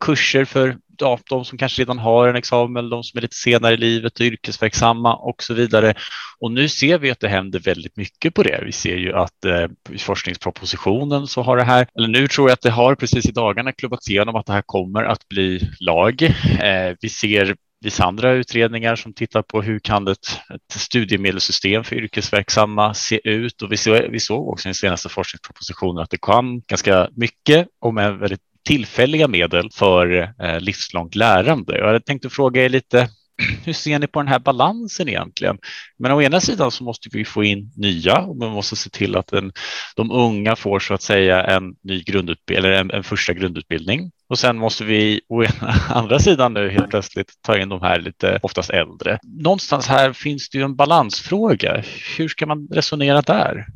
kurser 0.00 0.44
för 0.44 0.76
ja, 0.98 1.18
de 1.30 1.44
som 1.44 1.58
kanske 1.58 1.82
redan 1.82 1.98
har 1.98 2.28
en 2.28 2.36
examen, 2.36 2.76
eller 2.76 2.90
de 2.90 3.04
som 3.04 3.18
är 3.18 3.22
lite 3.22 3.36
senare 3.36 3.74
i 3.74 3.76
livet, 3.76 4.20
yrkesverksamma 4.20 5.16
och 5.16 5.42
så 5.42 5.54
vidare. 5.54 5.94
Och 6.38 6.52
nu 6.52 6.68
ser 6.68 6.98
vi 6.98 7.10
att 7.10 7.20
det 7.20 7.28
händer 7.28 7.58
väldigt 7.58 7.96
mycket 7.96 8.34
på 8.34 8.42
det. 8.42 8.62
Vi 8.64 8.72
ser 8.72 8.96
ju 8.96 9.12
att 9.12 9.44
eh, 9.44 9.66
i 9.90 9.98
forskningspropositionen 9.98 11.26
så 11.26 11.42
har 11.42 11.56
det 11.56 11.64
här, 11.64 11.86
eller 11.98 12.08
nu 12.08 12.28
tror 12.28 12.48
jag 12.48 12.54
att 12.54 12.62
det 12.62 12.70
har 12.70 12.94
precis 12.94 13.26
i 13.26 13.32
dagarna 13.32 13.72
klubbats 13.72 14.10
igenom 14.10 14.36
att 14.36 14.46
det 14.46 14.52
här 14.52 14.62
kommer 14.66 15.04
att 15.04 15.28
bli 15.28 15.70
lag. 15.80 16.22
Eh, 16.22 16.96
vi 17.00 17.08
ser 17.08 17.56
vissa 17.80 18.04
andra 18.04 18.32
utredningar 18.32 18.96
som 18.96 19.12
tittar 19.12 19.42
på 19.42 19.62
hur 19.62 19.78
kan 19.78 20.08
ett, 20.08 20.40
ett 20.54 20.80
studiemedelssystem 20.80 21.84
för 21.84 21.96
yrkesverksamma 21.96 22.94
se 22.94 23.28
ut 23.28 23.62
och 23.62 23.72
vi, 23.72 23.76
så, 23.76 24.00
vi 24.10 24.20
såg 24.20 24.48
också 24.48 24.68
i 24.68 24.70
den 24.70 24.74
senaste 24.74 25.08
forskningspropositionen 25.08 26.02
att 26.02 26.10
det 26.10 26.18
kom 26.18 26.60
ganska 26.60 27.08
mycket 27.16 27.68
om 27.80 27.98
en 27.98 28.18
väldigt 28.18 28.40
tillfälliga 28.66 29.28
medel 29.28 29.70
för 29.74 30.34
eh, 30.42 30.60
livslångt 30.60 31.14
lärande. 31.14 31.78
Jag 31.78 32.04
tänkte 32.04 32.30
fråga 32.30 32.64
er 32.64 32.68
lite 32.68 33.08
hur 33.64 33.72
ser 33.72 33.98
ni 33.98 34.06
på 34.06 34.20
den 34.20 34.28
här 34.28 34.38
balansen 34.38 35.08
egentligen? 35.08 35.58
Men 35.98 36.12
å 36.12 36.22
ena 36.22 36.40
sidan 36.40 36.70
så 36.70 36.84
måste 36.84 37.08
vi 37.12 37.24
få 37.24 37.44
in 37.44 37.72
nya 37.76 38.18
och 38.18 38.36
man 38.36 38.50
måste 38.50 38.76
se 38.76 38.90
till 38.90 39.16
att 39.16 39.26
den, 39.26 39.52
de 39.96 40.10
unga 40.10 40.56
får 40.56 40.78
så 40.78 40.94
att 40.94 41.02
säga 41.02 41.44
en 41.44 41.74
ny 41.82 42.02
grundutbildning 42.02 42.64
eller 42.64 42.80
en, 42.80 42.90
en, 42.90 43.04
första 43.04 43.32
grundutbildning. 43.32 44.10
Och 44.28 44.38
sen 44.38 44.56
måste 44.56 44.84
vi 44.84 45.20
å 45.28 45.44
andra 45.88 46.18
sidan 46.18 46.54
nu 46.54 46.70
helt 46.70 46.90
plötsligt 46.90 47.32
ta 47.42 47.58
in 47.58 47.68
de 47.68 47.82
här 47.82 48.00
lite 48.00 48.38
oftast 48.42 48.70
äldre. 48.70 49.18
Någonstans 49.22 49.86
här 49.86 50.12
finns 50.12 50.48
det 50.48 50.58
ju 50.58 50.64
en 50.64 50.76
balansfråga. 50.76 51.82
Hur 52.16 52.28
ska 52.28 52.46
man 52.46 52.68
resonera 52.72 53.22
där? 53.22 53.66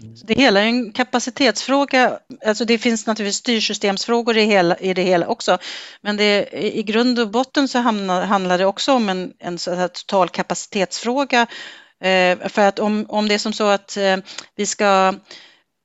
Mm. 0.00 0.14
Det 0.24 0.34
hela 0.34 0.60
är 0.60 0.64
en 0.64 0.92
kapacitetsfråga. 0.92 2.18
Alltså 2.46 2.64
det 2.64 2.78
finns 2.78 3.06
naturligtvis 3.06 3.36
styrsystemsfrågor 3.36 4.36
i, 4.36 4.44
hela, 4.44 4.76
i 4.76 4.94
det 4.94 5.02
hela 5.02 5.26
också. 5.26 5.58
Men 6.00 6.16
det, 6.16 6.48
i 6.76 6.82
grund 6.82 7.18
och 7.18 7.30
botten 7.30 7.68
så 7.68 7.78
hamnar, 7.78 8.22
handlar 8.22 8.58
det 8.58 8.66
också 8.66 8.92
om 8.92 9.08
en, 9.08 9.32
en 9.38 9.58
så 9.58 9.88
total 9.88 10.28
kapacitetsfråga. 10.28 11.46
Eh, 12.00 12.48
för 12.48 12.62
att 12.62 12.78
om, 12.78 13.06
om 13.08 13.28
det 13.28 13.34
är 13.34 13.38
som 13.38 13.52
så 13.52 13.66
att 13.66 13.96
eh, 13.96 14.16
vi 14.56 14.66
ska 14.66 15.14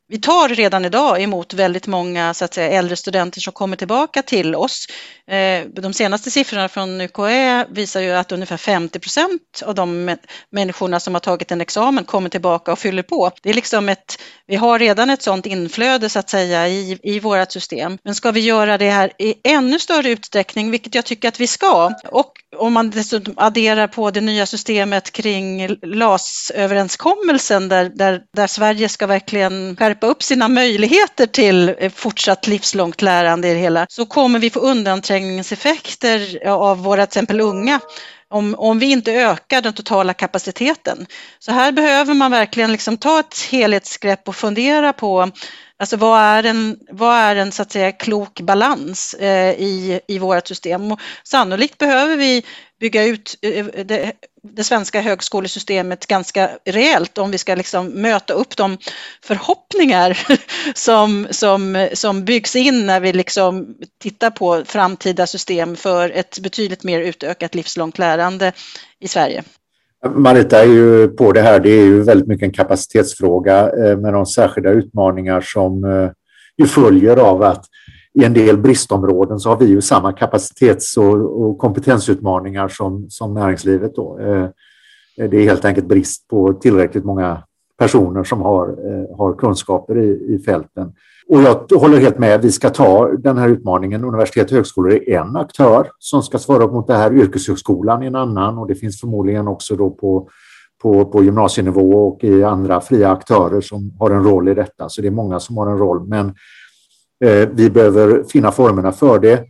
vi 0.10 0.18
tar 0.18 0.50
redan 0.50 0.86
idag 0.86 1.22
emot 1.22 1.54
väldigt 1.54 1.88
många 1.88 2.34
så 2.34 2.46
att 2.46 2.54
säga, 2.54 2.70
äldre 2.70 2.96
studenter 2.96 3.42
som 3.42 3.54
kommer 3.54 3.76
tillbaka 3.76 4.22
till 4.22 4.56
oss. 4.56 4.88
Eh, 5.28 5.68
de 5.82 5.94
senaste 5.94 6.32
siffrorna 6.32 6.70
från 6.70 7.02
UKÄ 7.02 7.66
visar 7.70 8.02
ju 8.02 8.12
att 8.12 8.32
ungefär 8.32 8.58
50 8.58 9.00
procent 9.00 9.64
av 9.66 9.76
de 9.76 10.16
människorna 10.52 11.00
som 11.00 11.16
har 11.16 11.20
tagit 11.20 11.52
en 11.52 11.62
examen 11.62 12.04
kommer 12.04 12.30
tillbaka 12.30 12.72
och 12.72 12.80
fyller 12.80 13.04
på. 13.04 13.32
Det 13.42 13.50
är 13.50 13.54
liksom 13.54 13.90
ett, 13.90 14.20
vi 14.48 14.56
har 14.56 14.80
redan 14.80 15.10
ett 15.10 15.22
sådant 15.22 15.46
inflöde 15.46 16.10
så 16.10 16.20
att 16.20 16.30
säga 16.30 16.68
i, 16.68 17.00
i 17.04 17.20
vårt 17.20 17.52
system. 17.52 17.98
Men 18.04 18.16
ska 18.16 18.32
vi 18.32 18.40
göra 18.40 18.78
det 18.78 18.90
här 18.90 19.12
i 19.18 19.34
ännu 19.44 19.80
större 19.80 20.10
utsträckning, 20.10 20.72
vilket 20.72 20.96
jag 20.96 21.06
tycker 21.06 21.28
att 21.28 21.40
vi 21.40 21.48
ska, 21.48 21.92
och 22.06 22.32
om 22.58 22.74
man 22.74 22.90
dessutom 22.90 23.34
adderar 23.38 23.88
på 23.88 24.12
det 24.12 24.22
nya 24.22 24.46
systemet 24.46 25.12
kring 25.12 25.68
LAS-överenskommelsen 25.82 27.70
där, 27.70 27.90
där, 27.96 28.22
där 28.34 28.48
Sverige 28.48 28.90
ska 28.90 29.08
verkligen 29.08 29.76
skärpa 29.76 29.97
upp 30.04 30.24
sina 30.24 30.48
möjligheter 30.48 31.26
till 31.26 31.76
fortsatt 31.96 32.48
livslångt 32.48 33.02
lärande 33.02 33.48
i 33.48 33.54
det 33.54 33.60
hela, 33.60 33.86
så 33.90 34.06
kommer 34.06 34.40
vi 34.40 34.50
få 34.50 34.60
undanträngningseffekter 34.60 36.48
av 36.48 36.84
våra 36.84 37.06
till 37.06 37.20
exempel 37.20 37.42
unga 37.42 37.80
om, 38.30 38.56
om 38.58 38.80
vi 38.80 38.92
inte 38.92 39.14
ökar 39.14 39.62
den 39.62 39.74
totala 39.74 40.14
kapaciteten. 40.14 41.06
Så 41.40 41.52
här 41.52 41.72
behöver 41.72 42.14
man 42.14 42.32
verkligen 42.32 42.72
liksom 42.72 42.98
ta 42.98 43.20
ett 43.20 43.40
helhetsgrepp 43.52 44.28
och 44.28 44.36
fundera 44.36 44.94
på 44.94 45.32
Alltså 45.80 45.98
vad 45.98 46.20
är 46.20 46.44
en, 46.44 46.80
vad 46.90 47.16
är 47.16 47.36
en 47.36 47.52
så 47.52 47.62
att 47.62 47.72
säga 47.72 47.92
klok 47.92 48.42
balans 48.42 49.14
eh, 49.14 49.52
i, 49.52 50.00
i 50.08 50.20
vårt 50.20 50.48
system? 50.48 50.92
Och 50.92 51.00
sannolikt 51.24 51.78
behöver 51.78 52.18
vi 52.18 52.44
bygga 52.80 53.04
ut 53.04 53.36
eh, 53.42 53.66
det, 53.66 54.12
det, 54.44 54.64
svenska 54.64 55.02
högskolesystemet 55.02 56.08
ganska 56.08 56.52
rejält 56.66 57.18
om 57.18 57.32
vi 57.32 57.38
ska 57.38 57.56
liksom 57.56 57.88
möta 57.88 58.34
upp 58.34 58.58
de 58.58 58.78
förhoppningar 59.24 60.28
som, 60.74 61.28
som, 61.32 61.90
som 61.94 62.26
byggs 62.26 62.56
in 62.56 62.86
när 62.86 63.00
vi 63.00 63.14
liksom 63.14 63.76
tittar 64.02 64.30
på 64.30 64.64
framtida 64.66 65.28
system 65.28 65.76
för 65.76 66.10
ett 66.10 66.40
betydligt 66.40 66.84
mer 66.84 67.00
utökat 67.00 67.56
livslångt 67.56 67.98
lärande 67.98 68.52
i 69.00 69.08
Sverige. 69.08 69.44
Marita 70.06 70.64
är 70.64 70.68
ju 70.68 71.08
på 71.08 71.32
det 71.32 71.42
här. 71.42 71.60
Det 71.60 71.70
är 71.70 71.86
ju 71.86 72.04
väldigt 72.04 72.28
mycket 72.28 72.46
en 72.46 72.54
kapacitetsfråga 72.54 73.70
eh, 73.70 73.98
med 73.98 74.14
de 74.14 74.26
särskilda 74.26 74.70
utmaningar 74.70 75.42
som 75.42 75.84
eh, 75.84 76.10
ju 76.58 76.66
följer 76.66 77.18
av 77.18 77.44
att 77.44 77.66
i 78.14 78.24
en 78.24 78.34
del 78.34 78.58
bristområden 78.58 79.40
så 79.40 79.50
har 79.50 79.58
vi 79.58 79.66
ju 79.66 79.82
samma 79.82 80.14
kapacitets 80.14 80.98
och, 80.98 81.58
kompetensutmaningar 81.58 82.68
som, 82.68 83.10
som 83.10 83.34
näringslivet. 83.34 83.96
Då. 83.96 84.20
Eh, 84.20 84.50
det 85.30 85.38
är 85.38 85.44
helt 85.44 85.66
enkelt 85.66 85.88
brist 85.88 86.28
på 86.28 86.54
tillräckligt 86.54 87.06
många 87.06 87.44
personer 87.78 88.24
som 88.24 88.42
har, 88.42 88.68
eh, 88.68 89.18
har 89.18 89.34
kunskaper 89.34 89.98
i, 89.98 90.36
i 90.36 90.40
fälten. 90.46 90.94
Och 91.30 91.42
jag 91.42 91.80
håller 91.80 91.98
helt 91.98 92.20
med. 92.20 92.42
Vi 92.42 92.52
ska 92.52 92.70
ta 92.70 93.12
den 93.12 93.38
här 93.38 93.50
utmaningen. 93.50 94.04
Universitet 94.04 94.48
och 94.52 94.56
högskolor 94.56 94.92
är 94.92 95.20
en 95.20 95.36
aktör 95.36 95.88
som 96.00 96.24
ska 96.24 96.38
svara 96.38 96.64
upp 96.64 96.72
mot 96.72 96.88
det 96.88 96.94
här. 96.94 97.14
Yrkeshögskolan 97.14 98.04
är 98.04 98.08
en 98.08 98.16
annan 98.16 98.58
och 98.58 98.68
det 98.68 98.76
finns 98.76 99.00
förmodligen 99.00 99.48
också 99.48 99.76
då 99.76 99.90
på, 99.90 100.30
på, 100.82 101.06
på 101.06 101.24
gymnasienivå 101.24 102.08
och 102.08 102.24
i 102.24 102.44
andra 102.44 102.82
fria 102.82 103.12
aktörer 103.12 103.62
som 103.62 103.92
har 104.00 104.12
en 104.12 104.24
roll 104.24 104.48
i 104.48 104.54
detta. 104.54 104.90
Så 104.90 105.02
det 105.02 105.08
är 105.08 105.12
många 105.12 105.40
som 105.40 105.58
har 105.58 105.68
en 105.68 105.78
roll. 105.78 106.08
Men 106.08 106.28
eh, 107.26 107.50
vi 107.54 107.70
behöver 107.70 108.24
finna 108.24 108.52
formerna 108.52 108.92
för 108.92 109.20
det. 109.20 109.44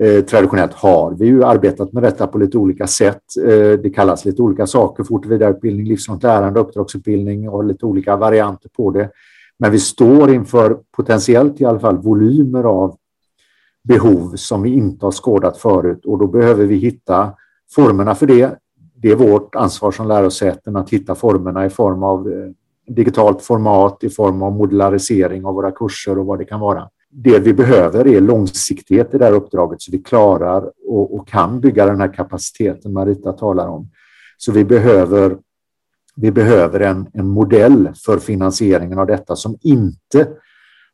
Eh, 0.00 0.24
traditionellt 0.24 0.72
har 0.72 1.14
vi 1.18 1.26
ju 1.26 1.44
arbetat 1.44 1.92
med 1.92 2.02
detta 2.02 2.26
på 2.26 2.38
lite 2.38 2.58
olika 2.58 2.86
sätt. 2.86 3.22
Eh, 3.44 3.78
det 3.82 3.94
kallas 3.94 4.24
lite 4.24 4.42
olika 4.42 4.66
saker, 4.66 5.04
fort 5.04 5.24
och 5.24 5.32
vidareutbildning, 5.32 5.86
livslångt 5.86 6.22
lärande, 6.22 6.60
uppdragsutbildning 6.60 7.48
och 7.48 7.64
lite 7.64 7.86
olika 7.86 8.16
varianter 8.16 8.70
på 8.76 8.90
det. 8.90 9.10
Men 9.58 9.70
vi 9.70 9.78
står 9.78 10.34
inför 10.34 10.78
potentiellt 10.96 11.60
i 11.60 11.64
alla 11.64 11.78
fall 11.80 11.96
volymer 11.96 12.64
av 12.64 12.96
behov 13.84 14.36
som 14.36 14.62
vi 14.62 14.70
inte 14.70 15.06
har 15.06 15.12
skådat 15.12 15.58
förut 15.58 16.04
och 16.04 16.18
då 16.18 16.26
behöver 16.26 16.64
vi 16.64 16.76
hitta 16.76 17.32
formerna 17.74 18.14
för 18.14 18.26
det. 18.26 18.58
Det 18.94 19.10
är 19.10 19.16
vårt 19.16 19.54
ansvar 19.54 19.90
som 19.90 20.08
lärosäten 20.08 20.76
att 20.76 20.90
hitta 20.90 21.14
formerna 21.14 21.66
i 21.66 21.70
form 21.70 22.02
av 22.02 22.32
eh, 22.32 22.50
digitalt 22.94 23.42
format, 23.42 24.04
i 24.04 24.08
form 24.08 24.42
av 24.42 24.52
modularisering 24.52 25.44
av 25.44 25.54
våra 25.54 25.70
kurser 25.70 26.18
och 26.18 26.26
vad 26.26 26.38
det 26.38 26.44
kan 26.44 26.60
vara. 26.60 26.88
Det 27.14 27.38
vi 27.38 27.54
behöver 27.54 28.06
är 28.06 28.20
långsiktighet 28.20 29.14
i 29.14 29.18
det 29.18 29.24
här 29.24 29.32
uppdraget 29.32 29.82
så 29.82 29.92
vi 29.92 29.98
klarar 29.98 30.70
och, 30.86 31.14
och 31.14 31.28
kan 31.28 31.60
bygga 31.60 31.86
den 31.86 32.00
här 32.00 32.14
kapaciteten 32.14 32.92
Marita 32.92 33.32
talar 33.32 33.68
om. 33.68 33.90
Så 34.36 34.52
vi 34.52 34.64
behöver 34.64 35.36
vi 36.16 36.30
behöver 36.30 36.80
en, 36.80 37.08
en 37.12 37.28
modell 37.28 37.92
för 38.04 38.18
finansieringen 38.18 38.98
av 38.98 39.06
detta 39.06 39.36
som 39.36 39.58
inte 39.62 40.28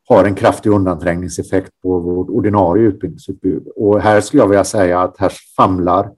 har 0.09 0.25
en 0.25 0.35
kraftig 0.35 0.69
undanträngningseffekt 0.69 1.71
på 1.81 1.99
vårt 1.99 2.29
ordinarie 2.29 2.83
utbildningsutbud. 2.83 3.67
Och 3.75 4.01
här 4.01 4.21
skulle 4.21 4.43
jag 4.43 4.47
vilja 4.47 4.63
säga 4.63 5.01
att 5.01 5.17
här 5.17 5.33
famlar 5.57 6.09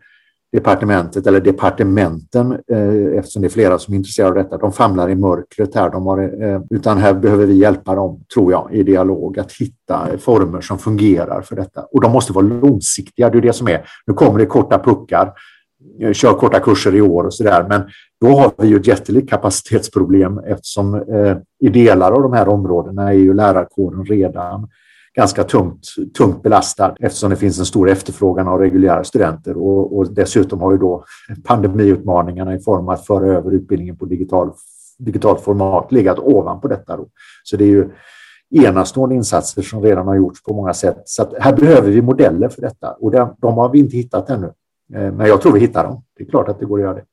departementet 0.51 1.27
eller 1.27 1.39
departementen, 1.39 2.51
eh, 2.51 3.17
eftersom 3.17 3.41
det 3.41 3.47
är 3.47 3.49
flera 3.49 3.79
som 3.79 3.93
är 3.93 3.97
intresserade 3.97 4.39
av 4.39 4.43
detta, 4.43 4.57
de 4.57 4.71
famlar 4.71 5.09
i 5.09 5.15
mörkret 5.15 5.75
här. 5.75 5.89
De 5.89 6.05
har, 6.05 6.43
eh, 6.43 6.61
utan 6.69 6.97
här 6.97 7.13
behöver 7.13 7.45
vi 7.45 7.53
hjälpa 7.53 7.95
dem, 7.95 8.23
tror 8.33 8.51
jag, 8.51 8.69
i 8.71 8.83
dialog 8.83 9.39
att 9.39 9.51
hitta 9.51 10.17
former 10.19 10.61
som 10.61 10.77
fungerar 10.77 11.41
för 11.41 11.55
detta. 11.55 11.81
Och 11.81 12.01
de 12.01 12.11
måste 12.11 12.33
vara 12.33 12.45
långsiktiga, 12.45 13.29
det 13.29 13.37
är 13.37 13.41
det 13.41 13.53
som 13.53 13.67
är. 13.67 13.85
Nu 14.07 14.13
kommer 14.13 14.39
det 14.39 14.45
korta 14.45 14.79
puckar 14.79 15.33
eh, 16.01 16.13
kör 16.13 16.33
korta 16.33 16.59
kurser 16.59 16.95
i 16.95 17.01
år 17.01 17.23
och 17.23 17.33
så 17.33 17.43
där. 17.43 17.65
Men 17.69 17.81
då 18.21 18.27
har 18.27 18.51
vi 18.57 18.67
ju 18.67 18.77
ett 18.77 18.87
jättelikt 18.87 19.29
kapacitetsproblem 19.29 20.37
eftersom 20.37 20.95
eh, 20.95 21.37
i 21.59 21.69
delar 21.69 22.11
av 22.11 22.21
de 22.21 22.33
här 22.33 22.47
områdena 22.47 23.09
är 23.09 23.13
ju 23.13 23.33
lärarkåren 23.33 24.05
redan 24.05 24.67
ganska 25.15 25.43
tungt, 25.43 25.87
tungt 26.17 26.43
belastad 26.43 26.95
eftersom 26.99 27.29
det 27.29 27.35
finns 27.35 27.59
en 27.59 27.65
stor 27.65 27.89
efterfrågan 27.89 28.47
av 28.47 28.59
reguljära 28.59 29.03
studenter 29.03 29.57
och, 29.57 29.97
och 29.97 30.13
dessutom 30.13 30.61
har 30.61 30.71
ju 30.71 30.77
då 30.77 31.03
pandemiutmaningarna 31.43 32.55
i 32.55 32.59
form 32.59 32.87
av 32.87 32.89
att 32.89 33.05
föra 33.05 33.25
över 33.25 33.51
utbildningen 33.51 33.97
på 33.97 34.05
digital, 34.05 34.51
digitalt 34.99 35.41
format 35.41 35.91
legat 35.91 36.19
ovanpå 36.19 36.67
detta. 36.67 36.97
Då. 36.97 37.07
Så 37.43 37.57
det 37.57 37.63
är 37.63 37.67
ju 37.67 37.89
enastående 38.51 39.15
insatser 39.15 39.61
som 39.61 39.81
redan 39.81 40.07
har 40.07 40.15
gjorts 40.15 40.43
på 40.43 40.53
många 40.53 40.73
sätt. 40.73 41.01
Så 41.05 41.27
här 41.39 41.55
behöver 41.55 41.91
vi 41.91 42.01
modeller 42.01 42.49
för 42.49 42.61
detta 42.61 42.91
och 42.91 43.11
de, 43.11 43.35
de 43.41 43.53
har 43.53 43.69
vi 43.69 43.79
inte 43.79 43.97
hittat 43.97 44.29
ännu. 44.29 44.53
Eh, 44.93 45.11
men 45.11 45.27
jag 45.27 45.41
tror 45.41 45.53
vi 45.53 45.59
hittar 45.59 45.83
dem. 45.83 46.03
Det 46.17 46.23
är 46.23 46.27
klart 46.27 46.49
att 46.49 46.59
det 46.59 46.65
går 46.65 46.77
att 46.77 46.83
göra 46.83 46.93
det. 46.93 47.03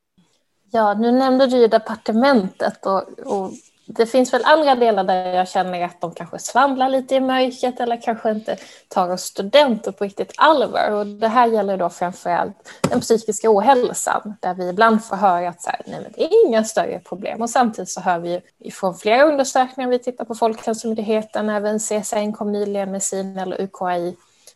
Ja, 0.71 0.93
nu 0.93 1.11
nämnde 1.11 1.47
du 1.47 1.57
ju 1.57 1.67
departementet 1.67 2.85
och, 2.85 3.03
och 3.25 3.51
det 3.91 4.05
finns 4.05 4.33
väl 4.33 4.41
andra 4.45 4.75
delar 4.75 5.03
där 5.03 5.33
jag 5.33 5.47
känner 5.47 5.85
att 5.85 6.01
de 6.01 6.11
kanske 6.11 6.39
svamlar 6.39 6.89
lite 6.89 7.15
i 7.15 7.19
mörkret 7.19 7.79
eller 7.79 8.01
kanske 8.01 8.31
inte 8.31 8.57
tar 8.87 9.09
oss 9.11 9.21
studenter 9.21 9.91
på 9.91 10.03
riktigt 10.03 10.33
allvar. 10.37 10.91
Och 10.91 11.07
det 11.07 11.27
här 11.27 11.47
gäller 11.47 11.77
då 11.77 11.89
framförallt 11.89 12.69
den 12.89 13.01
psykiska 13.01 13.51
ohälsan 13.51 14.33
där 14.39 14.53
vi 14.53 14.69
ibland 14.69 15.05
får 15.05 15.15
höra 15.15 15.49
att 15.49 15.61
så 15.61 15.69
här, 15.69 15.81
nej, 15.85 15.99
men 16.01 16.11
det 16.15 16.23
är 16.23 16.47
inga 16.47 16.63
större 16.63 16.99
problem. 16.99 17.41
Och 17.41 17.49
samtidigt 17.49 17.89
så 17.89 18.01
hör 18.01 18.19
vi 18.19 18.41
från 18.71 18.95
flera 18.95 19.23
undersökningar, 19.23 19.89
vi 19.89 19.99
tittar 19.99 20.25
på 20.25 20.35
Folkhälsomyndigheten, 20.35 21.49
även 21.49 21.79
CSN 21.79 22.31
kom 22.33 22.51
nyligen 22.51 22.91
med 22.91 23.03
sin 23.03 23.37
eller 23.37 23.61
UKI 23.61 24.15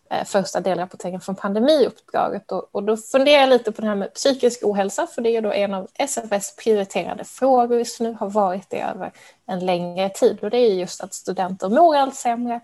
Eh, 0.10 0.26
första 0.26 0.60
delrapporteringen 0.60 1.22
från 1.22 1.36
pandemiuppdraget. 1.36 2.52
Och, 2.52 2.70
och 2.72 2.84
då 2.84 2.98
funderar 2.98 3.40
jag 3.40 3.50
lite 3.50 3.72
på 3.72 3.82
det 3.82 3.88
här 3.88 3.96
med 3.96 4.14
psykisk 4.14 4.60
ohälsa, 4.64 5.08
för 5.08 5.22
det 5.22 5.30
är 5.30 5.42
då 5.42 5.52
en 5.52 5.74
av 5.74 5.88
SFS 5.94 6.56
prioriterade 6.56 7.24
frågor 7.24 7.78
just 7.78 8.00
nu, 8.00 8.14
har 8.20 8.30
varit 8.30 8.70
det 8.70 8.82
över 8.82 9.12
en 9.46 9.66
längre 9.66 10.10
tid. 10.10 10.40
Och 10.42 10.50
det 10.50 10.58
är 10.58 10.74
just 10.74 11.02
att 11.04 11.14
studenter 11.14 11.70
mår 11.70 11.96
allt 11.96 12.16
sämre 12.16 12.60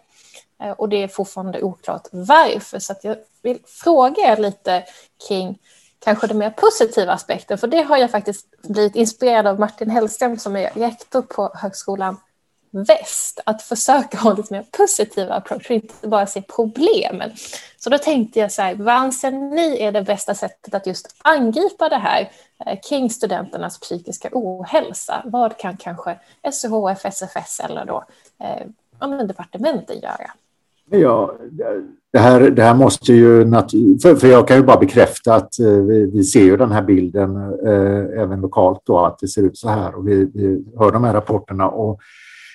eh, 0.64 0.72
och 0.72 0.90
det 0.90 1.04
är 1.04 1.08
fortfarande 1.08 1.62
oklart 1.62 2.08
varför. 2.12 2.80
Så 2.80 2.96
jag 3.02 3.18
vill 3.42 3.60
fråga 3.66 4.34
er 4.34 4.38
lite 4.38 4.84
kring 5.28 5.60
kanske 6.00 6.28
den 6.28 6.38
mer 6.38 6.50
positiva 6.50 7.14
aspekten, 7.14 7.58
för 7.58 7.68
det 7.68 7.82
har 7.82 7.98
jag 7.98 8.12
faktiskt 8.12 8.62
blivit 8.62 8.96
inspirerad 8.96 9.48
av 9.48 9.60
Martin 9.60 9.90
Hellström 9.90 10.38
som 10.38 10.56
är 10.56 10.70
rektor 10.70 11.22
på 11.22 11.52
Högskolan 11.56 12.18
väst 12.72 13.40
att 13.46 13.62
försöka 13.62 14.18
ha 14.24 14.34
lite 14.34 14.54
mer 14.54 14.66
positiva 14.78 15.34
approach 15.34 15.66
och 15.66 15.76
inte 15.76 16.08
bara 16.08 16.26
se 16.26 16.42
problemen. 16.42 17.32
Så 17.78 17.90
då 17.90 17.98
tänkte 17.98 18.40
jag 18.40 18.52
så 18.52 18.62
här, 18.62 18.76
vad 18.76 18.96
anser 18.96 19.32
ni 19.32 19.82
är 19.82 19.92
det 19.92 20.02
bästa 20.02 20.36
sättet 20.36 20.74
att 20.74 20.88
just 20.88 21.16
angripa 21.22 21.90
det 21.90 21.96
här 21.96 22.32
eh, 22.66 22.80
kring 22.90 23.10
studenternas 23.10 23.80
psykiska 23.80 24.30
ohälsa? 24.32 25.22
Vad 25.26 25.58
kan 25.58 25.78
kanske 25.78 26.20
SUHF, 26.52 27.06
SFS 27.06 27.60
eller 27.60 27.86
då 27.86 28.04
eh, 28.44 29.26
departementen 29.26 30.00
göra? 30.00 30.32
Ja, 30.92 31.36
det 32.14 32.20
här, 32.20 32.50
det 32.50 32.64
här 32.64 32.76
måste 32.76 33.14
ju... 33.14 33.52
För, 34.02 34.16
för 34.16 34.28
jag 34.28 34.48
kan 34.48 34.58
ju 34.58 34.64
bara 34.64 34.80
bekräfta 34.80 35.36
att 35.36 35.60
eh, 35.60 35.68
vi, 35.68 36.12
vi 36.14 36.24
ser 36.24 36.44
ju 36.44 36.58
den 36.58 36.72
här 36.72 36.82
bilden 36.82 37.36
eh, 37.66 38.22
även 38.22 38.42
lokalt 38.42 38.82
då, 38.84 39.00
att 39.00 39.20
det 39.20 39.28
ser 39.28 39.42
ut 39.42 39.58
så 39.58 39.70
här 39.70 39.96
och 39.96 40.08
vi, 40.08 40.32
vi 40.34 40.66
hör 40.78 40.92
de 40.92 41.04
här 41.04 41.14
rapporterna. 41.14 41.70
Och 41.70 42.00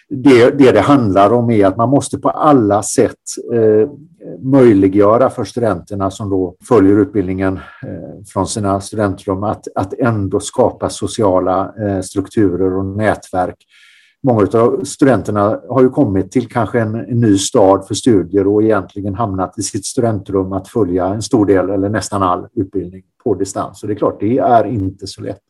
det, 0.08 0.50
det 0.50 0.72
det 0.72 0.80
handlar 0.80 1.32
om 1.32 1.50
är 1.50 1.66
att 1.66 1.76
man 1.76 1.88
måste 1.88 2.18
på 2.18 2.30
alla 2.30 2.82
sätt 2.82 3.18
eh, 3.52 3.88
möjliggöra 4.42 5.30
för 5.30 5.44
studenterna 5.44 6.10
som 6.10 6.30
då 6.30 6.56
följer 6.68 6.98
utbildningen 6.98 7.56
eh, 7.56 8.24
från 8.32 8.46
sina 8.46 8.80
studentrum 8.80 9.44
att, 9.44 9.68
att 9.74 9.94
ändå 9.98 10.40
skapa 10.40 10.90
sociala 10.90 11.74
eh, 11.80 12.00
strukturer 12.00 12.76
och 12.78 12.84
nätverk. 12.84 13.56
Många 14.22 14.46
av 14.52 14.84
studenterna 14.84 15.60
har 15.68 15.82
ju 15.82 15.90
kommit 15.90 16.32
till 16.32 16.48
kanske 16.48 16.80
en, 16.80 16.94
en, 16.94 17.20
ny 17.20 17.38
stad 17.38 17.86
för 17.86 17.94
studier 17.94 18.46
och 18.46 18.62
egentligen 18.62 19.14
hamnat 19.14 19.58
i 19.58 19.62
sitt 19.62 19.86
studentrum 19.86 20.52
att 20.52 20.68
följa 20.68 21.06
en 21.06 21.22
stor 21.22 21.46
del 21.46 21.70
eller 21.70 21.88
nästan 21.88 22.22
all 22.22 22.46
utbildning 22.54 23.02
på 23.24 23.34
distans. 23.34 23.80
Så 23.80 23.86
det 23.86 23.92
är 23.92 23.94
klart, 23.94 24.20
det 24.20 24.38
är 24.38 24.64
inte 24.64 25.06
så 25.06 25.22
lätt. 25.22 25.40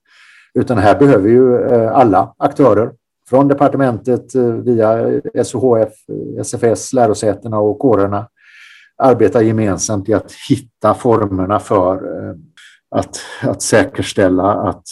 Utan 0.55 0.79
här 0.79 0.99
behöver 0.99 1.29
ju 1.29 1.57
eh, 1.57 1.97
alla 1.97 2.35
aktörer 2.39 2.91
från 3.29 3.49
departementet 3.49 4.35
eh, 4.35 4.43
via 4.43 5.21
SOHF, 5.45 5.93
SFS, 6.41 6.93
lärosätena 6.93 7.59
och 7.59 7.79
kårerna 7.79 8.29
arbetar 8.97 9.43
gemensamt 9.43 10.09
i 10.09 10.15
att 10.15 10.33
hitta 10.49 10.95
formerna 10.95 11.59
för 11.59 11.95
eh, 11.95 12.35
att, 12.91 13.21
att 13.43 13.63
säkerställa 13.63 14.55
att, 14.55 14.83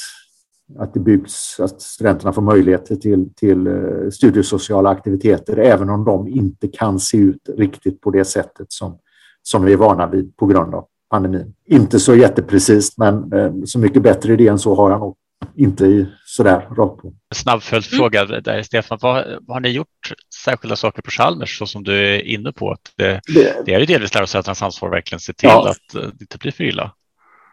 att 0.79 0.95
det 0.95 1.01
byggs, 1.01 1.61
att 1.61 1.83
studenterna 1.83 2.33
får 2.33 2.43
möjligheter 2.43 2.97
till, 2.97 3.35
till 3.35 3.67
eh, 3.67 4.11
studiesociala 4.13 4.91
aktiviteter, 4.91 5.57
även 5.57 5.91
om 5.91 6.05
de 6.05 6.29
inte 6.29 6.69
kan 6.69 6.99
se 6.99 7.17
ut 7.17 7.49
riktigt 7.57 8.01
på 8.01 8.11
det 8.11 8.25
sättet 8.25 8.67
som, 8.73 8.99
som 9.43 9.65
vi 9.65 9.73
är 9.73 9.77
vana 9.77 10.07
vid 10.07 10.37
på 10.37 10.47
grund 10.47 10.75
av 10.75 10.87
pandemin. 11.11 11.55
Inte 11.67 12.01
så 12.01 12.15
jätteprecist, 12.15 12.99
men 12.99 13.33
så 13.67 13.79
mycket 13.79 14.03
bättre 14.03 14.33
idé 14.33 14.49
än 14.49 14.59
så 14.59 14.75
har 14.75 14.91
jag 14.91 15.01
nog 15.01 15.17
inte 15.57 16.07
sådär 16.25 16.61
rakt 16.61 17.03
på. 17.03 17.15
Snabb 17.35 17.63
följdfråga 17.63 18.23
mm. 18.23 18.43
där, 18.43 18.63
Stefan. 18.63 18.99
Vad, 19.01 19.25
vad, 19.41 19.57
har 19.57 19.61
ni 19.61 19.69
gjort 19.69 20.13
särskilda 20.45 20.77
saker 20.77 21.03
på 21.03 21.11
Chalmers 21.11 21.59
så 21.59 21.67
som 21.67 21.85
du 21.85 22.15
är 22.15 22.23
inne 22.23 22.53
på? 22.53 22.71
Att 22.71 22.93
det, 22.97 23.21
det, 23.35 23.63
det 23.67 23.75
är 23.75 23.81
ju 23.81 23.87
delvis 23.87 24.15
lärosätenas 24.15 24.63
ansvar 24.63 24.89
att 24.89 24.95
verkligen 24.95 25.21
se 25.21 25.33
till 25.33 25.49
ja. 25.49 25.71
att 25.71 25.93
det 25.93 26.21
inte 26.21 26.39
blir 26.39 26.53
för 26.53 26.65
illa. 26.65 26.93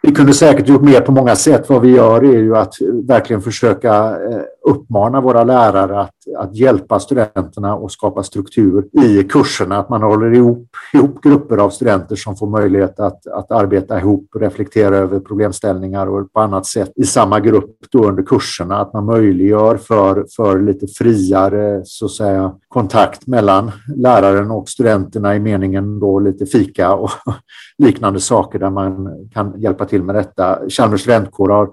Vi 0.02 0.12
kunde 0.12 0.34
säkert 0.34 0.68
gjort 0.68 0.82
mer 0.82 1.02
på 1.02 1.12
många 1.12 1.36
sätt. 1.36 1.70
Vad 1.70 1.82
vi 1.82 1.96
gör 1.96 2.24
är 2.24 2.40
ju 2.40 2.58
att 2.58 2.74
verkligen 3.08 3.42
försöka 3.42 3.94
eh, 3.96 4.42
uppmana 4.70 5.22
våra 5.22 5.44
lärare 5.44 6.00
att, 6.00 6.14
att 6.38 6.56
hjälpa 6.56 7.00
studenterna 7.00 7.76
och 7.76 7.92
skapa 7.92 8.24
struktur 8.24 8.88
i 9.04 9.24
kurserna. 9.24 9.78
Att 9.78 9.90
man 9.90 10.04
håller 10.04 10.34
ihop, 10.34 10.68
ihop 10.94 11.22
grupper 11.24 11.58
av 11.58 11.70
studenter 11.70 12.16
som 12.16 12.36
får 12.36 12.48
möjlighet 12.48 13.00
att, 13.00 13.28
att 13.28 13.52
arbeta 13.52 14.00
ihop 14.00 14.28
och 14.36 14.42
reflektera 14.42 14.98
över 14.98 15.20
problemställningar 15.20 16.08
och 16.08 16.34
på 16.34 16.40
annat 16.40 16.66
sätt 16.66 16.92
i 16.96 17.04
samma 17.04 17.40
grupp 17.40 17.76
då 17.92 18.08
under 18.08 18.24
kurserna. 18.24 18.78
Att 18.78 18.94
man 18.94 19.06
möjliggör 19.06 19.78
för, 19.78 20.26
för 20.36 20.60
lite 20.60 20.88
friare 20.88 21.82
så 21.86 22.06
att 22.06 22.12
säga, 22.12 22.54
kontakt 22.68 23.28
mellan 23.28 23.72
läraren 23.96 24.52
och 24.52 24.70
studenterna 24.70 25.36
i 25.36 25.40
meningen 25.40 26.00
då 26.00 26.20
lite 26.20 26.46
fika 26.46 26.94
och 26.94 27.10
liknande 27.78 28.20
saker 28.20 28.60
där 28.60 28.70
man 28.70 29.10
kan 29.34 29.62
hjälpa 29.62 29.86
till 29.90 30.04
med 30.04 30.16
detta. 30.16 30.60
Chalmers 30.70 31.02
studentkår 31.02 31.50
har 31.50 31.70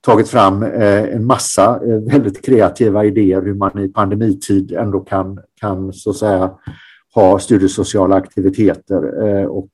tagit 0.00 0.28
fram 0.28 0.62
eh, 0.62 1.14
en 1.14 1.26
massa 1.26 1.80
eh, 1.86 2.12
väldigt 2.12 2.44
kreativa 2.44 3.04
idéer 3.04 3.42
hur 3.42 3.54
man 3.54 3.78
i 3.78 3.88
pandemitid 3.88 4.72
ändå 4.72 5.00
kan, 5.00 5.40
kan 5.60 5.92
så 5.92 6.10
att 6.10 6.16
säga 6.16 6.50
ha 7.14 7.38
studiesociala 7.38 8.16
aktiviteter 8.16 9.26
eh, 9.26 9.44
och 9.44 9.68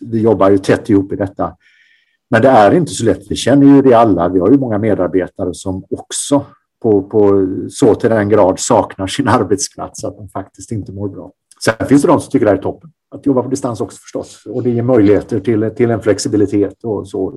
vi 0.00 0.20
jobbar 0.20 0.50
ju 0.50 0.58
tätt 0.58 0.90
ihop 0.90 1.12
i 1.12 1.16
detta. 1.16 1.56
Men 2.30 2.42
det 2.42 2.48
är 2.48 2.74
inte 2.74 2.92
så 2.92 3.04
lätt. 3.04 3.30
Vi 3.30 3.36
känner 3.36 3.66
ju 3.66 3.82
det 3.82 3.94
alla. 3.94 4.28
Vi 4.28 4.40
har 4.40 4.50
ju 4.50 4.58
många 4.58 4.78
medarbetare 4.78 5.54
som 5.54 5.84
också 5.90 6.44
på, 6.82 7.02
på 7.02 7.48
så 7.68 7.94
till 7.94 8.10
den 8.10 8.28
grad 8.28 8.60
saknar 8.60 9.06
sin 9.06 9.28
arbetsplats 9.38 10.04
att 10.04 10.16
de 10.16 10.28
faktiskt 10.28 10.72
inte 10.72 10.92
mår 10.92 11.08
bra. 11.08 11.32
Sen 11.64 11.86
finns 11.88 12.02
det 12.02 12.08
de 12.08 12.20
som 12.20 12.30
tycker 12.30 12.46
det 12.46 12.50
här 12.50 12.58
är 12.58 12.62
toppen 12.62 12.90
att 13.14 13.26
jobba 13.26 13.42
på 13.42 13.48
distans 13.48 13.80
också 13.80 13.98
förstås. 13.98 14.42
Och 14.46 14.62
det 14.62 14.70
ger 14.70 14.82
möjligheter 14.82 15.40
till, 15.40 15.70
till 15.76 15.90
en 15.90 16.02
flexibilitet. 16.02 16.84
och 16.84 17.08
så. 17.08 17.32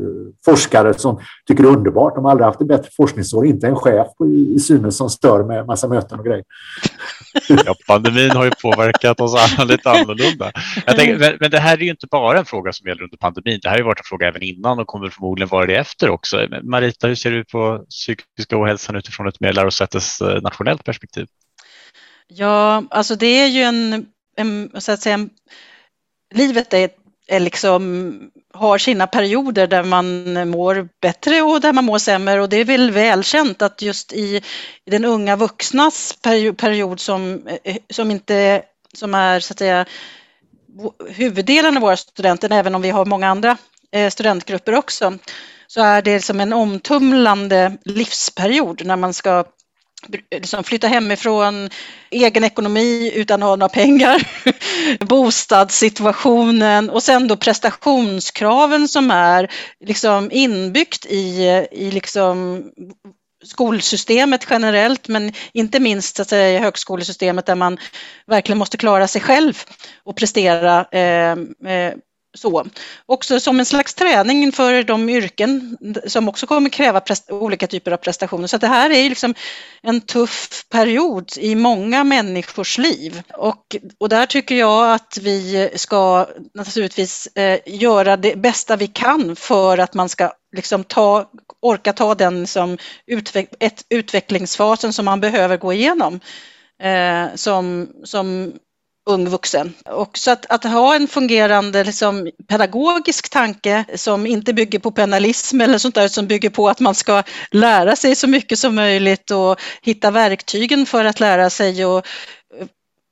Forskare 0.46 0.94
som 0.94 1.20
tycker 1.48 1.64
det 1.64 1.70
är 1.70 1.74
underbart. 1.74 2.16
De 2.16 2.26
har 2.26 2.32
aldrig 2.32 2.46
haft 2.46 2.62
ett 2.62 2.68
bättre 2.68 2.90
forskningsår. 2.98 3.46
Inte 3.46 3.68
en 3.68 3.76
chef 3.76 4.08
i, 4.26 4.54
i 4.56 4.60
synes 4.60 4.98
som 4.98 5.10
stör 5.10 5.44
med 5.44 5.66
massa 5.66 5.88
möten 5.88 6.20
och 6.20 6.26
grejer. 6.26 6.44
Ja, 7.66 7.76
pandemin 7.88 8.32
har 8.32 8.46
ju 8.46 8.52
påverkat 8.62 9.20
oss 9.20 9.36
alla 9.36 9.66
lite 9.66 9.90
annorlunda. 9.90 10.52
Jag 10.86 10.96
tänker, 10.96 11.38
men 11.40 11.52
det 11.52 11.60
här 11.60 11.78
är 11.78 11.82
ju 11.82 11.90
inte 11.90 12.08
bara 12.12 12.40
en 12.40 12.46
fråga 12.46 12.74
som 12.74 12.88
gäller 12.88 13.04
under 13.04 13.18
pandemin. 13.18 13.60
Det 13.62 13.70
här 13.70 13.76
har 13.76 13.80
ju 13.80 13.86
varit 13.86 14.00
en 14.00 14.04
fråga 14.04 14.28
även 14.28 14.44
innan 14.44 14.80
och 14.80 14.88
kommer 14.88 15.10
förmodligen 15.10 15.50
vara 15.50 15.66
det 15.66 15.76
efter 15.76 16.10
också. 16.10 16.48
Marita, 16.64 17.08
hur 17.08 17.16
ser 17.16 17.32
du 17.32 17.46
på 17.46 17.86
psykiska 17.90 18.62
ohälsan 18.62 18.96
utifrån 18.96 19.28
ett 19.28 19.40
mer 19.40 19.54
lärosätes 19.54 20.22
eh, 20.22 20.42
nationellt 20.42 20.84
perspektiv? 20.84 21.28
Ja, 22.28 22.84
alltså 22.90 23.16
det 23.16 23.40
är 23.40 23.48
ju 23.48 23.62
en, 23.62 24.06
en 24.38 24.72
så 24.78 24.92
att 24.92 25.02
säga, 25.02 25.30
livet 26.34 26.74
är, 26.74 26.90
är 27.28 27.40
liksom, 27.40 28.32
har 28.54 28.78
sina 28.78 29.08
perioder 29.08 29.68
där 29.68 29.84
man 29.84 30.34
mår 30.50 30.90
bättre 31.02 31.42
och 31.42 31.62
där 31.62 31.74
man 31.74 31.86
mår 31.86 31.98
sämre. 31.98 32.42
Och 32.42 32.50
det 32.50 32.58
är 32.58 32.66
väl 32.66 32.92
välkänt 32.92 33.62
att 33.62 33.82
just 33.82 34.14
i, 34.14 34.42
i 34.86 34.92
den 34.92 35.06
unga 35.06 35.36
vuxnas 35.36 36.18
period, 36.22 36.58
period 36.58 37.00
som, 37.00 37.48
eh, 37.64 37.78
som 37.90 38.12
inte 38.12 38.64
som 38.94 39.14
är 39.14 39.40
så 39.40 39.54
att 39.54 39.60
säga 39.60 39.86
huvuddelen 41.10 41.78
av 41.78 41.82
våra 41.82 41.98
studenter, 41.98 42.52
även 42.52 42.76
om 42.76 42.82
vi 42.82 42.90
har 42.90 43.06
många 43.06 43.28
andra 43.28 43.58
eh, 43.92 44.10
studentgrupper 44.10 44.76
också, 44.76 45.18
så 45.68 45.82
är 45.82 46.02
det 46.02 46.22
som 46.22 46.40
en 46.40 46.54
omtumlande 46.54 47.78
livsperiod 47.86 48.86
när 48.86 48.96
man 48.96 49.14
ska 49.14 49.46
liksom 50.32 50.64
flytta 50.64 50.88
hemifrån, 50.88 51.70
egen 52.10 52.44
ekonomi 52.44 53.12
utan 53.16 53.44
att 53.44 53.50
ha 53.50 53.56
några 53.56 53.70
pengar, 53.70 54.28
bostadssituationen 55.06 56.90
och 56.90 57.04
sen 57.04 57.28
då 57.28 57.38
prestationskraven 57.38 58.88
som 58.88 59.12
är 59.12 59.52
liksom 59.86 60.32
inbyggt 60.32 61.06
i, 61.06 61.42
i 61.72 61.92
liksom 61.92 62.64
skolsystemet 63.44 64.48
generellt 64.50 65.08
men 65.08 65.34
inte 65.54 65.80
minst 65.80 66.16
så 66.16 66.22
att 66.22 66.30
säga, 66.30 66.60
högskolesystemet 66.60 67.46
där 67.46 67.56
man 67.56 67.78
verkligen 68.28 68.58
måste 68.58 68.78
klara 68.78 69.08
sig 69.08 69.22
själv 69.22 69.64
och 70.04 70.18
prestera 70.18 70.86
eh, 70.92 71.32
eh, 71.72 71.94
så. 72.38 72.66
Också 73.06 73.40
som 73.40 73.60
en 73.60 73.66
slags 73.66 73.94
träning 73.94 74.44
inför 74.44 74.84
de 74.84 75.10
yrken 75.10 75.78
som 76.08 76.30
också 76.30 76.48
kommer 76.48 76.70
kräva 76.70 77.02
olika 77.30 77.68
typer 77.68 77.92
av 77.92 77.98
prestationer. 77.98 78.48
Så 78.48 78.58
det 78.58 78.68
här 78.68 78.90
är 78.90 79.10
liksom 79.10 79.36
en 79.82 80.02
tuff 80.02 80.66
period 80.70 81.32
i 81.38 81.56
många 81.56 82.04
människors 82.04 82.78
liv. 82.78 83.22
Och, 83.34 83.76
och 83.98 84.10
där 84.10 84.26
tycker 84.26 84.56
jag 84.56 84.94
att 84.94 85.18
vi 85.22 85.70
ska 85.76 86.28
naturligtvis 86.54 87.28
eh, 87.36 87.60
göra 87.66 88.18
det 88.18 88.36
bästa 88.36 88.76
vi 88.76 88.88
kan 88.88 89.36
för 89.36 89.78
att 89.78 89.94
man 89.94 90.10
ska 90.10 90.32
liksom 90.56 90.84
ta, 90.84 91.32
orka 91.62 91.94
ta 91.94 92.16
den 92.16 92.48
som 92.48 92.78
utveck, 93.08 93.50
ett, 93.60 93.86
utvecklingsfasen 93.90 94.94
som 94.94 95.06
man 95.06 95.22
behöver 95.22 95.58
gå 95.58 95.74
igenom. 95.74 96.20
Eh, 96.80 97.36
som, 97.36 97.90
som 98.04 98.54
ung 99.08 99.30
vuxen. 99.30 99.74
Och 99.86 100.18
så 100.18 100.32
att, 100.32 100.46
att 100.50 100.64
ha 100.64 100.96
en 100.96 101.08
fungerande 101.08 101.84
liksom, 101.84 102.32
pedagogisk 102.48 103.30
tanke 103.30 103.86
som 103.96 104.28
inte 104.28 104.54
bygger 104.54 104.80
på 104.80 104.92
penalism 104.92 105.62
eller 105.62 105.78
sånt 105.78 105.96
där, 105.96 106.08
som 106.08 106.28
bygger 106.28 106.50
på 106.50 106.70
att 106.70 106.80
man 106.80 106.96
ska 106.96 107.24
lära 107.52 107.96
sig 107.96 108.16
så 108.16 108.28
mycket 108.28 108.60
som 108.60 108.76
möjligt 108.76 109.32
och 109.32 109.60
hitta 109.82 110.12
verktygen 110.12 110.86
för 110.86 111.06
att 111.06 111.20
lära 111.20 111.50
sig 111.50 111.86
och 111.86 112.06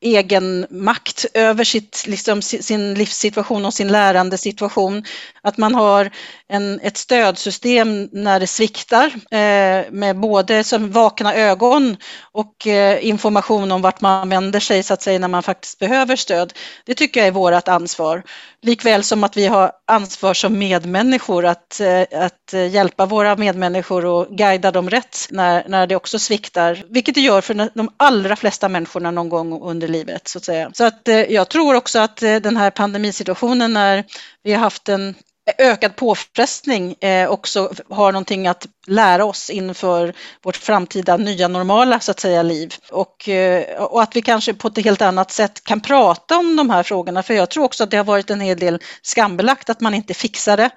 egen 0.05 0.65
makt 0.69 1.25
över 1.33 1.63
sitt, 1.63 2.03
liksom, 2.07 2.41
sin 2.41 2.93
livssituation 2.93 3.65
och 3.65 3.73
sin 3.73 3.87
lärandesituation. 3.87 5.03
Att 5.41 5.57
man 5.57 5.75
har 5.75 6.11
en, 6.47 6.79
ett 6.83 6.97
stödsystem 6.97 8.09
när 8.11 8.39
det 8.39 8.47
sviktar 8.47 9.05
eh, 9.31 9.91
med 9.91 10.19
både 10.19 10.63
som 10.63 10.91
vakna 10.91 11.35
ögon 11.35 11.97
och 12.31 12.67
eh, 12.67 13.05
information 13.05 13.71
om 13.71 13.81
vart 13.81 14.01
man 14.01 14.29
vänder 14.29 14.59
sig 14.59 14.83
så 14.83 14.93
att 14.93 15.01
säga 15.01 15.19
när 15.19 15.27
man 15.27 15.43
faktiskt 15.43 15.79
behöver 15.79 16.15
stöd. 16.15 16.53
Det 16.85 16.93
tycker 16.93 17.19
jag 17.19 17.27
är 17.27 17.31
vårt 17.31 17.67
ansvar. 17.67 18.23
Likväl 18.65 19.03
som 19.03 19.23
att 19.23 19.37
vi 19.37 19.45
har 19.45 19.71
ansvar 19.85 20.33
som 20.33 20.57
medmänniskor 20.57 21.45
att, 21.45 21.79
eh, 21.79 22.01
att 22.23 22.53
eh, 22.53 22.67
hjälpa 22.67 23.05
våra 23.05 23.35
medmänniskor 23.35 24.05
och 24.05 24.27
guida 24.29 24.71
dem 24.71 24.89
rätt 24.89 25.17
när, 25.29 25.63
när 25.67 25.87
det 25.87 25.95
också 25.95 26.19
sviktar, 26.19 26.83
vilket 26.89 27.15
det 27.15 27.21
gör 27.21 27.41
för 27.41 27.69
de 27.73 27.89
allra 27.97 28.35
flesta 28.35 28.69
människorna 28.69 29.11
någon 29.11 29.29
gång 29.29 29.61
under 29.61 29.87
livet 29.87 30.27
så 30.27 30.37
att 30.37 30.45
säga. 30.45 30.71
Så 30.73 30.83
att 30.83 31.07
eh, 31.07 31.15
jag 31.15 31.49
tror 31.49 31.75
också 31.75 31.99
att 31.99 32.17
den 32.17 32.57
här 32.57 32.71
pandemisituationen 32.71 33.73
när 33.73 34.03
vi 34.43 34.53
har 34.53 34.59
haft 34.59 34.89
en 34.89 35.15
ökad 35.57 35.95
påfrestning 35.95 36.93
eh, 36.93 37.29
också 37.29 37.71
har 37.89 38.11
någonting 38.11 38.47
att 38.47 38.67
lära 38.87 39.25
oss 39.25 39.49
inför 39.49 40.13
vårt 40.43 40.57
framtida 40.57 41.17
nya 41.17 41.47
normala 41.47 41.99
så 41.99 42.11
att 42.11 42.19
säga 42.19 42.43
liv 42.43 42.73
och, 42.91 43.29
eh, 43.29 43.83
och 43.83 44.01
att 44.01 44.15
vi 44.15 44.21
kanske 44.21 44.53
på 44.53 44.67
ett 44.67 44.83
helt 44.83 45.01
annat 45.01 45.31
sätt 45.31 45.63
kan 45.63 45.81
prata 45.81 46.37
om 46.37 46.55
de 46.55 46.69
här 46.69 46.83
frågorna 46.83 47.23
för 47.23 47.33
jag 47.33 47.49
tror 47.49 47.63
också 47.63 47.83
att 47.83 47.91
det 47.91 47.97
har 47.97 48.03
varit 48.03 48.29
en 48.29 48.41
hel 48.41 48.59
del 48.59 48.79
skambelagt 49.01 49.69
att 49.69 49.81
man 49.81 49.93
inte 49.93 50.13
fixar 50.13 50.57
det. 50.57 50.69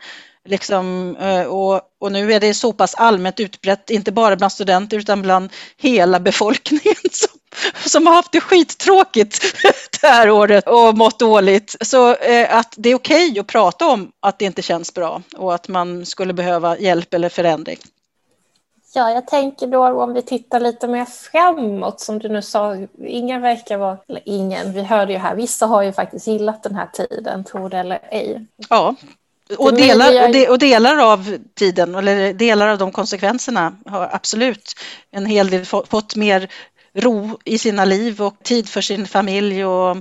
Liksom, 0.45 1.17
eh, 1.17 1.43
och, 1.43 1.81
och, 2.01 2.13
nu 2.13 2.33
är 2.33 2.41
det 2.41 2.55
så 2.55 2.73
pass 2.73 2.95
allmänt 2.95 3.41
utbrett, 3.41 3.91
inte 3.91 4.13
bara 4.13 4.37
bland 4.37 4.53
studenter 4.53 4.99
utan 4.99 5.23
bland 5.23 5.53
hela 5.77 6.21
befolkningen 6.21 6.97
som 7.13 7.38
som 7.87 8.07
har 8.07 8.15
haft 8.15 8.33
det 8.33 8.41
skittråkigt 8.41 9.41
det 10.01 10.07
här 10.07 10.31
året 10.31 10.69
och 10.69 10.97
mått 10.97 11.19
dåligt. 11.19 11.77
Så 11.81 12.15
eh, 12.15 12.57
att 12.57 12.75
det 12.77 12.91
är 12.91 12.95
okej 12.95 13.31
okay 13.31 13.41
att 13.41 13.47
prata 13.47 13.87
om 13.87 14.13
att 14.21 14.39
det 14.39 14.45
inte 14.45 14.63
känns 14.63 14.95
bra 14.95 15.23
och 15.37 15.55
att 15.55 15.69
man 15.69 16.07
skulle 16.07 16.33
behöva 16.33 16.79
hjälp 16.79 17.15
eller 17.15 17.29
förändring. 17.29 17.79
Ja, 18.95 19.11
jag 19.11 19.27
tänker 19.27 19.67
då 19.67 20.03
om 20.03 20.15
vi 20.15 20.23
tittar 20.23 20.61
lite 20.61 20.89
mer 20.89 21.05
framåt 21.05 22.01
som 22.01 22.19
du 22.19 22.29
nu 22.29 22.43
sa, 22.43 22.77
ingen 23.07 23.43
verkar 23.43 23.79
vara, 23.79 23.99
eller 24.09 24.23
ingen, 24.25 24.73
vi 24.73 24.83
hörde 24.83 25.13
ju 25.13 25.19
här, 25.19 25.35
vissa 25.35 25.67
har 25.67 25.83
ju 25.83 25.93
faktiskt 25.93 26.27
gillat 26.27 26.63
den 26.63 26.75
här 26.75 26.87
tiden, 26.87 27.45
tror 27.45 27.69
det 27.69 27.79
eller 27.79 27.99
ej. 28.11 28.47
Ja, 28.69 28.95
och 29.59 29.75
delar, 29.75 30.51
och 30.51 30.59
delar 30.59 31.13
av 31.13 31.37
tiden, 31.55 31.95
eller 31.95 32.33
delar 32.33 32.69
av 32.69 32.79
de 32.79 32.93
konsekvenserna 32.93 33.77
har 33.87 34.09
absolut 34.13 34.75
en 35.11 35.27
hel 35.27 35.51
del 35.51 35.65
fått 35.65 36.17
mer 36.17 36.49
ro 36.95 37.39
i 37.45 37.59
sina 37.59 37.85
liv 37.85 38.23
och 38.23 38.35
tid 38.43 38.69
för 38.69 38.81
sin 38.81 39.07
familj 39.07 39.65
och, 39.65 39.97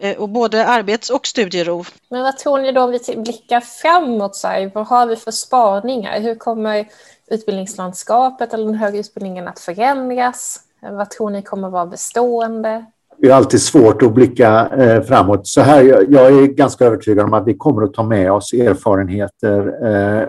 eh, 0.00 0.16
och 0.16 0.28
både 0.28 0.66
arbets 0.66 1.10
och 1.10 1.26
studiero. 1.26 1.84
Men 2.08 2.22
vad 2.22 2.38
tror 2.38 2.58
ni 2.58 2.72
då 2.72 2.82
om 2.82 2.90
vi 2.90 3.16
blickar 3.16 3.60
framåt? 3.60 4.36
Så 4.36 4.48
här, 4.48 4.70
vad 4.74 4.86
har 4.86 5.06
vi 5.06 5.16
för 5.16 5.30
spaningar? 5.30 6.20
Hur 6.20 6.34
kommer 6.34 6.88
utbildningslandskapet 7.30 8.54
eller 8.54 8.64
den 8.64 8.74
högre 8.74 8.98
utbildningen 8.98 9.48
att 9.48 9.60
förändras? 9.60 10.60
Vad 10.80 11.10
tror 11.10 11.30
ni 11.30 11.42
kommer 11.42 11.68
vara 11.68 11.86
bestående? 11.86 12.84
Det 13.20 13.28
är 13.28 13.34
alltid 13.34 13.62
svårt 13.62 14.02
att 14.02 14.14
blicka 14.14 14.68
eh, 14.78 15.02
framåt. 15.02 15.46
Så 15.46 15.60
här, 15.60 15.82
jag, 16.08 16.26
är 16.26 16.46
ganska 16.46 16.84
övertygad 16.84 17.24
om 17.24 17.34
att 17.34 17.46
vi 17.46 17.54
kommer 17.54 17.82
att 17.82 17.94
ta 17.94 18.02
med 18.02 18.32
oss 18.32 18.52
erfarenheter 18.52 19.86
eh, 19.86 20.28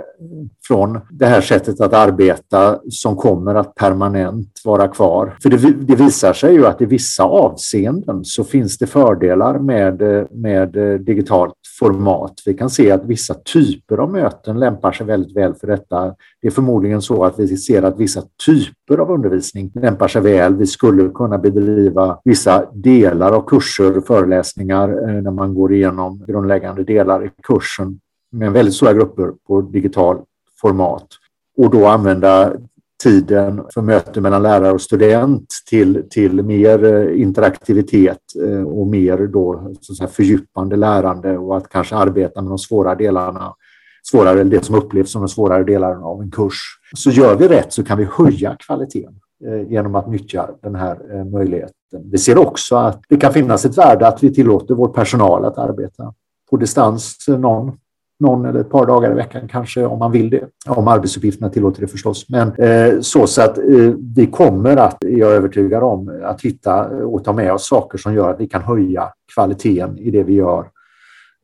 från 0.68 1.00
det 1.10 1.26
här 1.26 1.42
sättet 1.42 1.82
att 1.82 1.94
arbeta 1.94 2.80
som 2.90 3.16
kommer 3.16 3.56
att 3.56 3.76
permanent 3.76 4.62
vara 4.66 4.88
kvar. 4.88 5.38
För 5.42 5.50
det, 5.50 5.58
det, 5.58 5.96
visar 5.96 6.34
sig 6.34 6.54
ju 6.54 6.66
att 6.66 6.82
i 6.82 6.86
vissa 6.86 7.24
avseenden 7.24 8.26
så 8.26 8.44
finns 8.44 8.78
det 8.78 8.88
fördelar 8.88 9.60
med, 9.60 10.28
med 10.32 10.72
digitalt 11.06 11.54
format. 11.80 12.34
Vi 12.46 12.54
kan 12.54 12.70
se 12.70 12.92
att 12.92 13.06
vissa 13.06 13.34
typer 13.34 13.98
av 13.98 14.12
möten 14.12 14.60
lämpar 14.60 14.92
sig 14.92 15.06
väldigt 15.06 15.38
väl 15.38 15.54
för 15.54 15.68
detta. 15.68 16.16
Det 16.42 16.48
är 16.48 16.52
förmodligen 16.52 17.02
så 17.02 17.24
att 17.24 17.40
vi 17.40 17.58
ser 17.58 17.84
att 17.84 18.00
vissa 18.00 18.24
typer 18.46 18.98
av 18.98 19.12
undervisning 19.12 19.72
lämpar 19.76 20.08
sig 20.08 20.22
väl. 20.22 20.56
Vi 20.56 20.68
skulle 20.68 21.10
kunna 21.10 21.38
bedriva 21.38 22.20
vissa 22.24 22.66
delar 22.74 23.32
av 23.32 23.48
kurser, 23.48 24.02
föreläsningar 24.02 24.90
eh, 24.90 25.22
när 25.22 25.32
man 25.32 25.54
går 25.54 25.74
igenom 25.74 26.24
grundläggande 26.28 26.84
delar 26.84 27.26
i 27.26 27.30
kursen 27.44 28.00
med 28.32 28.52
väldigt 28.52 28.74
stora 28.74 28.94
grupper 28.94 29.32
på 29.48 29.62
digitalt 29.62 30.24
format 30.62 31.08
och 31.58 31.70
då 31.70 31.86
använda 31.86 32.54
tiden 33.04 33.62
för 33.74 33.82
möte 33.82 34.22
mellan 34.22 34.44
lärare 34.44 34.72
och 34.72 34.82
student 34.82 35.48
till, 35.70 36.04
till 36.10 36.44
mer 36.44 36.84
eh, 36.84 37.22
interaktivitet 37.22 38.20
eh, 38.46 38.64
och 38.64 38.88
mer 38.88 39.18
då, 39.18 39.74
så 39.82 39.96
säga, 39.96 40.08
fördjupande 40.08 40.76
lärande 40.76 41.38
och 41.38 41.58
att 41.58 41.70
kanske 41.70 41.96
arbeta 41.96 42.42
med 42.42 42.52
de 42.52 42.58
svåra 42.58 42.96
delarna, 42.96 43.54
svårare, 44.12 44.44
det 44.44 44.66
som 44.66 44.76
upplevs 44.76 45.12
som 45.12 45.22
de 45.22 45.30
svårare 45.30 45.64
delarna 45.64 46.06
av 46.06 46.22
en 46.22 46.32
kurs. 46.32 46.60
Så 46.96 47.10
gör 47.10 47.36
vi 47.36 47.48
rätt 47.48 47.74
så 47.74 47.84
kan 47.84 47.98
vi 47.98 48.08
höja 48.18 48.56
kvaliteten 48.60 49.16
eh, 49.46 49.72
genom 49.72 49.96
att 49.96 50.10
nyttja 50.10 50.50
den 50.62 50.76
här 50.76 51.24
möjligheten. 51.32 51.74
Vi 52.04 52.18
ser 52.18 52.38
också 52.38 52.76
att 52.76 53.02
det 53.10 53.18
kan 53.18 53.34
finnas 53.34 53.66
ett 53.66 53.78
värde 53.78 54.08
att 54.08 54.24
vi 54.24 54.34
tillåter 54.34 54.76
vår 54.76 54.88
personal 54.88 55.46
att 55.46 55.58
arbeta 55.58 56.14
på 56.50 56.58
distans 56.58 57.26
någon 57.28 57.72
någon 58.20 58.46
eller 58.46 58.60
ett 58.60 58.70
par 58.70 58.86
dagar 58.86 59.12
i 59.12 59.14
veckan 59.14 59.48
kanske 59.48 59.86
om 59.86 60.00
man 60.00 60.12
vill 60.12 60.30
det. 60.30 60.44
Om 60.68 60.88
arbetsuppgifterna 60.88 61.50
tillåter 61.50 61.82
det 61.82 61.88
förstås. 61.88 62.26
Men 62.30 62.56
eh, 62.56 63.00
så, 63.02 63.28
så 63.28 63.42
att 63.42 63.58
eh, 63.58 63.94
vi 64.16 64.28
kommer 64.32 64.78
att, 64.78 65.04
är 65.04 65.18
jag 65.18 65.32
övertygad 65.32 65.84
om, 65.84 66.22
att 66.24 66.42
hitta 66.42 66.86
och 66.86 67.24
ta 67.24 67.34
med 67.34 67.54
oss 67.54 67.68
saker 67.68 67.98
som 67.98 68.14
gör 68.14 68.30
att 68.30 68.40
vi 68.40 68.48
kan 68.48 68.62
höja 68.62 69.10
kvaliteten 69.34 69.98
i 69.98 70.12
det 70.12 70.24
vi 70.24 70.34
gör. 70.34 70.66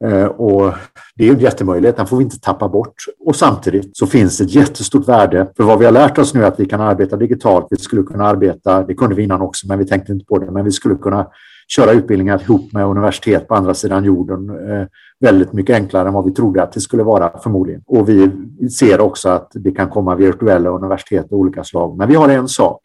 Eh, 0.04 0.26
och 0.26 0.74
det 1.16 1.28
är 1.28 1.34
en 1.34 1.40
jättemöjlighet, 1.40 1.98
den 1.98 2.08
får 2.08 2.18
vi 2.18 2.24
inte 2.24 2.40
tappa 2.40 2.70
bort. 2.70 2.96
Och 3.26 3.36
samtidigt 3.36 3.98
så 3.98 4.08
finns 4.08 4.38
det 4.38 4.44
ett 4.44 4.56
jättestort 4.56 5.08
värde 5.08 5.48
för 5.58 5.64
vad 5.64 5.80
vi 5.80 5.86
har 5.86 5.92
lärt 5.92 6.18
oss 6.18 6.34
nu 6.34 6.44
är 6.44 6.48
att 6.48 6.60
vi 6.60 6.66
kan 6.66 6.82
arbeta 6.82 7.18
digitalt. 7.18 7.68
Vi 7.70 7.78
skulle 7.78 8.04
kunna 8.04 8.26
arbeta, 8.26 8.84
det 8.84 8.94
kunde 8.94 9.16
vi 9.16 9.24
innan 9.24 9.42
också, 9.42 9.68
men 9.68 9.80
vi 9.80 9.86
tänkte 9.86 10.12
inte 10.12 10.26
på 10.26 10.40
det, 10.40 10.52
men 10.52 10.66
vi 10.66 10.72
skulle 10.72 10.96
kunna 10.96 11.28
köra 11.68 11.91
utbildningar 11.91 12.41
ihop 12.41 12.74
med 12.74 12.86
universitet 12.86 13.47
på 13.47 13.55
andra 13.55 13.74
sidan 13.74 14.03
jorden 14.03 14.49
eh, 14.49 14.88
väldigt 15.20 15.53
mycket 15.53 15.76
enklare 15.76 16.07
än 16.07 16.13
vad 16.13 16.26
vi 16.26 16.32
trodde 16.32 16.63
att 16.63 16.72
det 16.72 16.82
skulle 16.82 17.03
vara 17.03 17.39
förmodligen. 17.39 17.82
Och 17.86 18.09
vi 18.09 18.32
ser 18.70 19.01
också 19.01 19.30
att 19.30 19.51
det 19.53 19.72
kan 19.72 19.89
komma 19.89 20.16
virtuella 20.16 20.70
universitet 20.70 21.26
av 21.32 21.39
olika 21.39 21.63
slag. 21.63 21.97
Men 21.97 22.09
vi 22.09 22.16
har 22.16 22.30
en 22.30 22.47
sak 22.47 22.80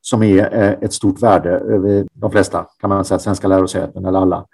som 0.00 0.22
är 0.22 0.54
eh, 0.54 0.70
ett 0.80 0.92
stort 0.92 1.22
värde 1.22 1.50
över 1.50 2.06
de 2.12 2.30
flesta, 2.30 2.66
kan 2.80 2.90
man 2.90 3.04
säga, 3.04 3.18
svenska 3.18 3.48
lärosäten 3.48 4.04
eller 4.04 4.18
alla. 4.18 4.46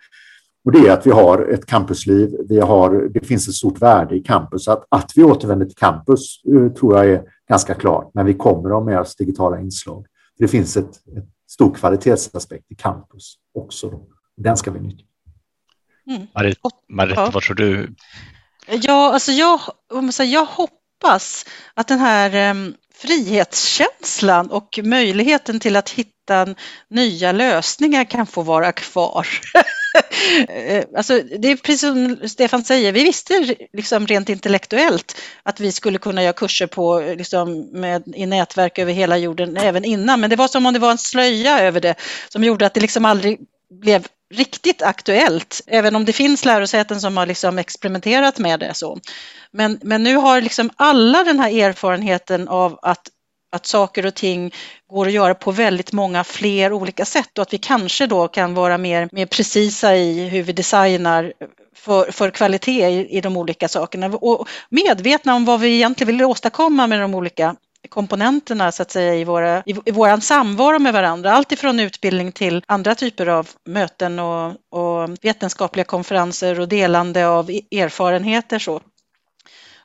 Och 0.65 0.73
det 0.73 0.79
är 0.79 0.93
att 0.93 1.07
vi 1.07 1.11
har 1.11 1.49
ett 1.53 1.67
campusliv. 1.67 2.37
Vi 2.49 2.61
har, 2.61 3.09
det 3.15 3.27
finns 3.27 3.49
ett 3.49 3.55
stort 3.55 3.83
värde 3.83 4.17
i 4.17 4.21
campus. 4.21 4.69
Att, 4.69 4.85
att 4.89 5.13
vi 5.17 5.25
återvänder 5.25 5.67
till 5.67 5.77
campus 5.77 6.41
eh, 6.55 6.73
tror 6.73 6.97
jag 6.97 7.07
är 7.07 7.23
ganska 7.49 7.75
klart, 7.75 8.11
men 8.15 8.27
vi 8.27 8.35
kommer 8.35 8.69
att 8.69 8.75
ha 8.75 8.85
med 8.85 9.01
oss 9.01 9.17
digitala 9.17 9.61
inslag. 9.61 10.07
Det 10.39 10.49
finns 10.49 10.77
ett, 10.77 10.91
ett 11.17 11.29
stor 11.53 11.75
kvalitetsaspekt 11.75 12.71
i 12.71 12.75
campus 12.75 13.35
också. 13.55 14.01
Den 14.37 14.57
ska 14.57 14.71
vi 14.71 14.81
nyttja. 14.81 15.05
Mm. 16.07 16.27
Marit, 16.35 16.59
Marit 16.89 17.17
ja. 17.17 17.31
vad 17.35 17.43
tror 17.43 17.57
du? 17.57 17.95
Ja, 18.67 19.13
alltså 19.13 19.33
jag, 19.33 19.61
jag 20.19 20.45
hoppas 20.45 21.47
att 21.75 21.89
den 21.89 21.99
här 21.99 22.35
ehm, 22.35 22.75
frihetskänslan 23.03 24.51
och 24.51 24.79
möjligheten 24.83 25.61
till 25.61 25.77
att 25.77 25.91
hitta 25.91 26.55
nya 26.91 27.33
lösningar 27.33 28.05
kan 28.05 28.27
få 28.27 28.43
vara 28.43 28.73
kvar. 28.73 29.27
Alltså, 30.97 31.21
det 31.39 31.49
är 31.49 31.57
precis 31.57 31.81
som 31.81 32.29
Stefan 32.29 32.65
säger, 32.65 32.93
vi 32.93 33.05
visste 33.05 33.57
liksom 33.73 34.07
rent 34.07 34.29
intellektuellt 34.29 35.17
att 35.43 35.61
vi 35.61 35.73
skulle 35.73 35.99
kunna 35.99 36.23
göra 36.23 36.33
kurser 36.33 36.67
på, 36.67 37.01
liksom, 37.01 37.61
med, 37.81 38.03
i 38.15 38.27
nätverk 38.27 38.79
över 38.79 38.93
hela 38.93 39.17
jorden 39.17 39.57
även 39.57 39.85
innan, 39.85 40.21
men 40.21 40.31
det 40.31 40.37
var 40.37 40.49
som 40.49 40.67
om 40.67 40.73
det 40.73 40.79
var 40.79 40.91
en 40.91 40.99
slöja 40.99 41.61
över 41.61 41.81
det 41.81 41.95
som 42.29 42.45
gjorde 42.45 42.67
att 42.67 42.75
det 42.75 42.81
liksom 42.81 43.05
aldrig 43.05 43.39
blev 43.83 44.07
riktigt 44.33 44.83
aktuellt, 44.83 45.61
även 45.67 45.97
om 45.97 46.05
det 46.05 46.13
finns 46.13 46.45
lärosäten 46.45 47.01
som 47.01 47.17
har 47.17 47.27
liksom 47.27 47.59
experimenterat 47.59 48.39
med 48.39 48.61
det. 48.61 48.75
Så. 48.75 48.99
Men, 49.51 49.81
men 49.83 50.03
nu 50.03 50.17
har 50.17 50.41
liksom 50.41 50.71
alla 50.77 51.25
den 51.25 51.41
här 51.41 51.51
erfarenheten 51.51 52.49
av 52.49 52.79
att, 52.83 53.09
att 53.53 53.67
saker 53.67 54.07
och 54.07 54.15
ting 54.15 54.55
går 54.91 55.07
att 55.07 55.13
göra 55.13 55.35
på 55.35 55.51
väldigt 55.51 55.93
många 55.93 56.25
fler 56.25 56.73
olika 56.73 57.05
sätt 57.05 57.39
och 57.39 57.43
att 57.43 57.53
vi 57.53 57.59
kanske 57.59 58.07
då 58.07 58.29
kan 58.29 58.55
vara 58.55 58.79
mer, 58.79 59.09
mer 59.13 59.27
precisa 59.27 59.97
i 59.97 60.29
hur 60.29 60.43
vi 60.43 60.53
designar 60.53 61.33
för, 61.77 62.13
för 62.13 62.31
kvalitet 62.31 62.89
i, 62.89 63.17
i 63.17 63.21
de 63.21 63.37
olika 63.37 63.69
sakerna 63.69 64.07
och 64.07 64.49
medvetna 64.69 65.35
om 65.35 65.45
vad 65.45 65.61
vi 65.61 65.75
egentligen 65.75 66.17
vill 66.17 66.25
åstadkomma 66.25 66.87
med 66.87 67.01
de 67.01 67.15
olika 67.15 67.57
komponenterna 67.93 68.73
så 68.73 68.83
att 68.83 68.91
säga 68.91 69.15
i, 69.15 69.25
våra, 69.25 69.63
i, 69.67 69.75
i 69.85 69.91
våran 69.91 70.21
samvaro 70.21 70.79
med 70.79 70.93
varandra. 70.93 71.33
Allt 71.33 71.53
ifrån 71.53 71.81
utbildning 71.81 72.33
till 72.33 72.63
andra 72.67 72.95
typer 72.95 73.27
av 73.27 73.49
möten 73.65 74.19
och, 74.19 74.47
och 74.71 75.11
vetenskapliga 75.23 75.85
konferenser 75.85 76.61
och 76.61 76.69
delande 76.69 77.29
av 77.29 77.51
e-, 77.51 77.61
erfarenheter. 77.71 78.59
Så. 78.59 78.81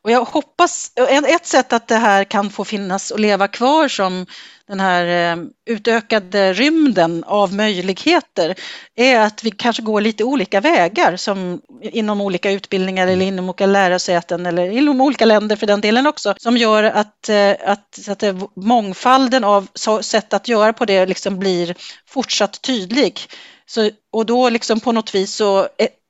Och 0.01 0.11
jag 0.11 0.25
hoppas, 0.25 0.91
ett 1.27 1.45
sätt 1.45 1.73
att 1.73 1.87
det 1.87 1.95
här 1.95 2.23
kan 2.23 2.49
få 2.49 2.65
finnas 2.65 3.11
och 3.11 3.19
leva 3.19 3.47
kvar 3.47 3.87
som 3.87 4.25
den 4.67 4.79
här 4.79 5.33
eh, 5.33 5.43
utökade 5.65 6.53
rymden 6.53 7.23
av 7.23 7.53
möjligheter 7.53 8.55
är 8.95 9.19
att 9.19 9.43
vi 9.43 9.51
kanske 9.51 9.81
går 9.81 10.01
lite 10.01 10.23
olika 10.23 10.61
vägar 10.61 11.15
som 11.15 11.61
inom 11.81 12.21
olika 12.21 12.51
utbildningar 12.51 13.07
eller 13.07 13.25
inom 13.25 13.49
olika 13.49 13.65
lärosäten 13.65 14.45
eller 14.45 14.69
inom 14.69 15.01
olika 15.01 15.25
länder 15.25 15.55
för 15.55 15.67
den 15.67 15.81
delen 15.81 16.07
också 16.07 16.35
som 16.37 16.57
gör 16.57 16.83
att, 16.83 17.29
eh, 17.29 17.51
att, 17.65 18.07
att 18.09 18.23
eh, 18.23 18.43
mångfalden 18.55 19.43
av 19.43 19.67
sätt 20.01 20.33
att 20.33 20.47
göra 20.47 20.73
på 20.73 20.85
det 20.85 21.05
liksom 21.05 21.39
blir 21.39 21.75
fortsatt 22.07 22.61
tydlig. 22.61 23.19
Så, 23.65 23.89
och 24.11 24.25
då 24.25 24.49
liksom 24.49 24.79
på 24.79 24.91
något 24.91 25.15
vis 25.15 25.35
så 25.35 25.67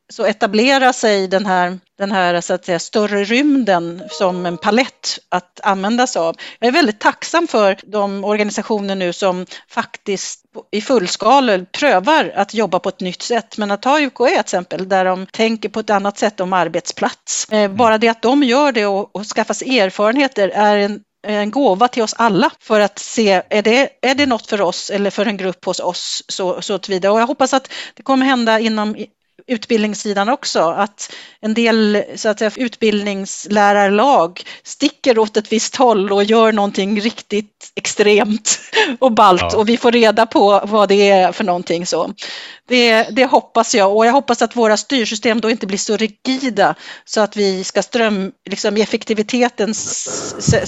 så 0.09 0.25
etablerar 0.25 0.91
sig 0.91 1.27
den 1.27 1.45
här, 1.45 1.79
den 1.97 2.11
här 2.11 2.41
så 2.41 2.53
att 2.53 2.65
säga, 2.65 2.79
större 2.79 3.23
rymden 3.23 4.03
som 4.09 4.45
en 4.45 4.57
palett 4.57 5.19
att 5.29 5.59
använda 5.63 6.07
sig 6.07 6.19
av. 6.19 6.35
Jag 6.59 6.67
är 6.67 6.71
väldigt 6.71 6.99
tacksam 6.99 7.47
för 7.47 7.77
de 7.83 8.23
organisationer 8.23 8.95
nu 8.95 9.13
som 9.13 9.45
faktiskt 9.69 10.41
i 10.71 10.81
fullskala 10.81 11.65
prövar 11.71 12.33
att 12.35 12.53
jobba 12.53 12.79
på 12.79 12.89
ett 12.89 12.99
nytt 12.99 13.21
sätt. 13.21 13.57
Men 13.57 13.71
att 13.71 13.81
ta 13.81 13.99
UKÄ 13.99 14.27
till 14.27 14.39
exempel, 14.39 14.89
där 14.89 15.05
de 15.05 15.25
tänker 15.25 15.69
på 15.69 15.79
ett 15.79 15.89
annat 15.89 16.17
sätt 16.17 16.39
om 16.39 16.53
arbetsplats. 16.53 17.51
Eh, 17.51 17.71
bara 17.71 17.97
det 17.97 18.07
att 18.07 18.21
de 18.21 18.43
gör 18.43 18.71
det 18.71 18.85
och, 18.85 19.15
och 19.15 19.25
skaffar 19.25 19.53
sig 19.53 19.79
erfarenheter 19.79 20.49
är 20.49 20.77
en 20.77 20.99
en 21.27 21.51
gåva 21.51 21.87
till 21.87 22.03
oss 22.03 22.13
alla 22.17 22.51
för 22.59 22.79
att 22.79 22.99
se, 22.99 23.41
är 23.49 23.61
det, 23.61 23.89
är 24.01 24.15
det 24.15 24.25
något 24.25 24.47
för 24.47 24.61
oss 24.61 24.89
eller 24.89 25.09
för 25.09 25.25
en 25.25 25.37
grupp 25.37 25.65
hos 25.65 25.79
oss 25.79 26.23
så, 26.27 26.61
så 26.61 26.79
vidare. 26.87 27.11
Och 27.11 27.19
jag 27.19 27.27
hoppas 27.27 27.53
att 27.53 27.71
det 27.93 28.03
kommer 28.03 28.25
hända 28.25 28.59
inom 28.59 28.95
utbildningssidan 29.47 30.29
också, 30.29 30.59
att 30.59 31.13
en 31.41 31.53
del 31.53 32.03
så 32.15 32.29
att 32.29 32.39
säga, 32.39 32.51
utbildningslärarlag 32.55 34.41
sticker 34.63 35.19
åt 35.19 35.37
ett 35.37 35.51
visst 35.51 35.75
håll 35.75 36.11
och 36.11 36.23
gör 36.23 36.51
någonting 36.51 37.01
riktigt 37.01 37.71
extremt 37.75 38.59
och 38.99 39.11
balt 39.11 39.41
ja. 39.41 39.57
och 39.57 39.69
vi 39.69 39.77
får 39.77 39.91
reda 39.91 40.25
på 40.25 40.61
vad 40.63 40.89
det 40.89 41.09
är 41.09 41.31
för 41.31 41.43
någonting. 41.43 41.85
Så. 41.85 42.13
Det, 42.67 43.03
det 43.03 43.25
hoppas 43.25 43.75
jag 43.75 43.95
och 43.95 44.05
jag 44.05 44.13
hoppas 44.13 44.41
att 44.41 44.55
våra 44.55 44.77
styrsystem 44.77 45.41
då 45.41 45.49
inte 45.49 45.67
blir 45.67 45.77
så 45.77 45.97
rigida 45.97 46.75
så 47.05 47.21
att 47.21 47.37
vi 47.37 47.63
ska 47.63 47.83
ström, 47.83 48.31
liksom 48.49 48.77
i 48.77 48.81
effektivitetens 48.81 49.79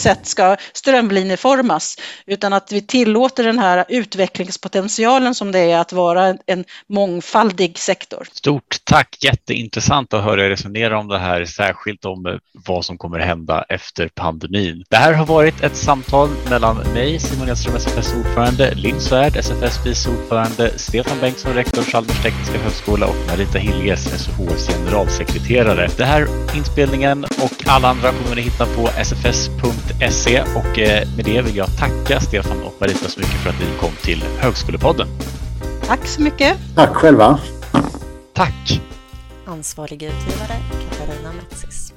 sätt 0.02 0.26
ska 0.28 0.58
strömlinjeformas 0.74 1.98
utan 2.26 2.54
att 2.54 2.72
vi 2.72 2.82
tillåter 2.82 3.44
den 3.44 3.60
här 3.60 3.86
utvecklingspotentialen 3.88 5.36
som 5.36 5.52
det 5.52 5.60
är 5.60 5.78
att 5.78 5.94
vara 5.94 6.38
en 6.46 6.66
mångfaldig 6.88 7.80
sektor. 7.80 8.28
Stort 8.34 8.69
tack, 8.86 9.18
jätteintressant 9.24 10.14
att 10.14 10.24
höra 10.24 10.46
er 10.46 10.50
resonera 10.50 11.00
om 11.00 11.08
det 11.08 11.20
här, 11.20 11.46
särskilt 11.46 12.06
om 12.06 12.26
eh, 12.26 12.34
vad 12.68 12.86
som 12.86 12.98
kommer 12.98 13.20
hända 13.20 13.66
efter 13.70 14.10
pandemin. 14.16 14.84
Det 14.90 14.98
här 14.98 15.14
har 15.14 15.26
varit 15.26 15.64
ett 15.64 15.76
samtal 15.76 16.30
mellan 16.50 16.78
mig, 16.78 17.20
Simon 17.20 17.50
Edström, 17.50 17.76
SFS 17.76 18.14
ordförande, 18.14 18.74
Linn 18.76 19.02
Svärd, 19.02 19.36
SFS 19.36 19.86
vice 19.86 20.10
ordförande, 20.10 20.80
Stefan 20.80 21.18
Bengtsson, 21.22 21.54
rektor 21.54 21.82
Chalmers 21.82 22.24
tekniska 22.24 22.58
högskola 22.58 23.06
och 23.08 23.16
Marita 23.28 23.60
Hiljes, 23.60 24.24
SOHs 24.24 24.68
generalsekreterare. 24.68 25.90
Det 25.98 26.06
här 26.06 26.28
inspelningen 26.56 27.24
och 27.24 27.68
alla 27.68 27.90
andra 27.90 28.12
kommer 28.12 28.36
ni 28.36 28.42
hitta 28.42 28.66
på 28.66 28.88
sfs.se 28.88 30.42
och 30.42 30.80
eh, 30.80 31.08
med 31.16 31.26
det 31.26 31.42
vill 31.42 31.56
jag 31.56 31.78
tacka 31.78 32.20
Stefan 32.20 32.64
och 32.64 32.74
Marita 32.80 33.10
så 33.10 33.20
mycket 33.20 33.36
för 33.36 33.50
att 33.50 33.60
ni 33.60 33.66
kom 33.80 33.92
till 34.02 34.24
Högskolepodden. 34.38 35.08
Tack 35.88 36.08
så 36.08 36.22
mycket. 36.22 36.58
Tack 36.76 36.94
själva. 36.96 37.40
Tack. 38.40 38.82
Ansvarig 39.46 40.02
utgivare 40.02 40.60
Katarina 40.90 41.32
Metsis. 41.34 41.89